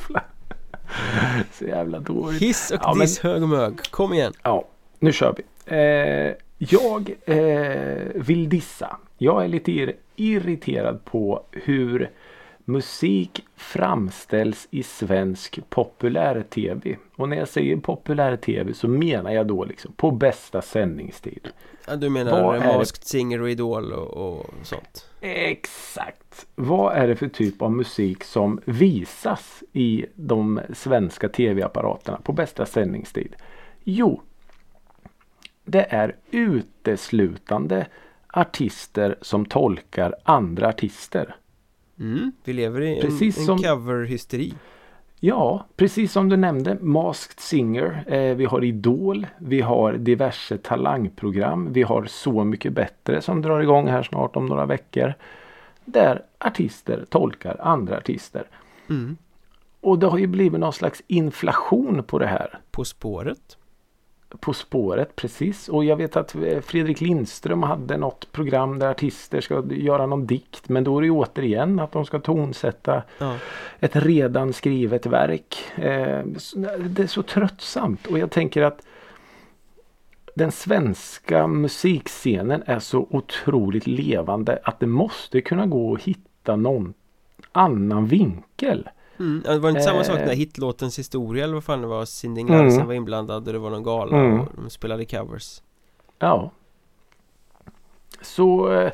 Så 1.53 1.65
jävla 1.65 1.99
dåligt. 1.99 2.41
Hiss 2.41 2.71
och 2.71 2.79
Ja, 2.83 2.93
men- 2.93 2.99
diss 3.01 3.19
hög 3.19 3.43
och 3.43 3.49
mög, 3.49 3.79
kom 3.91 4.13
igen! 4.13 4.33
Ja, 4.43 4.67
nu 4.99 5.11
kör 5.13 5.35
vi. 5.37 5.43
Eh, 5.75 6.33
jag 6.57 7.11
eh, 7.25 7.97
vill 8.15 8.49
dissa. 8.49 8.97
Jag 9.17 9.43
är 9.43 9.47
lite 9.47 9.71
ir- 9.71 9.93
irriterad 10.15 11.05
på 11.05 11.43
hur 11.51 12.09
musik 12.69 13.45
framställs 13.55 14.67
i 14.71 14.83
svensk 14.83 15.59
populär-tv. 15.69 16.97
Och 17.15 17.29
när 17.29 17.37
jag 17.37 17.47
säger 17.47 17.77
populär-tv 17.77 18.73
så 18.73 18.87
menar 18.87 19.31
jag 19.31 19.47
då 19.47 19.65
liksom 19.65 19.93
på 19.93 20.11
bästa 20.11 20.61
sändningstid. 20.61 21.47
Ja, 21.87 21.95
du 21.95 22.09
menar 22.09 22.43
Vad? 22.43 22.59
Masked 22.59 23.03
Singer 23.03 23.41
och 23.41 23.49
Idol 23.49 23.93
och, 23.93 24.37
och 24.37 24.45
sånt? 24.63 25.09
Exakt. 25.21 26.47
Vad 26.55 26.97
är 26.97 27.07
det 27.07 27.15
för 27.15 27.27
typ 27.27 27.61
av 27.61 27.71
musik 27.71 28.23
som 28.23 28.61
visas 28.65 29.63
i 29.73 30.05
de 30.15 30.59
svenska 30.73 31.29
tv-apparaterna 31.29 32.19
på 32.23 32.33
bästa 32.33 32.65
sändningstid? 32.65 33.35
Jo, 33.83 34.21
det 35.65 35.83
är 35.89 36.15
uteslutande 36.31 37.87
artister 38.27 39.15
som 39.21 39.45
tolkar 39.45 40.15
andra 40.23 40.67
artister. 40.67 41.35
Mm, 41.99 42.31
vi 42.43 42.53
lever 42.53 42.81
i 42.81 42.95
en, 42.95 43.01
Precis 43.01 43.37
en 43.37 43.45
som- 43.45 43.57
coverhysteri 43.57 44.53
Ja, 45.21 45.65
precis 45.75 46.11
som 46.11 46.29
du 46.29 46.37
nämnde. 46.37 46.77
Masked 46.81 47.39
Singer. 47.39 48.03
Eh, 48.07 48.35
vi 48.35 48.45
har 48.45 48.63
Idol. 48.63 49.27
Vi 49.37 49.61
har 49.61 49.93
diverse 49.93 50.57
talangprogram. 50.57 51.73
Vi 51.73 51.83
har 51.83 52.05
Så 52.05 52.43
mycket 52.43 52.73
bättre 52.73 53.21
som 53.21 53.41
drar 53.41 53.59
igång 53.59 53.87
här 53.87 54.03
snart 54.03 54.35
om 54.35 54.45
några 54.45 54.65
veckor. 54.65 55.13
Där 55.85 56.21
artister 56.37 57.05
tolkar 57.09 57.57
andra 57.59 57.97
artister. 57.97 58.43
mm. 58.89 59.17
Och 59.81 59.99
det 59.99 60.07
har 60.07 60.17
ju 60.17 60.27
blivit 60.27 60.59
någon 60.59 60.73
slags 60.73 61.01
inflation 61.07 62.03
på 62.03 62.19
det 62.19 62.27
här. 62.27 62.59
På 62.71 62.85
spåret 62.85 63.57
På 64.39 64.53
spåret 64.53 65.15
precis. 65.15 65.69
Och 65.69 65.85
jag 65.85 65.95
vet 65.95 66.15
att 66.15 66.35
eh, 66.35 66.59
Fredrik 66.61 67.01
Lindström 67.01 67.63
hade 67.63 67.97
något 67.97 68.31
program 68.31 68.79
där 68.79 68.89
artister 68.89 69.41
ska 69.41 69.63
göra 69.71 70.05
någon 70.05 70.25
dikt. 70.25 70.69
Men 70.69 70.83
då 70.83 70.97
är 70.97 71.01
det 71.01 71.09
återigen 71.09 71.79
att 71.79 71.91
de 71.91 72.05
ska 72.05 72.19
tonsätta 72.19 73.03
Ja, 73.17 73.35
ett 73.79 73.95
redan 73.95 74.53
skrivet 74.53 75.05
verk. 75.05 75.57
Eh, 75.75 76.23
det 76.79 77.03
är 77.03 77.07
så 77.07 77.23
tröttsamt 77.23 78.07
och 78.07 78.19
jag 78.19 78.31
tänker 78.31 78.61
att 78.63 78.81
den 80.35 80.51
svenska 80.51 81.47
musikscenen 81.47 82.63
är 82.65 82.79
så 82.79 83.07
otroligt 83.09 83.87
levande 83.87 84.59
att 84.63 84.79
det 84.79 84.87
måste 84.87 85.41
kunna 85.41 85.65
gå 85.65 85.95
att 85.95 86.01
hitta 86.01 86.55
någon 86.55 86.93
annan 87.51 88.05
vinkel. 88.05 88.89
Mm. 89.19 89.41
det 89.45 89.59
var 89.59 89.69
inte 89.69 89.81
samma 89.81 89.99
Eh. 89.99 90.03
sak 90.05 90.19
när 90.19 90.33
hitlåtens 90.35 90.99
historia 90.99 91.43
eller 91.43 91.53
vad 91.53 91.63
fan 91.63 91.81
det 91.81 91.87
var 91.87 92.05
Cindy 92.05 92.41
Larsen 92.43 92.71
Mm. 92.71 92.87
var 92.87 92.93
inblandad 92.93 93.47
och 93.47 93.53
det 93.53 93.59
var 93.59 93.69
någon 93.69 93.83
gala 93.83 94.17
Mm. 94.17 94.39
och 94.39 94.47
de 94.55 94.69
spelade 94.69 95.05
covers 95.05 95.61
Ja. 96.19 96.51
Så 98.21 98.71
eh, 98.73 98.91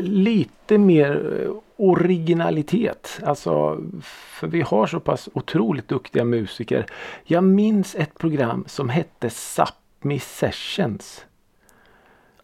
lite 0.00 0.78
mer 0.78 1.42
eh, 1.44 1.50
originalitet. 1.76 3.20
Alltså, 3.24 3.78
för 4.02 4.46
vi 4.46 4.60
har 4.62 4.86
så 4.86 5.00
pass 5.00 5.28
otroligt 5.34 5.88
duktiga 5.88 6.24
musiker. 6.24 6.86
Jag 7.24 7.44
minns 7.44 7.94
ett 7.94 8.18
program 8.18 8.64
som 8.68 8.88
hette 8.88 9.28
Sápmi 9.28 10.18
Sessions. 10.18 11.24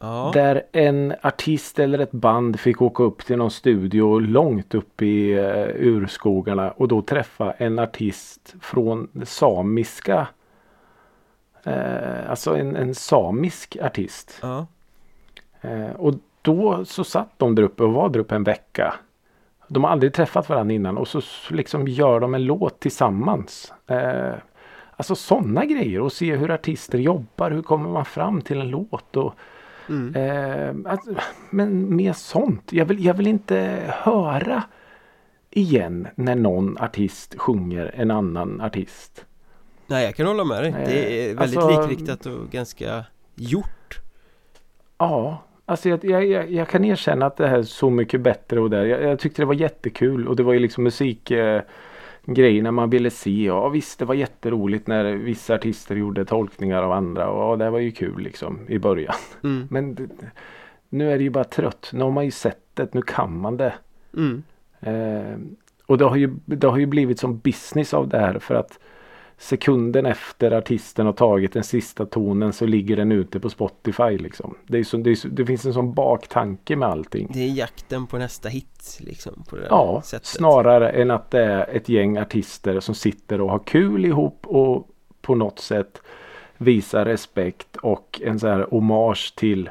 Ja, 0.02 0.30
Där 0.34 0.62
en 0.72 1.14
artist 1.22 1.78
eller 1.78 1.98
ett 1.98 2.12
band 2.12 2.60
fick 2.60 2.82
åka 2.82 3.02
upp 3.02 3.24
till 3.26 3.36
någon 3.36 3.50
studio 3.50 4.18
långt 4.18 4.74
upp 4.74 5.02
i 5.02 5.34
uh, 5.38 5.66
urskogarna 5.76 6.70
och 6.70 6.88
då 6.88 7.02
träffa 7.02 7.52
en 7.52 7.78
artist 7.78 8.54
från 8.60 9.08
samiska. 9.24 10.26
eh, 11.64 12.30
alltså 12.30 12.56
en, 12.56 12.76
en 12.76 12.94
samisk 12.94 13.76
artist. 13.82 14.38
ja, 14.42 14.66
Eh, 15.60 15.90
och 15.90 16.14
då 16.42 16.84
så 16.84 17.04
satt 17.04 17.38
de 17.38 17.54
där 17.54 17.62
uppe 17.62 17.82
och 17.82 17.92
var 17.92 18.08
där 18.08 18.20
uppe 18.20 18.34
en 18.34 18.44
vecka. 18.44 18.94
De 19.68 19.84
har 19.84 19.90
aldrig 19.90 20.14
träffat 20.14 20.48
varandra 20.48 20.74
innan 20.74 20.98
och 20.98 21.08
så 21.08 21.20
liksom 21.50 21.88
gör 21.88 22.20
de 22.20 22.34
en 22.34 22.44
låt 22.44 22.80
tillsammans. 22.80 23.72
Eh, 23.86 24.34
alltså 24.96 25.14
sådana 25.14 25.64
grejer 25.64 26.00
och 26.00 26.12
se 26.12 26.36
hur 26.36 26.50
artister 26.50 26.98
jobbar. 26.98 27.50
Hur 27.50 27.62
kommer 27.62 27.88
man 27.90 28.04
fram 28.04 28.42
till 28.42 28.60
en 28.60 28.70
låt? 28.70 29.16
Och, 29.16 29.34
Mm. 29.90 30.14
eh, 30.84 30.92
alltså, 30.92 31.10
men 31.50 31.96
mer 31.96 32.12
sånt. 32.12 32.72
Jag 32.72 32.84
vill, 32.84 33.04
jag 33.04 33.14
vill 33.14 33.26
inte 33.26 33.78
höra 33.88 34.62
igen 35.50 36.08
när 36.14 36.34
någon 36.34 36.78
artist 36.78 37.34
sjunger 37.38 37.92
en 37.94 38.10
annan 38.10 38.60
artist. 38.60 39.24
Nej 39.86 40.04
jag 40.04 40.14
kan 40.14 40.26
hålla 40.26 40.44
med 40.44 40.62
dig, 40.62 40.72
det 40.86 41.24
är 41.26 41.30
Eh, 41.30 41.36
väldigt 41.36 41.58
alltså- 41.58 41.80
likriktat 41.80 42.26
och 42.26 42.50
ganska 42.50 43.04
gjort 43.34 44.00
Ja, 44.98 45.42
alltså 45.66 45.88
jag, 45.88 46.04
jag, 46.04 46.50
jag, 46.52 46.68
kan 46.68 46.84
erkänna 46.84 47.26
att 47.26 47.36
det 47.36 47.48
här 47.48 47.58
är 47.58 47.62
så 47.62 47.90
mycket 47.90 48.20
bättre 48.20 48.60
och 48.60 48.70
där. 48.70 48.84
Jag, 48.84 49.02
jag 49.02 49.18
tyckte 49.18 49.42
det 49.42 49.46
var 49.46 49.54
jättekul 49.54 50.28
och 50.28 50.36
det 50.36 50.42
var 50.42 50.52
ju 50.52 50.58
liksom 50.58 50.84
musik 50.84 51.30
eh, 51.30 51.62
grejerna 52.24 52.72
man 52.72 52.90
ville 52.90 53.10
se. 53.10 53.44
Ja 53.44 53.68
visst 53.68 53.98
det 53.98 54.04
var 54.04 54.14
jätteroligt 54.14 54.86
när 54.86 55.04
vissa 55.04 55.54
artister 55.54 55.96
gjorde 55.96 56.24
tolkningar 56.24 56.82
av 56.82 56.92
andra 56.92 57.28
och 57.28 57.52
ja, 57.52 57.56
det 57.56 57.70
var 57.70 57.78
ju 57.78 57.90
kul 57.90 58.22
liksom 58.22 58.58
i 58.68 58.78
början. 58.78 59.14
mm. 59.44 59.68
Men 59.70 59.94
det, 59.94 60.08
nu 60.88 61.12
är 61.12 61.18
det 61.18 61.24
ju 61.24 61.30
bara 61.30 61.44
trött. 61.44 61.90
Nu 61.92 62.04
har 62.04 62.10
man 62.10 62.24
ju 62.24 62.30
sett 62.30 62.62
det. 62.74 62.94
Nu 62.94 63.02
kan 63.02 63.40
man 63.40 63.56
det. 63.56 63.74
Mm. 64.16 64.42
Eh, 64.80 65.38
och 65.86 65.98
det 65.98 66.04
har, 66.04 66.16
ju, 66.16 66.34
det 66.44 66.66
har 66.66 66.78
ju 66.78 66.86
blivit 66.86 67.20
som 67.20 67.38
business 67.38 67.94
av 67.94 68.08
det 68.08 68.18
här 68.18 68.38
för 68.38 68.54
att 68.54 68.78
sekunden 69.40 70.06
efter 70.06 70.50
artisten 70.50 71.06
har 71.06 71.12
tagit 71.12 71.52
den 71.52 71.64
sista 71.64 72.06
tonen 72.06 72.52
så 72.52 72.66
ligger 72.66 72.96
den 72.96 73.12
ute 73.12 73.40
på 73.40 73.50
Spotify 73.50 74.18
liksom. 74.18 74.54
Det, 74.66 74.84
så, 74.84 74.96
det, 74.96 75.16
så, 75.16 75.28
det 75.28 75.46
finns 75.46 75.66
en 75.66 75.74
sån 75.74 75.94
baktanke 75.94 76.76
med 76.76 76.88
allting. 76.88 77.30
Det 77.32 77.40
är 77.40 77.48
jakten 77.48 78.06
på 78.06 78.18
nästa 78.18 78.48
hit 78.48 78.98
liksom 79.00 79.44
på 79.48 79.56
det 79.56 79.66
Ja, 79.70 80.02
sättet 80.04 80.26
snarare 80.26 80.90
än 80.90 81.10
att 81.10 81.30
det 81.30 81.44
är 81.44 81.76
ett 81.76 81.88
gäng 81.88 82.18
artister 82.18 82.80
som 82.80 82.94
sitter 82.94 83.40
och 83.40 83.50
har 83.50 83.58
kul 83.58 84.04
ihop 84.04 84.46
och 84.46 84.88
på 85.20 85.34
något 85.34 85.58
sätt 85.58 86.02
visar 86.56 87.04
respekt 87.04 87.76
och 87.76 88.20
en 88.24 88.40
så 88.40 88.46
här 88.46 88.66
hommage 88.70 89.34
till 89.36 89.70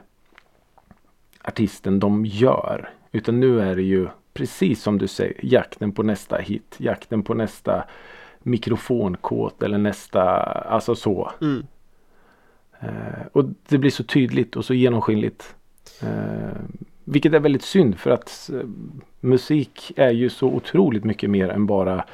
artisten 1.42 2.00
de 2.00 2.26
gör. 2.26 2.90
Utan 3.12 3.40
nu 3.40 3.62
är 3.62 3.76
det 3.76 3.84
ju 3.84 4.08
precis 4.34 4.82
som 4.82 4.98
du 4.98 5.08
säger 5.08 5.36
jakten 5.42 5.92
på 5.92 6.04
nästa 6.04 6.38
hit, 6.38 6.76
jakten 6.78 7.24
på 7.24 7.34
nästa 7.34 7.84
mikrofonkåt 8.50 9.64
eller 9.64 9.78
nästa, 9.78 10.22
alltså 10.44 10.96
så. 10.96 11.32
mm. 11.42 11.66
Eh, 12.82 13.26
och 13.32 13.46
det 13.68 13.78
blir 13.78 13.92
så 13.92 14.04
tydligt 14.04 14.56
och 14.56 14.66
så 14.66 14.74
genomskinligt. 14.74 15.56
Eh, 16.02 16.58
vilket 17.04 17.34
är 17.34 17.40
väldigt 17.40 17.64
synd 17.64 18.00
för 18.00 18.10
att 18.12 18.50
eh, 18.54 18.60
musik 19.20 19.92
är 19.96 20.12
ju 20.12 20.30
så 20.30 20.48
otroligt 20.48 21.04
mycket 21.04 21.30
mer 21.30 21.50
än 21.50 21.66
bara 21.66 22.06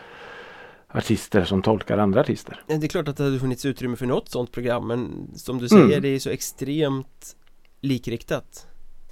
artister 0.88 1.44
som 1.44 1.62
tolkar 1.62 1.98
andra 1.98 2.22
artister. 2.22 2.62
Det 2.68 2.74
är 2.74 2.88
klart 2.88 3.08
att 3.08 3.18
det 3.18 3.24
hade 3.24 3.40
funnits 3.40 3.66
utrymme 3.66 3.96
för 3.96 4.06
något 4.06 4.30
sånt 4.30 4.52
program 4.52 4.88
men 4.88 5.28
som 5.36 5.58
du 5.58 5.68
säger 5.70 5.84
Mm. 5.86 6.02
det 6.02 6.08
är 6.08 6.20
så 6.20 6.30
extremt 6.30 7.36
likriktat 7.82 8.68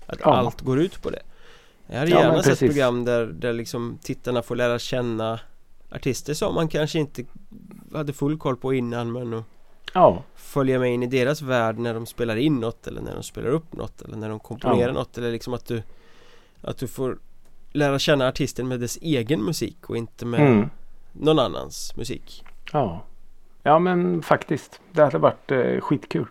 Att 0.06 0.20
Ja. 0.22 0.34
allt 0.36 0.62
går 0.62 0.80
ut 0.80 1.02
på 1.02 1.10
det 1.10 1.22
Jag 1.88 2.00
hade 2.00 2.12
Ja, 2.12 2.20
gärna 2.20 2.44
sett 2.44 2.60
program 2.60 3.06
där, 3.06 3.26
där 3.26 3.54
liksom 3.54 3.98
tittarna 4.04 4.42
får 4.42 4.56
lära 4.56 4.80
känna 4.80 5.40
artister 5.96 6.34
som 6.34 6.56
man 6.56 6.68
kanske 6.68 7.00
inte 7.00 7.24
hade 7.94 8.14
full 8.14 8.38
koll 8.38 8.58
på 8.58 8.74
innan 8.74 9.12
men 9.12 9.44
Ja, 9.94 10.24
följa 10.36 10.80
med 10.80 10.94
in 10.94 11.04
i 11.04 11.08
deras 11.08 11.42
värld 11.42 11.78
när 11.78 11.94
de 11.94 12.06
spelar 12.06 12.36
in 12.36 12.60
något 12.60 12.88
eller 12.88 13.02
när 13.02 13.14
de 13.14 13.24
spelar 13.24 13.50
upp 13.50 13.74
något 13.74 14.02
eller 14.02 14.18
när 14.18 14.30
de 14.30 14.40
komponerar 14.40 14.88
Ja. 14.88 14.94
något 14.94 15.18
eller 15.18 15.32
liksom 15.32 15.54
att 15.54 15.66
du 15.66 15.84
att 16.62 16.78
du 16.78 16.88
får 16.88 17.18
lära 17.72 18.00
känna 18.00 18.28
artisten 18.28 18.68
med 18.68 18.80
dess 18.80 18.98
egen 19.02 19.44
musik 19.44 19.90
och 19.90 19.98
inte 19.98 20.26
med 20.26 20.40
mm. 20.40 20.70
någon 21.12 21.40
annans 21.40 21.96
musik 21.96 22.44
ja. 22.72 23.04
Ja 23.64 23.80
men 23.80 24.22
faktiskt. 24.22 24.82
Det 24.92 25.04
hade 25.04 25.18
varit 25.18 25.52
eh, 25.52 25.80
skitkul. 25.82 26.26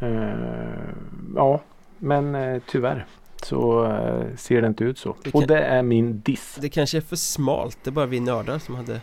Eh, 0.00 0.90
ja, 1.34 1.60
men 1.98 2.34
eh, 2.34 2.62
tyvärr 2.66 3.06
så 3.44 3.84
eh, 3.84 4.36
ser 4.36 4.60
det 4.62 4.68
inte 4.68 4.84
ut 4.84 4.98
så. 4.98 5.16
Det 5.22 5.30
Och 5.34 5.40
kan- 5.40 5.48
det 5.48 5.58
är 5.58 5.82
min 5.82 6.20
diss. 6.20 6.58
Det 6.60 6.68
kanske 6.68 6.96
är 6.96 7.00
för 7.00 7.16
smalt, 7.16 7.78
det 7.84 7.90
är 7.90 7.92
bara 7.92 8.06
vi 8.06 8.20
nördar 8.20 8.58
som 8.58 8.74
hade 8.74 9.00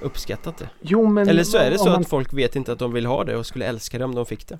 uppskattat 0.00 0.56
det. 0.58 0.68
Jo 0.80 1.06
men 1.06 1.28
Eller 1.28 1.42
så 1.44 1.58
är 1.58 1.70
det 1.70 1.78
så 1.78 1.90
man 1.90 2.00
att 2.00 2.08
folk 2.08 2.32
vet 2.32 2.56
inte 2.56 2.72
att 2.72 2.78
de 2.78 2.92
vill 2.92 3.06
ha 3.06 3.24
det 3.24 3.36
och 3.36 3.46
skulle 3.46 3.64
älska 3.66 3.98
det 3.98 4.04
om 4.04 4.14
de 4.14 4.26
fick 4.26 4.48
det. 4.48 4.58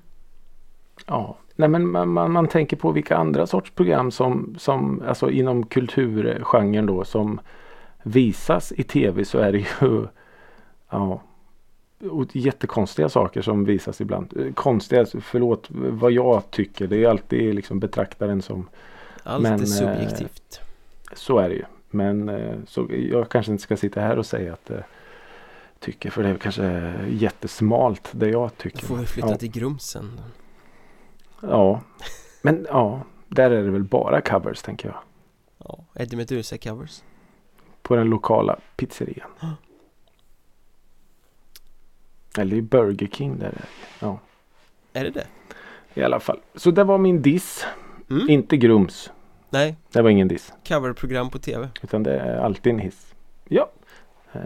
Ja, 1.05 1.37
nej 1.55 1.69
men 1.69 1.87
man, 1.91 2.09
man, 2.09 2.31
man 2.31 2.47
tänker 2.47 2.77
på 2.77 2.91
vilka 2.91 3.17
andra 3.17 3.47
sorts 3.47 3.71
program 3.71 4.11
som, 4.11 4.55
som 4.59 5.03
alltså 5.07 5.29
inom 5.29 5.65
kulturgenren 5.65 6.85
då 6.85 7.03
som 7.03 7.39
visas 8.03 8.71
i 8.71 8.83
tv 8.83 9.25
så 9.25 9.37
är 9.37 9.51
det 9.51 9.57
ju 9.57 9.65
ja, 10.89 11.21
och 11.99 12.35
jättekonstiga 12.35 13.09
saker 13.09 13.41
som 13.41 13.65
visas 13.65 14.01
ibland. 14.01 14.37
Eh, 14.37 14.53
Konstiga, 14.53 15.05
förlåt 15.21 15.67
vad 15.69 16.11
jag 16.11 16.51
tycker. 16.51 16.87
Det 16.87 17.03
är 17.03 17.09
alltid 17.09 17.55
liksom 17.55 17.79
betraktaren 17.79 18.41
som 18.41 18.69
Allt 19.23 19.43
Men, 19.43 19.53
är 19.53 19.59
eh, 19.59 19.65
subjektivt 19.65 20.61
så 21.13 21.37
är 21.37 21.49
det 21.49 21.55
ju. 21.55 21.63
Men 21.89 22.29
eh, 22.29 22.55
så, 22.67 22.87
jag 22.89 23.29
kanske 23.29 23.51
inte 23.51 23.63
ska 23.63 23.77
sitta 23.77 24.01
här 24.01 24.17
och 24.17 24.25
säga 24.25 24.53
att 24.53 24.69
jag 24.69 24.83
tycker 25.79 26.09
för 26.09 26.23
det 26.23 26.29
är 26.29 26.37
kanske 26.37 26.93
jättesmalt 27.09 28.09
det 28.11 28.29
jag 28.29 28.49
Då 28.49 28.53
tycker. 28.57 28.85
får 28.85 28.95
vi 28.95 29.05
flytta 29.05 29.29
ja. 29.29 29.37
till 29.37 29.51
Grumsen 29.51 30.21
Ja, 31.41 31.81
men 32.41 32.67
ja, 32.69 33.01
där 33.27 33.51
är 33.51 33.63
det 33.63 33.71
väl 33.71 33.83
bara 33.83 34.21
covers 34.21 34.61
tänker 34.61 34.87
jag. 34.89 34.97
Ja, 35.57 35.83
Eddie 35.95 36.15
Meduza 36.15 36.57
covers 36.57 37.03
På 37.81 37.95
den 37.95 38.07
lokala 38.09 38.59
pizzerian. 38.75 39.29
Eller 42.37 42.55
i 42.55 42.61
Burger 42.61 43.07
King 43.07 43.39
där. 43.39 43.47
är 43.47 43.51
det. 43.51 43.65
Ja, 43.99 44.19
Är 44.93 45.03
det 45.03 45.09
det? 45.09 45.27
i 45.93 46.03
alla 46.03 46.19
fall. 46.19 46.39
Så 46.55 46.71
det 46.71 46.83
var 46.83 46.97
min 46.97 47.21
diss. 47.21 47.65
Mm? 48.09 48.29
Inte 48.29 48.57
grums. 48.57 49.11
Nej, 49.49 49.75
Det 49.91 50.01
var 50.01 50.09
ingen 50.09 50.27
diss. 50.27 50.53
coverprogram 50.67 51.29
på 51.29 51.39
tv 51.39 51.69
Utan 51.83 52.03
det 52.03 52.19
är 52.19 52.37
alltid 52.39 52.73
en 52.73 52.79
hiss. 52.79 53.13
Ja. 53.47 53.69
Eh, 54.33 54.41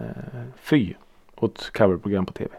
fy 0.62 0.94
åt 1.36 1.72
coverprogram 1.74 2.26
på 2.26 2.34
tv. 2.34 2.50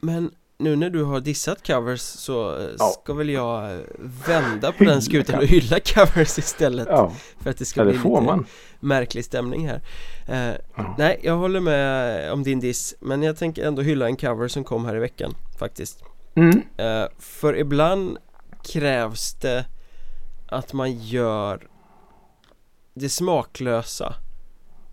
Men 0.00 0.30
nu 0.58 0.76
när 0.76 0.90
du 0.90 1.02
har 1.04 1.20
dissat 1.20 1.66
covers 1.66 2.00
så 2.00 2.56
eh, 2.58 2.68
Ja. 2.78 2.94
ska 3.02 3.12
väl 3.14 3.30
jag 3.30 3.72
eh, 3.72 3.78
vända 4.26 4.72
på 4.72 4.84
den 4.84 5.02
skutan 5.02 5.38
och 5.38 5.46
hylla 5.46 5.80
covers 5.80 6.38
istället 6.38 6.88
Ja, 6.90 7.12
För 7.40 7.50
att 7.50 7.58
det 7.58 7.64
ska 7.64 7.80
ja 7.80 7.84
det 7.84 7.90
bli 7.90 7.98
lite 7.98 8.20
man. 8.20 8.46
märklig 8.80 9.24
stämning 9.24 9.68
här 9.68 9.80
eh, 10.28 10.56
Ja. 10.76 10.94
Nej, 10.98 11.20
jag 11.22 11.36
håller 11.36 11.60
med 11.60 12.32
om 12.32 12.42
din 12.42 12.60
diss 12.60 12.94
Men 13.00 13.22
jag 13.22 13.36
tänker 13.36 13.64
ändå 13.66 13.82
hylla 13.82 14.06
en 14.06 14.16
cover 14.16 14.48
som 14.48 14.64
kom 14.64 14.84
här 14.84 14.96
i 14.96 15.00
veckan 15.00 15.34
faktiskt 15.58 16.02
Mm. 16.34 16.62
Eh, 16.76 17.04
För 17.18 17.56
ibland 17.56 18.18
krävs 18.64 19.34
det 19.34 19.64
att 20.48 20.72
man 20.72 20.92
gör 20.98 21.68
det 22.94 23.08
smaklösa 23.08 24.14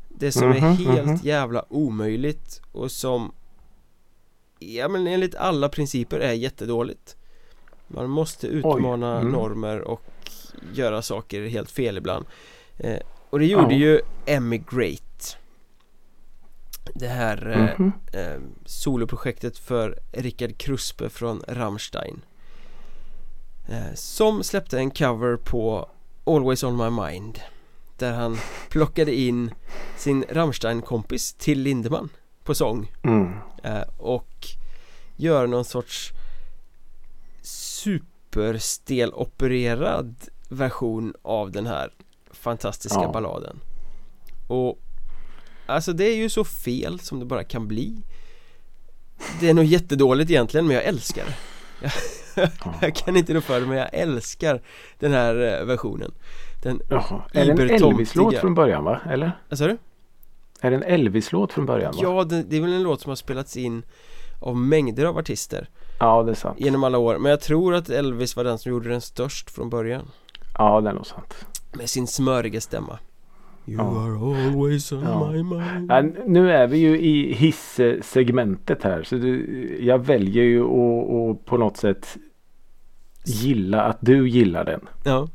Det 0.09 0.31
som 0.31 0.49
är 0.51 0.59
Mhm, 0.61 0.75
helt 0.75 1.05
mhm. 1.07 1.19
jävla 1.23 1.65
omöjligt 1.69 2.61
och 2.71 2.91
som 2.91 3.31
Ja 4.67 4.87
men 4.87 5.07
enligt 5.07 5.35
alla 5.35 5.69
principer 5.69 6.19
är 6.19 6.33
jättedåligt 6.33 7.15
Man 7.87 8.09
måste 8.09 8.47
utmana 8.47 9.19
mm. 9.19 9.31
normer 9.31 9.81
och 9.81 10.01
göra 10.73 11.01
saker 11.01 11.47
helt 11.47 11.71
fel 11.71 11.97
ibland 11.97 12.25
eh, 12.77 12.99
Och 13.29 13.39
det 13.39 13.45
gjorde 13.45 13.73
Ja. 13.75 13.79
ju 13.79 13.99
Emigrate 14.25 15.37
Det 16.93 17.07
här 17.07 17.49
eh, 17.49 17.79
Mhm. 17.79 17.91
eh, 18.13 18.41
soloprojektet 18.65 19.57
för 19.57 19.99
Rickard 20.11 20.57
Kruspe 20.57 21.09
från 21.09 21.41
Rammstein 21.47 22.21
eh, 23.69 23.93
Som 23.95 24.43
släppte 24.43 24.77
en 24.77 24.91
cover 24.91 25.35
på 25.35 25.89
Always 26.25 26.63
On 26.63 26.77
My 26.77 26.89
Mind 27.11 27.39
Där 27.97 28.13
han 28.13 28.37
plockade 28.69 29.15
in 29.15 29.51
sin 29.97 30.25
Rammstein-kompis 30.29 31.33
till 31.33 31.59
Lindemann 31.61 32.09
på 32.43 32.55
sång 32.55 32.91
Mm. 33.03 33.33
eh, 33.63 33.81
och 33.97 34.47
gör 35.15 35.47
någon 35.47 35.65
sorts 35.65 36.11
superstel-opererad 37.41 40.15
version 40.49 41.13
av 41.21 41.51
den 41.51 41.65
här 41.67 41.89
fantastiska 42.31 43.01
Ja. 43.01 43.11
balladen 43.11 43.59
och 44.47 44.79
alltså 45.65 45.93
det 45.93 46.03
är 46.05 46.15
ju 46.15 46.29
så 46.29 46.43
fel 46.43 46.99
som 46.99 47.19
det 47.19 47.25
bara 47.25 47.43
kan 47.43 47.67
bli 47.67 48.01
det 49.39 49.49
är 49.49 49.53
nog 49.53 49.65
jättedåligt 49.65 50.31
egentligen 50.31 50.67
men 50.67 50.75
jag 50.75 50.85
älskar 50.85 51.25
det 51.25 51.35
Ja. 52.65 52.73
jag 52.81 52.95
kan 52.95 53.17
inte 53.17 53.33
rå 53.33 53.41
för 53.41 53.59
det 53.59 53.65
men 53.67 53.77
jag 53.77 53.89
älskar 53.93 54.61
den 54.99 55.11
här 55.11 55.59
eh, 55.59 55.65
versionen 55.65 56.11
Den, 56.63 56.81
Jaha. 56.89 57.21
Är 57.33 57.45
det 57.45 57.51
en. 57.51 57.59
Elvis-låt 57.83 58.37
från 58.37 58.55
början 58.55 58.83
va? 58.83 59.01
Eller? 59.09 59.31
vad 59.49 59.59
sa 59.59 59.67
du? 59.67 59.77
Är 60.63 60.71
det 60.71 60.77
en 60.77 60.83
Elvis-låt 60.83 61.53
från 61.53 61.65
början 61.65 61.91
va? 61.95 61.99
Ja, 62.01 62.23
det, 62.23 62.43
det 62.43 62.57
är 62.57 62.61
väl 62.61 62.73
en 62.73 62.83
låt 62.83 63.01
som 63.01 63.09
har 63.09 63.15
spelats 63.15 63.57
in 63.57 63.83
av 64.39 64.57
mängder 64.57 65.05
av 65.05 65.17
artister 65.17 65.69
Ja, 65.99 66.23
det 66.23 66.31
är 66.31 66.35
sant. 66.35 66.59
genom 66.59 66.83
alla 66.83 66.97
år 66.97 67.17
Men 67.19 67.29
jag 67.29 67.41
tror 67.41 67.73
att 67.75 67.89
Elvis 67.89 68.35
var 68.35 68.43
den 68.43 68.57
som 68.59 68.71
gjorde 68.71 68.89
den 68.89 69.01
störst 69.01 69.49
från 69.51 69.69
början 69.69 70.05
Ja, 70.57 70.81
det 70.81 70.89
är 70.89 70.93
nog 70.93 71.05
sant. 71.07 71.45
Med 71.73 71.89
sin 71.89 72.07
smöriga 72.07 72.61
stämma 72.61 72.99
You 73.65 73.77
Ja. 73.77 74.01
are 74.03 74.15
always 74.47 74.91
on 74.91 75.01
Ja. 75.03 75.31
my 75.31 75.43
mind 75.43 75.91
Ja, 75.91 76.01
nu 76.25 76.51
är 76.51 76.67
vi 76.67 76.77
ju 76.77 76.99
i 76.99 77.33
hissegmentet 77.33 78.83
här. 78.83 79.03
Så 79.03 79.15
du, 79.15 79.77
jag 79.81 80.05
väljer 80.05 80.43
ju 80.43 80.61
att 80.63 81.45
på 81.45 81.57
något 81.57 81.77
sätt 81.77 82.17
gilla 83.25 83.81
att 83.83 83.97
du 84.01 84.29
gillar 84.29 84.65
den. 84.65 84.81
Ja, 85.03 85.27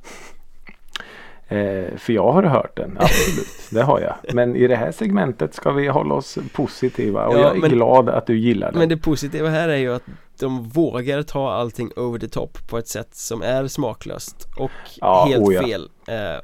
Eh, 1.50 1.96
för 1.96 2.12
jag 2.12 2.32
har 2.32 2.42
hört 2.42 2.76
den, 2.76 2.96
absolut. 3.00 3.46
det 3.70 3.82
har 3.82 4.00
jag. 4.00 4.34
Men 4.34 4.56
i 4.56 4.66
det 4.66 4.76
här 4.76 4.92
segmentet 4.92 5.54
ska 5.54 5.70
vi 5.70 5.88
hålla 5.88 6.14
oss 6.14 6.38
positiva. 6.52 7.26
Och 7.26 7.34
Ja, 7.34 7.38
jag 7.40 7.56
är 7.56 7.60
men- 7.60 7.70
glad 7.70 8.08
att 8.08 8.26
du 8.26 8.38
gillar 8.38 8.70
den. 8.72 8.78
men 8.78 8.88
det 8.88 8.96
positiva 8.96 9.48
här 9.48 9.68
är 9.68 9.76
ju 9.76 9.94
att 9.94 10.02
de 10.40 10.68
vågar 10.68 11.22
ta 11.22 11.50
allting 11.52 11.90
over 11.96 12.18
the 12.18 12.28
top 12.28 12.58
på 12.68 12.78
ett 12.78 12.88
sätt 12.88 13.14
som 13.14 13.42
är 13.42 13.66
smaklöst 13.66 14.48
och 14.58 14.70
Ja, 15.00 15.24
helt 15.28 15.42
oh 15.46 15.54
ja. 15.54 15.62
fel 15.62 15.88
eh, 16.08 16.40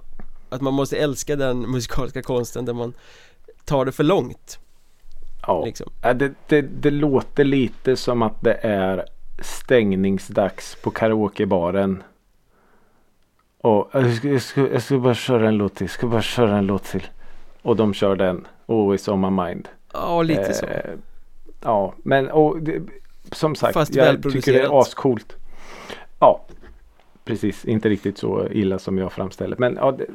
Att 0.49 0.61
man 0.61 0.75
måste 0.75 0.97
älska 0.97 1.37
den 1.37 1.59
musikaliska 1.71 2.23
konsten 2.23 2.65
där 2.65 2.73
man 2.73 2.93
tar 3.65 3.85
det 3.85 3.93
för 3.93 4.05
långt 4.05 4.59
ja. 5.47 5.65
liksom. 5.65 5.91
Det, 6.15 6.33
det, 6.49 6.61
det 6.63 6.91
låter 6.91 7.45
lite 7.45 7.97
som 7.97 8.23
att 8.23 8.41
det 8.43 8.55
är 8.63 9.05
stängningsdags 9.43 10.77
på 10.83 10.91
karaokebaren. 10.91 12.03
Och 13.65 13.89
jag 13.93 14.15
ska, 14.15 14.29
jag, 14.29 14.43
ska, 14.43 14.73
jag 14.73 14.83
ska 14.83 14.99
bara 14.99 15.15
köra 15.15 15.49
en 15.49 15.57
låt 15.57 15.75
till. 15.75 15.85
Jag 15.85 15.91
ska 15.91 16.07
bara 16.07 16.23
köra 16.23 16.59
en 16.59 16.67
låt 16.67 16.85
till. 16.85 17.07
Och 17.62 17.77
de 17.77 17.95
kör 17.95 18.17
den. 18.17 18.47
Always 18.67 19.09
on 19.09 19.21
my 19.21 19.45
mind. 19.45 19.69
Ja, 19.93 20.23
lite 20.23 20.55
så 20.55 20.67
Eh, 20.67 20.91
Ja, 21.62 21.95
men 22.03 22.31
och 22.31 22.62
det, 22.62 22.83
som 23.33 23.55
sagt. 23.55 23.75
Fast 23.75 23.95
jag 23.95 24.23
tycker 24.23 24.53
det 24.53 24.61
är 24.61 24.81
ascoolt. 24.81 25.37
Ja, 26.19 26.45
precis. 27.25 27.65
Inte 27.65 27.89
riktigt 27.89 28.19
så 28.19 28.49
illa 28.51 28.79
som 28.79 28.99
jag 28.99 29.12
framställer. 29.12 29.57
Men 29.59 29.77
ja, 29.77 29.93
det, 29.93 30.07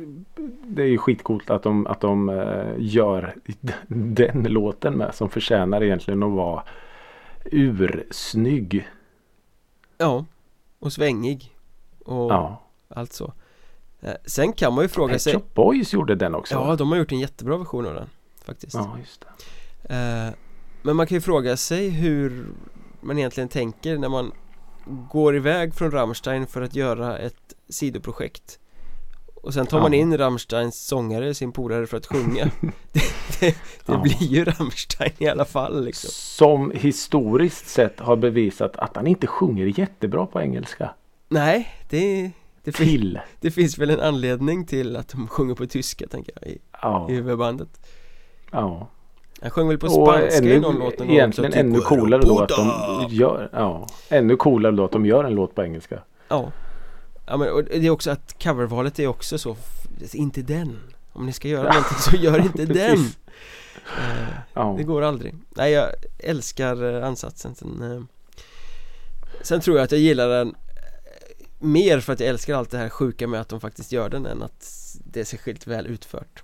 det 0.64 0.82
är 0.82 0.88
ju 0.88 0.98
skitcoolt 0.98 1.50
att 1.50 1.64
de, 1.64 1.88
att 1.88 2.02
de 2.02 2.30
eh, 2.30 2.74
gör 2.78 3.36
den 3.88 4.44
låten 4.44 4.94
med. 4.94 5.16
Som 5.16 5.30
förtjänar 5.30 5.84
egentligen 5.84 6.24
att 6.24 6.32
vara 6.32 6.64
ursnygg. 7.46 8.88
Ja, 9.98 10.26
och 10.80 10.94
svängig 10.94 11.56
och 12.06 12.32
Ja. 12.32 12.62
Allt 12.90 13.14
så 13.14 13.34
eh, 14.02 14.14
Sen 14.26 14.54
kan 14.54 14.74
man 14.74 14.84
ju 14.84 14.88
fråga 14.88 15.14
Pet 15.14 15.22
sig 15.22 15.34
Shop 15.34 15.44
Boys 15.54 15.94
gjorde 15.94 16.16
den 16.16 16.36
också. 16.36 16.54
Ja, 16.56 16.76
de 16.76 16.92
har 16.92 16.98
gjort 16.98 17.12
en 17.12 17.20
jättebra 17.20 17.58
version 17.58 17.86
av 17.86 17.94
den 17.94 18.10
faktiskt 18.46 18.74
ja 18.74 18.98
just 19.00 19.22
det. 19.22 19.94
Eh, 19.96 20.34
Men 20.82 20.96
man 20.96 21.08
kan 21.08 21.16
ju 21.16 21.22
fråga 21.22 21.58
sig 21.58 21.90
hur 21.90 22.48
man 23.02 23.18
egentligen 23.18 23.50
tänker 23.50 23.98
när 23.98 24.10
man 24.10 24.32
går 25.12 25.36
iväg 25.36 25.74
från 25.76 25.92
Rammstein 25.92 26.48
för 26.48 26.62
att 26.62 26.76
göra 26.76 27.18
ett 27.18 27.54
sidoprojekt 27.70 28.60
och 29.36 29.54
sen 29.54 29.66
tar 29.66 29.78
Ja. 29.78 29.84
man 29.84 29.94
in 29.94 30.18
Rammsteins 30.18 30.88
sångare, 30.88 31.34
sin 31.34 31.52
polare 31.52 31.88
för 31.88 31.98
att 31.98 32.06
sjunga 32.06 32.52
Det, 32.92 33.02
det, 33.40 33.46
det 33.86 33.92
Ja. 33.94 33.98
blir 34.02 34.24
ju 34.24 34.46
Rammstein 34.46 35.12
i 35.18 35.28
alla 35.28 35.46
fall 35.46 35.86
liksom 35.86 36.10
Som 36.14 36.72
historiskt 36.72 37.68
sett 37.68 38.00
har 38.00 38.16
bevisat 38.16 38.76
att 38.76 38.96
han 38.96 39.08
inte 39.08 39.28
sjunger 39.28 39.80
jättebra 39.80 40.26
på 40.26 40.42
engelska. 40.42 40.94
Nej, 41.30 41.68
det, 41.90 42.32
det, 42.64 42.72
Till. 42.72 43.20
det 43.40 43.52
finns 43.52 43.78
väl 43.78 43.90
en 43.90 44.00
anledning 44.00 44.66
till 44.66 44.96
att 44.96 45.08
de 45.10 45.28
sjunger 45.28 45.56
på 45.56 45.66
tyska 45.66 46.08
tänker 46.08 46.34
jag 46.42 46.52
i, 46.52 46.58
Ja. 46.82 47.08
i 47.10 47.14
huvudbandet 47.14 47.70
ja. 48.52 48.90
Han 49.42 49.52
sjöng 49.52 49.68
väl 49.68 49.78
på 49.78 49.88
Och 49.88 50.08
spanska 50.08 50.46
i 50.46 50.52
ännu, 50.56 50.60
någon 50.60 50.80
låt 50.80 51.00
någon 51.00 51.08
gång 51.08 51.16
egentligen 51.16 51.48
också, 51.50 51.58
typ 51.58 51.66
ännu 51.66 51.80
coolare 51.80 52.22
då 52.22 52.40
att 52.40 52.50
de 52.50 53.06
gör, 53.10 53.50
ja, 53.54 53.88
ännu 54.10 54.36
coolare 54.36 54.76
då 54.76 54.86
att 54.86 54.92
de 54.92 55.06
gör 55.06 55.24
en 55.24 55.36
låt 55.36 55.56
på 55.56 55.64
engelska. 55.64 56.00
Ja 56.28 56.52
Ja 57.28 57.38
men 57.38 57.50
och 57.52 57.64
det 57.64 57.86
är 57.86 57.90
också 57.90 58.12
att 58.12 58.44
covervalet 58.44 59.00
är 59.00 59.08
också 59.08 59.38
så 59.38 59.56
Inte 60.14 60.42
den 60.42 60.80
Om 61.14 61.26
ni 61.26 61.32
ska 61.34 61.48
göra 61.48 61.64
någonting 61.64 61.98
så 61.98 62.16
gör 62.16 62.40
inte 62.46 62.66
den. 62.66 62.98
Eh, 63.98 64.28
Ja. 64.54 64.76
Det 64.78 64.84
går 64.84 65.02
aldrig 65.02 65.36
Nej 65.50 65.72
jag 65.72 65.90
älskar 66.20 66.96
eh, 66.98 67.08
ansatsen 67.08 67.56
sen, 67.56 67.82
eh, 67.92 68.02
sen 69.42 69.62
tror 69.62 69.78
jag 69.78 69.84
att 69.84 69.92
jag 69.92 70.02
gillar 70.02 70.30
den 70.30 70.56
Mer 71.60 72.00
för 72.00 72.14
att 72.14 72.20
jag 72.20 72.30
älskar 72.30 72.56
allt 72.56 72.72
det 72.72 72.78
här 72.78 72.90
sjuka 72.90 73.28
med 73.28 73.42
att 73.42 73.50
de 73.50 73.60
faktiskt 73.60 73.92
gör 73.92 74.10
den 74.10 74.26
än 74.26 74.44
att 74.44 74.96
det 75.06 75.20
är 75.20 75.24
särskilt 75.24 75.68
väl 75.68 75.88
utfört 75.88 76.44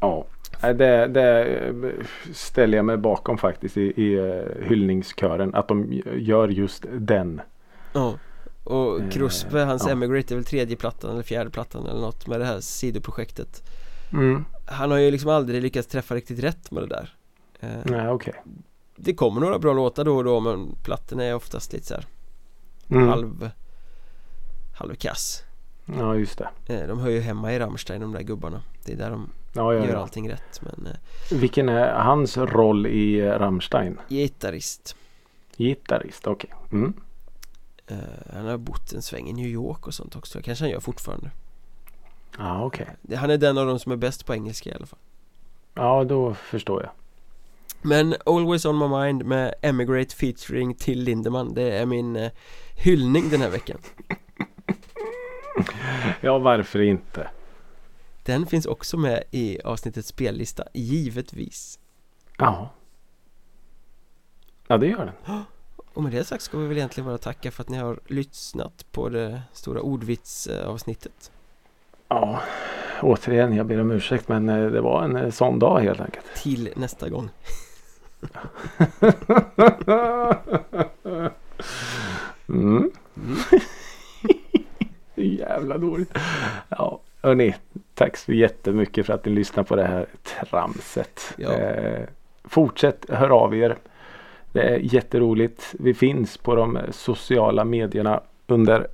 ja. 0.00 0.26
Det, 0.60 1.06
det 1.06 1.44
eh, 1.44 1.74
ställer 2.32 2.78
jag 2.78 2.84
mig 2.84 2.96
bakom 2.96 3.38
faktiskt 3.38 3.76
i, 3.76 3.80
i 3.80 4.14
eh, 4.14 4.68
hyllningskören. 4.68 5.54
Att 5.54 5.68
de 5.68 6.02
gör 6.16 6.48
just 6.48 6.84
den. 6.92 7.40
Ja 7.92 8.18
Och 8.64 9.00
Eh, 9.00 9.08
Kruspe, 9.08 9.58
hans 9.58 9.84
ja. 9.86 9.90
Emigrate 9.92 10.34
är 10.34 10.36
väl 10.36 10.44
tredje 10.44 10.76
plattan 10.76 11.10
eller 11.10 11.22
fjärde 11.22 11.50
plattan 11.50 11.86
eller 11.86 12.00
något 12.00 12.26
med 12.26 12.40
det 12.40 12.46
här 12.46 12.60
sidoprojektet 12.60 13.62
Mm. 14.12 14.44
Han 14.66 14.90
har 14.90 14.98
ju 14.98 15.10
liksom 15.10 15.30
aldrig 15.30 15.62
lyckats 15.62 15.88
träffa 15.88 16.14
riktigt 16.14 16.38
rätt 16.38 16.70
med 16.70 16.82
det 16.82 16.86
där 16.86 17.14
Nej 17.84 18.08
okej. 18.08 18.34
Det 18.96 19.14
kommer 19.14 19.40
några 19.40 19.58
bra 19.58 19.72
låtar 19.72 20.04
då 20.04 20.16
och 20.16 20.24
då 20.24 20.40
men 20.40 20.74
plattorna 20.84 21.24
är 21.24 21.34
oftast 21.34 21.72
lite 21.72 21.86
så 21.86 21.94
här 21.94 22.06
Mm. 22.90 23.08
halv 23.08 23.50
Halvkass 24.78 25.42
Ja 25.98 26.14
just 26.14 26.38
det. 26.38 26.48
Eh, 26.80 26.88
De 26.88 26.98
hör 26.98 27.10
ju 27.10 27.20
hemma 27.20 27.52
i 27.52 27.58
Rammstein 27.58 28.00
de 28.00 28.12
där 28.12 28.22
gubbarna 28.22 28.62
Det 28.84 28.92
är 28.92 28.96
där 28.96 29.10
de 29.10 29.30
Ja, 29.52 29.74
ja, 29.74 29.84
gör 29.86 29.92
ja. 29.92 29.98
allting 29.98 30.30
rätt 30.30 30.60
men 30.62 30.86
eh, 30.86 31.36
Vilken 31.38 31.68
är 31.68 31.94
hans 31.94 32.36
roll 32.36 32.86
i 32.86 33.20
eh, 33.20 33.38
Rammstein? 33.38 34.00
Gitarrist 34.08 34.96
Gitarrist, 35.56 36.26
okej. 36.26 36.54
Mm. 36.72 36.92
eh, 37.86 37.96
Han 38.34 38.46
har 38.46 38.56
bott 38.56 38.92
en 38.92 39.02
sväng 39.02 39.28
i 39.28 39.32
New 39.32 39.46
York 39.46 39.86
och 39.86 39.94
sånt 39.94 40.16
också 40.16 40.40
Kanske 40.42 40.64
han 40.64 40.70
gör 40.70 40.80
fortfarande 40.80 41.30
Ja 42.38 42.64
okej. 42.64 42.86
Det- 43.02 43.16
Han 43.16 43.30
är 43.30 43.38
den 43.38 43.58
av 43.58 43.66
dem 43.66 43.78
som 43.78 43.92
är 43.92 43.96
bäst 43.96 44.26
på 44.26 44.34
engelska 44.34 44.70
i 44.70 44.74
alla 44.74 44.86
fall 44.86 44.98
Ja 45.74 46.04
då 46.04 46.34
förstår 46.34 46.82
jag. 46.82 46.90
Men 47.82 48.14
Always 48.26 48.64
On 48.64 48.78
My 48.78 48.88
Mind 48.88 49.24
med 49.24 49.54
Emigrate 49.62 50.16
featuring 50.16 50.74
Till 50.74 51.02
Lindemann 51.02 51.54
Det 51.54 51.78
är 51.78 51.86
min 51.86 52.30
hyllning 52.76 53.28
den 53.28 53.40
här 53.40 53.50
veckan 53.50 53.78
Ja 56.20 56.38
varför 56.38 56.80
inte? 56.80 57.30
Den 58.22 58.46
finns 58.46 58.66
också 58.66 58.96
med 58.96 59.22
i 59.30 59.60
avsnittets 59.62 60.08
spellista, 60.08 60.64
givetvis 60.74 61.78
Ja. 62.36 62.70
Ja 64.66 64.78
det 64.78 64.86
gör 64.86 65.12
den. 65.26 65.36
Och 65.94 66.02
med 66.02 66.12
det 66.12 66.24
sagt 66.24 66.42
ska 66.42 66.58
vi 66.58 66.66
väl 66.66 66.76
egentligen 66.76 67.06
bara 67.06 67.18
tacka 67.18 67.50
för 67.50 67.62
att 67.62 67.68
ni 67.68 67.78
har 67.78 68.00
lyssnat 68.06 68.86
på 68.92 69.08
det 69.08 69.42
stora 69.52 69.80
ordvitsavsnittet 69.80 71.30
Ja. 72.08 72.40
Återigen 73.02 73.56
jag 73.56 73.66
ber 73.66 73.80
om 73.80 73.90
ursäkt 73.90 74.28
men 74.28 74.48
eh, 74.48 74.70
det 74.70 74.80
var 74.80 75.04
en 75.04 75.16
eh, 75.16 75.30
sån 75.30 75.58
dag 75.58 75.80
helt 75.80 76.00
enkelt. 76.00 76.24
Till 76.34 76.72
nästa 76.76 77.08
gång 77.08 77.30
Mm. 82.48 82.90
Mm. 83.16 83.36
Jävla 85.18 85.78
dåligt. 85.78 86.18
Ja, 86.68 87.00
hörni. 87.22 87.54
Tack 87.94 88.16
så 88.16 88.32
jättemycket 88.32 89.06
för 89.06 89.12
att 89.12 89.24
ni 89.24 89.32
lyssnar 89.32 89.64
på 89.64 89.76
det 89.76 89.84
här 89.84 90.06
tramset. 90.50 91.34
Ja. 91.36 91.52
Eh, 91.52 92.06
fortsätt 92.44 93.06
hör 93.08 93.30
av 93.30 93.56
er. 93.56 93.76
Det 94.52 94.62
är 94.62 94.78
jätteroligt. 94.78 95.74
Vi 95.78 95.94
finns 95.94 96.36
på 96.36 96.54
de 96.54 96.78
sociala 96.90 97.64
medierna 97.64 98.20
under 98.46 98.86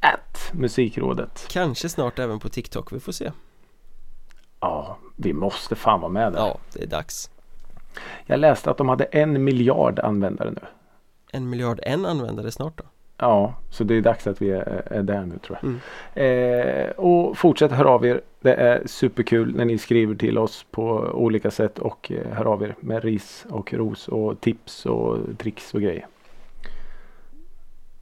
att 0.00 0.50
musikrådet. 0.52 1.46
Kanske 1.50 1.88
snart 1.88 2.18
även 2.18 2.38
på 2.38 2.48
TikTok, 2.48 2.92
vi 2.92 3.00
får 3.00 3.12
se 3.12 3.32
Ja, 4.60 4.98
vi 5.16 5.32
måste 5.32 5.74
fan 5.74 6.00
vara 6.00 6.12
med 6.12 6.32
där. 6.32 6.38
Ja, 6.38 6.58
det 6.72 6.82
är 6.82 6.86
dags 6.86 7.30
Jag 8.26 8.40
läste 8.40 8.70
att 8.70 8.76
de 8.76 8.88
hade 8.88 9.04
en 9.04 9.44
miljard 9.44 9.98
användare 9.98 10.50
nu. 10.50 10.62
En 11.32 11.50
miljard 11.50 11.80
en 11.82 12.06
användare 12.06 12.50
snart 12.50 12.78
då 12.78 12.84
Ja, 13.20 13.54
så 13.70 13.84
det 13.84 13.94
är 13.94 14.00
dags 14.00 14.26
att 14.26 14.42
vi 14.42 14.50
är, 14.50 14.82
är 14.86 15.02
där 15.02 15.26
nu 15.26 15.38
tror 15.38 15.58
jag. 15.62 15.70
Mm. 15.70 15.80
Eh, 16.84 16.90
och 16.90 17.38
fortsätt 17.38 17.72
höra 17.72 17.90
av 17.90 18.06
er. 18.06 18.20
Det 18.40 18.54
är 18.54 18.82
superkul 18.86 19.56
när 19.56 19.64
ni 19.64 19.78
skriver 19.78 20.14
till 20.14 20.38
oss 20.38 20.66
på 20.70 20.82
olika 21.14 21.50
sätt 21.50 21.78
och 21.78 22.12
eh, 22.12 22.32
hör 22.32 22.44
av 22.44 22.62
er 22.62 22.74
med 22.80 23.04
ris 23.04 23.46
och 23.50 23.74
ros 23.74 24.08
och 24.08 24.40
tips 24.40 24.86
och 24.86 25.18
tricks 25.38 25.74
och 25.74 25.80
grejer. 25.80 26.06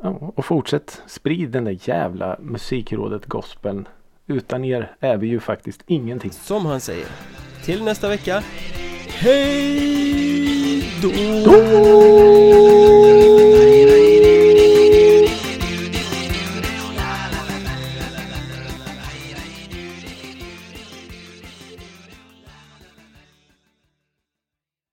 Ja, 0.03 0.33
och 0.35 0.45
fortsätt 0.45 1.03
sprid 1.07 1.51
den 1.51 1.65
där 1.65 1.79
jävla 1.89 2.37
musikrådet 2.41 3.27
gospeln. 3.27 3.89
Utan 4.27 4.65
er 4.65 4.93
är 5.01 5.17
vi 5.17 5.27
ju 5.27 5.41
faktiskt 5.41 5.83
ingenting. 5.87 6.31
Som 6.31 6.67
han 6.67 6.81
säger 6.81 7.07
Till 7.65 7.85
nästa 7.85 8.09
vecka 8.09 8.43
Hej 9.09 10.85
då! 11.03 11.11
Då! 11.45 13.28